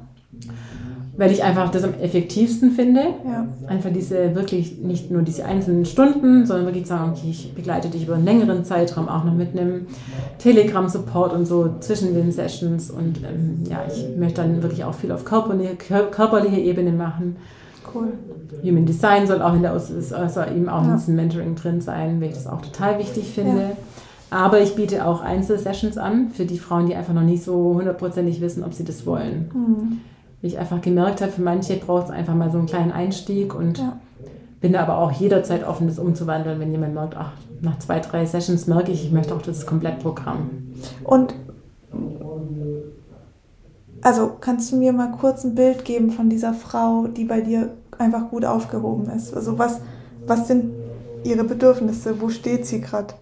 weil 1.16 1.30
ich 1.30 1.42
einfach 1.44 1.70
das 1.70 1.84
am 1.84 1.94
effektivsten 1.94 2.72
finde. 2.72 3.00
Ja. 3.24 3.46
Einfach 3.68 3.90
diese 3.92 4.34
wirklich 4.34 4.78
nicht 4.78 5.10
nur 5.10 5.22
diese 5.22 5.44
einzelnen 5.44 5.84
Stunden, 5.84 6.44
sondern 6.44 6.66
wirklich 6.66 6.86
sagen, 6.86 7.12
okay, 7.12 7.30
ich 7.30 7.54
begleite 7.54 7.88
dich 7.88 8.04
über 8.04 8.14
einen 8.14 8.24
längeren 8.24 8.64
Zeitraum, 8.64 9.08
auch 9.08 9.24
noch 9.24 9.34
mit 9.34 9.58
einem 9.58 9.86
Telegram-Support 10.38 11.32
und 11.32 11.46
so 11.46 11.70
zwischen 11.80 12.14
den 12.14 12.32
Sessions. 12.32 12.90
Und 12.90 13.18
ähm, 13.18 13.62
ja, 13.68 13.84
ich 13.86 14.16
möchte 14.16 14.42
dann 14.42 14.62
wirklich 14.62 14.84
auch 14.84 14.94
viel 14.94 15.12
auf 15.12 15.24
körperliche, 15.24 15.76
körperliche 15.76 16.58
Ebene 16.58 16.92
machen. 16.92 17.36
Cool. 17.94 18.14
Human 18.64 18.86
Design 18.86 19.26
soll 19.26 19.40
auch 19.40 19.54
in 19.54 19.62
der 19.62 19.72
also 19.72 20.40
eben 20.42 20.68
auch 20.68 20.82
ja. 20.82 20.90
in 20.90 20.96
diesem 20.96 21.16
Mentoring 21.16 21.54
drin 21.54 21.80
sein, 21.80 22.20
weil 22.20 22.28
ich 22.28 22.34
das 22.34 22.48
auch 22.48 22.60
total 22.60 22.98
wichtig 22.98 23.30
finde. 23.32 23.60
Ja. 23.60 23.76
Aber 24.30 24.60
ich 24.60 24.74
biete 24.74 25.06
auch 25.06 25.20
Einzelsessions 25.20 25.96
an 25.96 26.30
für 26.30 26.44
die 26.44 26.58
Frauen, 26.58 26.86
die 26.86 26.96
einfach 26.96 27.14
noch 27.14 27.22
nicht 27.22 27.44
so 27.44 27.74
hundertprozentig 27.74 28.40
wissen, 28.40 28.64
ob 28.64 28.74
sie 28.74 28.84
das 28.84 29.06
wollen. 29.06 29.48
Mhm. 29.54 30.00
Wie 30.44 30.48
ich 30.48 30.58
einfach 30.58 30.82
gemerkt 30.82 31.22
habe, 31.22 31.32
für 31.32 31.40
manche 31.40 31.78
braucht 31.78 32.04
es 32.04 32.10
einfach 32.10 32.34
mal 32.34 32.50
so 32.50 32.58
einen 32.58 32.66
kleinen 32.66 32.92
Einstieg 32.92 33.54
und 33.54 33.78
Ja. 33.78 33.98
bin 34.60 34.74
da 34.74 34.82
aber 34.82 34.98
auch 34.98 35.10
jederzeit 35.10 35.66
offen, 35.66 35.86
das 35.86 35.98
umzuwandeln, 35.98 36.60
wenn 36.60 36.70
jemand 36.70 36.92
merkt, 36.92 37.16
ach, 37.16 37.32
nach 37.62 37.78
zwei, 37.78 37.98
drei 38.00 38.26
Sessions 38.26 38.66
merke 38.66 38.92
ich, 38.92 39.06
ich 39.06 39.10
möchte 39.10 39.34
auch 39.34 39.40
das 39.40 39.64
Komplettprogramm. 39.64 40.50
Und 41.02 41.34
also 44.02 44.32
kannst 44.38 44.70
du 44.70 44.76
mir 44.76 44.92
mal 44.92 45.12
kurz 45.12 45.44
ein 45.44 45.54
Bild 45.54 45.86
geben 45.86 46.10
von 46.10 46.28
dieser 46.28 46.52
Frau, 46.52 47.06
die 47.06 47.24
bei 47.24 47.40
dir 47.40 47.70
einfach 47.96 48.28
gut 48.28 48.44
aufgehoben 48.44 49.08
ist? 49.08 49.34
Also 49.34 49.58
was, 49.58 49.80
was 50.26 50.46
sind 50.46 50.74
ihre 51.24 51.44
Bedürfnisse? 51.44 52.20
Wo 52.20 52.28
steht 52.28 52.66
sie 52.66 52.82
gerade? 52.82 53.14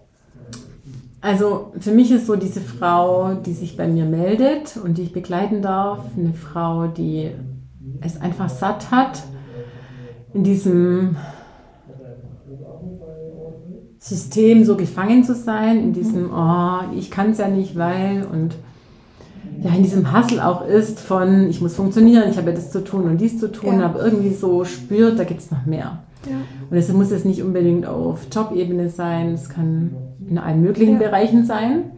Also 1.23 1.71
für 1.79 1.91
mich 1.91 2.11
ist 2.11 2.27
so 2.27 2.35
diese 2.35 2.59
Frau, 2.59 3.35
die 3.35 3.53
sich 3.53 3.77
bei 3.77 3.87
mir 3.87 4.03
meldet 4.03 4.75
und 4.75 4.97
die 4.97 5.03
ich 5.03 5.13
begleiten 5.13 5.61
darf, 5.61 5.99
eine 6.17 6.33
Frau, 6.33 6.87
die 6.87 7.31
es 8.01 8.19
einfach 8.19 8.49
satt 8.49 8.91
hat, 8.91 9.23
in 10.33 10.43
diesem 10.43 11.15
System 13.99 14.65
so 14.65 14.75
gefangen 14.75 15.23
zu 15.23 15.33
sein, 15.33 15.79
in 15.79 15.93
diesem, 15.93 16.29
oh, 16.33 16.79
ich 16.97 17.09
kann 17.09 17.29
es 17.31 17.37
ja 17.37 17.47
nicht, 17.47 17.77
weil 17.77 18.27
und 18.29 18.55
ja, 19.61 19.73
in 19.73 19.83
diesem 19.83 20.11
Hustle 20.13 20.45
auch 20.45 20.67
ist 20.67 20.99
von, 20.99 21.47
ich 21.49 21.61
muss 21.61 21.75
funktionieren, 21.75 22.29
ich 22.29 22.37
habe 22.37 22.49
ja 22.49 22.55
das 22.57 22.69
zu 22.69 22.83
tun 22.83 23.05
und 23.05 23.21
dies 23.21 23.39
zu 23.39 23.49
tun, 23.49 23.79
Ja. 23.79 23.85
aber 23.85 24.03
irgendwie 24.03 24.33
so 24.33 24.65
spürt, 24.65 25.17
da 25.19 25.23
gibt 25.23 25.39
es 25.39 25.51
noch 25.51 25.65
mehr. 25.65 26.03
Ja. 26.29 26.37
Und 26.69 26.77
es 26.77 26.91
muss 26.91 27.11
jetzt 27.11 27.25
nicht 27.25 27.43
unbedingt 27.43 27.85
auf 27.85 28.27
Jobebene 28.33 28.89
sein, 28.89 29.33
es 29.33 29.49
kann 29.49 29.91
in 30.27 30.37
allen 30.37 30.61
möglichen 30.61 30.93
Ja. 30.99 31.07
Bereichen 31.09 31.45
sein. 31.45 31.91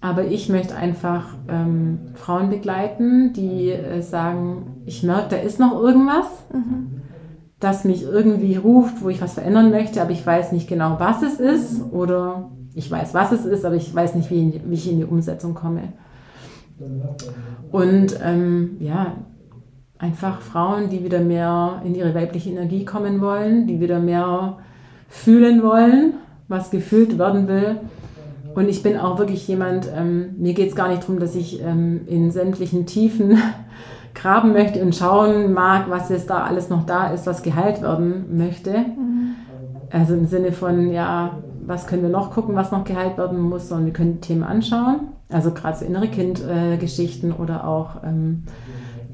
Aber 0.00 0.24
ich 0.26 0.48
möchte 0.50 0.76
einfach 0.76 1.34
ähm, 1.48 1.98
Frauen 2.14 2.50
begleiten, 2.50 3.32
die 3.32 3.70
äh, 3.70 4.02
sagen, 4.02 4.82
ich 4.84 5.02
merke, 5.02 5.28
da 5.30 5.36
ist 5.36 5.58
noch 5.58 5.80
irgendwas, 5.80 6.26
Mhm. 6.52 7.00
das 7.58 7.84
mich 7.84 8.02
irgendwie 8.02 8.56
ruft, 8.56 9.02
wo 9.02 9.08
ich 9.08 9.22
was 9.22 9.32
verändern 9.34 9.70
möchte, 9.70 10.02
aber 10.02 10.10
ich 10.10 10.26
weiß 10.26 10.52
nicht 10.52 10.68
genau, 10.68 10.96
was 10.98 11.22
es 11.22 11.40
ist. 11.40 11.82
Oder 11.92 12.50
ich 12.74 12.90
weiß, 12.90 13.14
was 13.14 13.32
es 13.32 13.46
ist, 13.46 13.64
aber 13.64 13.76
ich 13.76 13.94
weiß 13.94 14.14
nicht, 14.16 14.30
wie, 14.30 14.60
wie 14.66 14.74
ich 14.74 14.90
in 14.90 14.98
die 14.98 15.04
Umsetzung 15.04 15.54
komme. 15.54 15.94
Und 17.70 18.18
ähm, 18.22 18.76
ja, 18.80 19.12
einfach 20.04 20.42
Frauen, 20.42 20.90
die 20.90 21.02
wieder 21.02 21.20
mehr 21.20 21.80
in 21.84 21.94
ihre 21.94 22.14
weibliche 22.14 22.50
Energie 22.50 22.84
kommen 22.84 23.22
wollen, 23.22 23.66
die 23.66 23.80
wieder 23.80 23.98
mehr 24.00 24.58
fühlen 25.08 25.62
wollen, 25.62 26.14
was 26.46 26.70
gefühlt 26.70 27.18
werden 27.18 27.48
will. 27.48 27.76
Und 28.54 28.68
ich 28.68 28.82
bin 28.82 28.98
auch 28.98 29.18
wirklich 29.18 29.48
jemand, 29.48 29.88
ähm, 29.96 30.34
mir 30.36 30.52
geht 30.52 30.68
es 30.68 30.76
gar 30.76 30.88
nicht 30.88 31.02
darum, 31.02 31.18
dass 31.18 31.34
ich 31.34 31.62
ähm, 31.62 32.02
in 32.06 32.30
sämtlichen 32.30 32.84
Tiefen 32.84 33.38
graben 34.14 34.52
möchte 34.52 34.82
und 34.82 34.94
schauen 34.94 35.54
mag, 35.54 35.86
was 35.88 36.10
jetzt 36.10 36.28
da 36.28 36.44
alles 36.44 36.68
noch 36.68 36.84
da 36.84 37.08
ist, 37.08 37.26
was 37.26 37.42
geheilt 37.42 37.80
werden 37.80 38.36
möchte. 38.36 38.84
Also 39.90 40.14
im 40.14 40.26
Sinne 40.26 40.52
von, 40.52 40.92
ja, 40.92 41.38
was 41.66 41.86
können 41.86 42.02
wir 42.02 42.10
noch 42.10 42.30
gucken, 42.30 42.54
was 42.54 42.72
noch 42.72 42.84
geheilt 42.84 43.16
werden 43.16 43.40
muss, 43.40 43.68
sondern 43.68 43.86
wir 43.86 43.92
können 43.94 44.20
Themen 44.20 44.44
anschauen. 44.44 45.08
Also 45.30 45.52
gerade 45.52 45.78
so 45.78 45.84
innere 45.84 46.08
Kindgeschichten 46.08 47.32
oder 47.32 47.66
auch 47.66 48.02
ähm, 48.04 48.44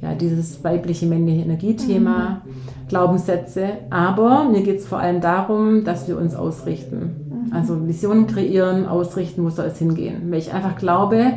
ja, 0.03 0.15
dieses 0.15 0.63
weibliche, 0.65 1.07
männliche 1.07 1.43
Energiethema, 1.43 2.43
Glaubenssätze. 2.89 3.69
Aber 3.91 4.45
mir 4.45 4.63
geht 4.63 4.79
es 4.79 4.87
vor 4.87 4.99
allem 4.99 5.21
darum, 5.21 5.85
dass 5.85 6.09
wir 6.09 6.17
uns 6.17 6.35
ausrichten. 6.35 7.51
Also 7.53 7.87
Visionen 7.87 8.27
kreieren, 8.27 8.87
ausrichten, 8.87 9.45
wo 9.45 9.51
soll 9.51 9.67
es 9.67 9.79
hingehen. 9.79 10.31
Weil 10.31 10.39
ich 10.39 10.53
einfach 10.53 10.77
glaube, 10.77 11.33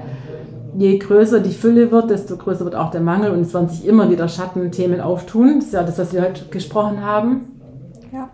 je 0.77 0.97
größer 0.97 1.39
die 1.39 1.51
Fülle 1.51 1.91
wird, 1.91 2.09
desto 2.09 2.37
größer 2.37 2.65
wird 2.65 2.75
auch 2.75 2.91
der 2.91 3.01
Mangel 3.01 3.31
und 3.31 3.41
es 3.41 3.53
werden 3.53 3.69
sich 3.69 3.85
immer 3.85 4.09
wieder 4.09 4.27
Schattenthemen 4.27 5.01
auftun. 5.01 5.55
Das 5.55 5.65
ist 5.65 5.73
ja 5.73 5.83
das, 5.83 5.99
was 5.99 6.13
wir 6.13 6.21
heute 6.21 6.45
gesprochen 6.45 7.01
haben. 7.01 7.41
Ja. 8.11 8.29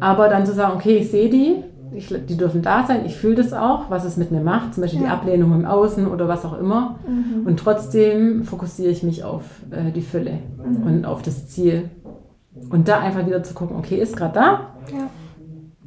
Aber 0.00 0.28
dann 0.28 0.46
zu 0.46 0.52
sagen, 0.52 0.72
okay, 0.74 0.96
ich 0.98 1.10
sehe 1.10 1.30
die, 1.30 1.62
ich, 1.92 2.08
die 2.28 2.36
dürfen 2.36 2.62
da 2.62 2.84
sein, 2.86 3.06
ich 3.06 3.16
fühle 3.16 3.36
das 3.36 3.52
auch, 3.52 3.90
was 3.90 4.04
es 4.04 4.16
mit 4.16 4.30
mir 4.30 4.40
macht, 4.40 4.74
zum 4.74 4.82
Beispiel 4.82 5.00
die 5.00 5.06
Ja. 5.06 5.12
Ablehnung 5.14 5.52
im 5.54 5.64
Außen 5.64 6.06
oder 6.06 6.28
was 6.28 6.44
auch 6.44 6.58
immer. 6.58 6.98
Mhm. 7.06 7.46
Und 7.46 7.58
trotzdem 7.58 8.44
fokussiere 8.44 8.90
ich 8.90 9.02
mich 9.02 9.24
auf 9.24 9.42
äh, 9.70 9.92
die 9.92 10.02
Fülle 10.02 10.38
und 10.84 11.04
auf 11.04 11.22
das 11.22 11.48
Ziel. 11.48 11.90
Und 12.70 12.88
da 12.88 12.98
einfach 13.00 13.26
wieder 13.26 13.42
zu 13.42 13.54
gucken, 13.54 13.76
okay, 13.76 13.96
ist 13.96 14.16
gerade 14.16 14.34
da 14.34 14.60
Ja. 14.92 15.08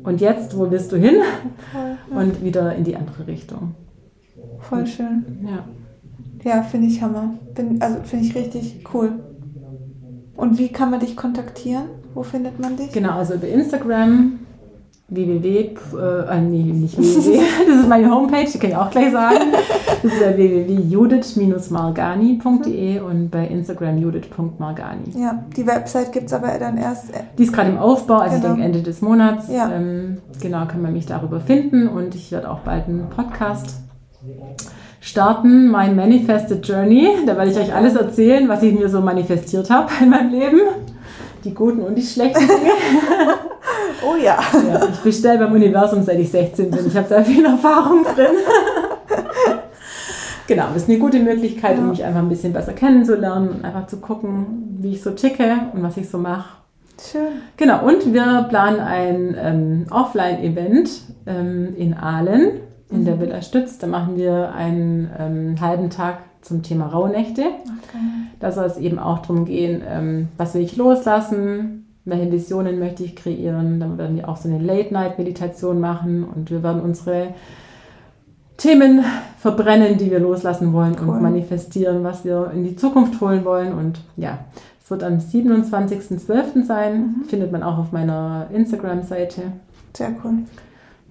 und 0.04 0.22
jetzt, 0.22 0.58
wo 0.58 0.70
willst 0.72 0.92
du 0.92 0.98
hin? 0.98 1.16
Voll, 2.12 2.24
Und 2.24 2.44
wieder 2.44 2.76
in 2.76 2.84
die 2.84 2.96
andere 2.96 3.28
Richtung. 3.28 3.76
voll 4.60 4.86
schön. 4.88 5.26
Ja. 5.44 5.66
Ja, 6.44 6.62
finde 6.64 6.88
ich 6.88 7.02
Hammer. 7.02 7.34
Bin, 7.56 7.82
also 7.82 7.98
finde 8.04 8.26
ich 8.26 8.36
richtig 8.36 8.84
cool. 8.94 9.12
Und 10.38 10.58
wie 10.58 10.70
kann 10.70 10.90
man 10.90 11.02
dich 11.02 11.18
kontaktieren? 11.18 11.84
Wo 12.14 12.24
findet 12.24 12.60
man 12.60 12.78
dich? 12.78 12.92
Genau, 12.94 13.12
also 13.18 13.34
über 13.34 13.48
Instagram 13.48 14.40
www, 15.10 15.48
äh, 15.48 15.74
äh, 16.38 16.42
nee, 16.42 16.64
nicht 16.64 16.98
www, 16.98 17.40
das 17.68 17.78
ist 17.82 17.90
meine 17.90 18.10
Homepage, 18.14 18.46
die 18.52 18.60
kann 18.60 18.70
ich 18.70 18.76
auch 18.76 18.90
gleich 18.92 19.12
sagen. 19.12 19.40
Das 20.02 20.14
ist 20.14 20.20
www.judith-margani.de 20.22 23.00
und 23.00 23.30
bei 23.30 23.46
Instagram 23.48 23.98
judith.margani. 23.98 25.12
Ja, 25.18 25.44
die 25.56 25.66
Website 25.68 26.12
gibt 26.12 26.28
es 26.28 26.34
aber 26.34 26.58
dann 26.60 26.78
erst. 26.78 27.12
äh, 27.14 27.20
Die 27.38 27.44
ist 27.44 27.54
gerade 27.54 27.70
im 27.70 27.78
Aufbau, 27.78 28.18
also 28.20 28.36
ich 28.36 28.42
Genau. 28.42 28.54
denke 28.56 28.66
Ende 28.68 28.82
des 28.84 29.02
Monats. 29.02 29.48
Ja. 29.52 29.72
Ähm, 29.72 30.18
genau, 30.42 30.66
kann 30.66 30.82
man 30.82 30.94
mich 30.94 31.06
darüber 31.06 31.40
finden 31.40 31.88
und 31.88 32.16
ich 32.16 32.32
werde 32.32 32.50
auch 32.50 32.60
bald 32.60 32.88
einen 32.88 33.08
Podcast 33.10 33.78
starten, 35.02 35.72
My 35.72 35.90
Manifested 35.94 36.66
Journey. 36.68 37.10
Da 37.26 37.38
werde 37.38 37.52
ich 37.52 37.58
euch 37.58 37.74
alles 37.74 37.96
erzählen, 37.96 38.48
was 38.50 38.64
ich 38.64 38.78
mir 38.78 38.90
so 38.90 39.02
manifestiert 39.02 39.70
habe 39.70 39.90
in 40.02 40.10
meinem 40.10 40.32
Leben. 40.32 40.60
Die 41.44 41.54
guten 41.54 41.82
und 41.82 41.96
die 41.96 42.02
schlechten 42.04 42.48
Dinge. 42.48 42.72
Oh 44.06 44.16
ja. 44.16 44.38
Ja, 44.68 44.88
ich 44.92 45.00
bestelle 45.00 45.40
beim 45.40 45.54
Universum, 45.54 46.04
seit 46.04 46.20
ich 46.20 46.30
16 46.32 46.72
bin. 46.72 46.88
Ich 46.88 46.96
habe 46.96 47.08
da 47.10 47.24
viel 47.24 47.46
Erfahrung 47.46 48.04
drin. 48.04 48.36
genau, 50.48 50.66
das 50.74 50.84
ist 50.84 50.90
eine 50.90 51.00
gute 51.00 51.20
Möglichkeit, 51.20 51.78
um 51.78 51.86
Ja. 51.86 51.90
mich 51.92 52.04
einfach 52.04 52.20
ein 52.22 52.30
bisschen 52.30 52.54
besser 52.54 52.74
kennenzulernen 52.74 53.50
und 53.50 53.66
einfach 53.66 53.88
zu 53.88 53.98
gucken, 53.98 54.78
wie 54.80 54.94
ich 54.94 55.02
so 55.04 55.12
ticke 55.12 55.58
und 55.74 55.84
was 55.84 55.98
ich 55.98 56.10
so 56.10 56.18
mache. 56.18 56.58
Schön. 57.12 57.28
Genau, 57.58 57.86
und 57.86 58.14
wir 58.14 58.46
planen 58.50 58.80
ein 58.82 59.36
ähm, 59.40 59.86
Offline-Event 59.90 60.90
ähm, 61.28 61.74
in 61.78 61.94
Aalen, 61.94 62.60
in 62.92 63.06
der 63.06 63.20
Villa 63.22 63.42
Stütz. 63.42 63.78
Da 63.78 63.88
machen 63.88 64.18
wir 64.18 64.54
einen 64.54 65.10
ähm, 65.18 65.56
halben 65.62 65.90
Tag 65.90 66.18
zum 66.42 66.62
Thema 66.62 66.88
Rauhnächte. 66.88 67.42
Okay. 67.42 67.98
Da 68.42 68.52
soll 68.52 68.66
es 68.66 68.78
eben 68.78 69.00
auch 69.00 69.20
darum 69.20 69.46
gehen, 69.46 69.82
ähm, 69.90 70.28
was 70.38 70.56
will 70.56 70.62
ich 70.62 70.76
loslassen, 70.76 71.86
welche 72.10 72.32
Visionen 72.32 72.80
möchte 72.80 73.04
ich 73.04 73.16
kreieren. 73.16 73.80
Dann 73.80 73.98
werden 73.98 74.16
wir 74.16 74.28
auch 74.30 74.38
so 74.38 74.48
eine 74.50 74.60
Late-Night-Meditation 74.60 75.80
machen 75.80 76.24
und 76.24 76.50
wir 76.52 76.64
werden 76.64 76.82
unsere 76.82 77.30
Themen 78.58 79.04
verbrennen, 79.38 79.98
die 79.98 80.12
wir 80.12 80.20
loslassen 80.20 80.74
wollen 80.74 80.96
Cool. 81.02 81.10
und 81.10 81.22
manifestieren, 81.22 82.04
was 82.04 82.26
wir 82.26 82.52
in 82.54 82.64
die 82.64 82.76
Zukunft 82.76 83.22
holen 83.22 83.46
wollen. 83.46 83.74
Und 83.74 84.02
ja, 84.18 84.40
es 84.84 84.92
wird 84.92 85.04
am 85.04 85.14
27.12. 85.18 86.66
sein, 86.66 87.16
findet 87.28 87.52
man 87.52 87.64
auch 87.64 87.78
auf 87.78 87.92
meiner 87.92 88.48
Instagram-Seite. 88.54 89.44
Sehr 89.96 90.12
cool. 90.24 90.40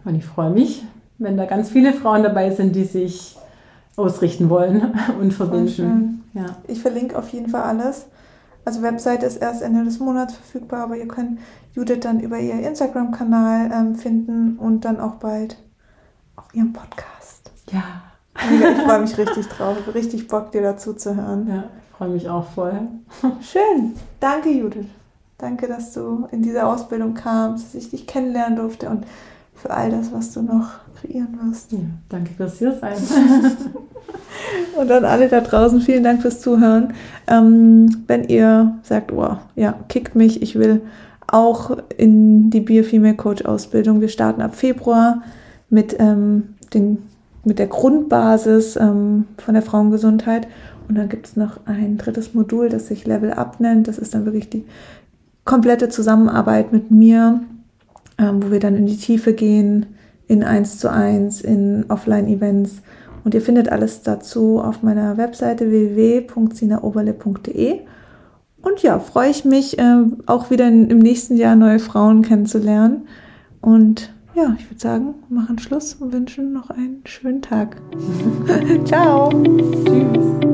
Und 0.04 0.14
ich 0.14 0.24
freue 0.26 0.50
mich, 0.50 0.84
wenn 1.18 1.36
da 1.36 1.46
ganz 1.46 1.70
viele 1.70 1.92
Frauen 1.92 2.22
dabei 2.22 2.50
sind, 2.50 2.76
die 2.76 2.84
sich 2.84 3.36
ausrichten 3.96 4.50
wollen 4.50 4.92
und 5.20 5.32
verbinden. 5.32 5.68
schön. 5.68 6.20
Ja. 6.34 6.46
Ich 6.68 6.80
verlinke 6.80 7.18
auf 7.18 7.30
jeden 7.30 7.48
Fall 7.48 7.62
alles. 7.62 8.06
Also 8.68 8.82
Website 8.82 9.22
ist 9.22 9.38
erst 9.38 9.62
Ende 9.62 9.82
des 9.82 9.98
Monats 9.98 10.34
verfügbar, 10.34 10.82
aber 10.82 10.98
ihr 10.98 11.08
könnt 11.08 11.40
Judith 11.72 12.00
dann 12.02 12.20
über 12.20 12.38
ihr 12.38 12.52
Instagram-Kanal 12.68 13.70
ähm, 13.72 13.94
finden 13.94 14.58
und 14.58 14.84
dann 14.84 15.00
auch 15.00 15.14
bald 15.14 15.56
auf 16.36 16.44
ihrem 16.52 16.74
Podcast. 16.74 17.50
ja. 17.72 18.02
Ich 18.34 18.82
freue 18.84 19.00
mich 19.00 19.16
richtig 19.18 19.46
drauf. 19.46 19.78
Richtig 19.94 20.28
Bock, 20.28 20.52
dir 20.52 20.60
dazu 20.60 20.92
zu 20.92 21.16
hören. 21.16 21.48
Ja, 21.48 21.64
ich 21.64 21.96
freue 21.96 22.10
mich 22.10 22.28
auch 22.28 22.46
voll. 22.50 22.78
Schön. 23.40 23.94
Danke, 24.20 24.50
Judith. 24.50 24.84
Danke, 25.38 25.66
dass 25.66 25.94
du 25.94 26.28
in 26.30 26.42
diese 26.42 26.66
Ausbildung 26.66 27.14
kamst, 27.14 27.68
dass 27.68 27.74
ich 27.74 27.88
dich 27.88 28.06
kennenlernen 28.06 28.56
durfte 28.58 28.90
und 28.90 29.06
für 29.54 29.70
all 29.70 29.90
das, 29.90 30.12
was 30.12 30.34
du 30.34 30.42
noch 30.42 30.72
kreieren 31.00 31.38
wirst. 31.42 31.72
Ja, 31.72 31.78
danke 32.08 32.32
fürs 32.34 32.58
hier 32.58 32.72
sein. 32.72 32.96
Und 34.78 34.90
an 34.90 35.04
alle 35.04 35.28
da 35.28 35.40
draußen, 35.40 35.80
vielen 35.80 36.04
Dank 36.04 36.22
fürs 36.22 36.40
Zuhören. 36.40 36.94
Ähm, 37.26 38.04
wenn 38.06 38.24
ihr 38.24 38.78
sagt, 38.82 39.12
oh, 39.12 39.36
ja, 39.56 39.74
kickt 39.88 40.14
mich, 40.14 40.42
ich 40.42 40.56
will 40.56 40.82
auch 41.26 41.76
in 41.96 42.50
die 42.50 42.60
Bio-Female 42.60 43.16
Coach 43.16 43.44
Ausbildung. 43.44 44.00
Wir 44.00 44.08
starten 44.08 44.40
ab 44.40 44.54
Februar 44.54 45.22
mit, 45.68 45.96
ähm, 45.98 46.54
den, 46.72 46.98
mit 47.44 47.58
der 47.58 47.66
Grundbasis 47.66 48.76
ähm, 48.76 49.26
von 49.36 49.54
der 49.54 49.62
Frauengesundheit. 49.62 50.48
Und 50.88 50.96
dann 50.96 51.08
gibt 51.08 51.26
es 51.26 51.36
noch 51.36 51.60
ein 51.66 51.98
drittes 51.98 52.32
Modul, 52.32 52.70
das 52.70 52.88
sich 52.88 53.06
Level 53.06 53.32
Up 53.32 53.60
nennt. 53.60 53.88
Das 53.88 53.98
ist 53.98 54.14
dann 54.14 54.24
wirklich 54.24 54.48
die 54.48 54.64
komplette 55.44 55.90
Zusammenarbeit 55.90 56.72
mit 56.72 56.90
mir, 56.90 57.40
ähm, 58.16 58.42
wo 58.42 58.50
wir 58.50 58.60
dann 58.60 58.76
in 58.76 58.86
die 58.86 58.96
Tiefe 58.96 59.34
gehen, 59.34 59.86
in 60.28 60.44
1 60.44 60.78
zu 60.78 60.88
1, 60.90 61.40
in 61.40 61.86
Offline-Events. 61.88 62.82
Und 63.24 63.34
ihr 63.34 63.42
findet 63.42 63.70
alles 63.70 64.02
dazu 64.02 64.60
auf 64.60 64.82
meiner 64.82 65.16
Webseite 65.16 65.70
www.sinaoberle.de. 65.70 67.80
Und 68.62 68.82
ja, 68.82 68.98
freue 68.98 69.30
ich 69.30 69.44
mich 69.44 69.78
äh, 69.78 70.02
auch 70.26 70.50
wieder 70.50 70.66
in, 70.68 70.90
im 70.90 70.98
nächsten 70.98 71.36
Jahr 71.36 71.54
neue 71.56 71.78
Frauen 71.78 72.22
kennenzulernen. 72.22 73.06
Und 73.60 74.12
ja, 74.34 74.56
ich 74.58 74.70
würde 74.70 74.80
sagen, 74.80 75.14
machen 75.28 75.58
Schluss 75.58 75.94
und 75.94 76.12
wünschen 76.12 76.52
noch 76.52 76.70
einen 76.70 77.02
schönen 77.04 77.42
Tag. 77.42 77.76
Ciao. 78.84 79.30
Tschüss. 79.30 80.47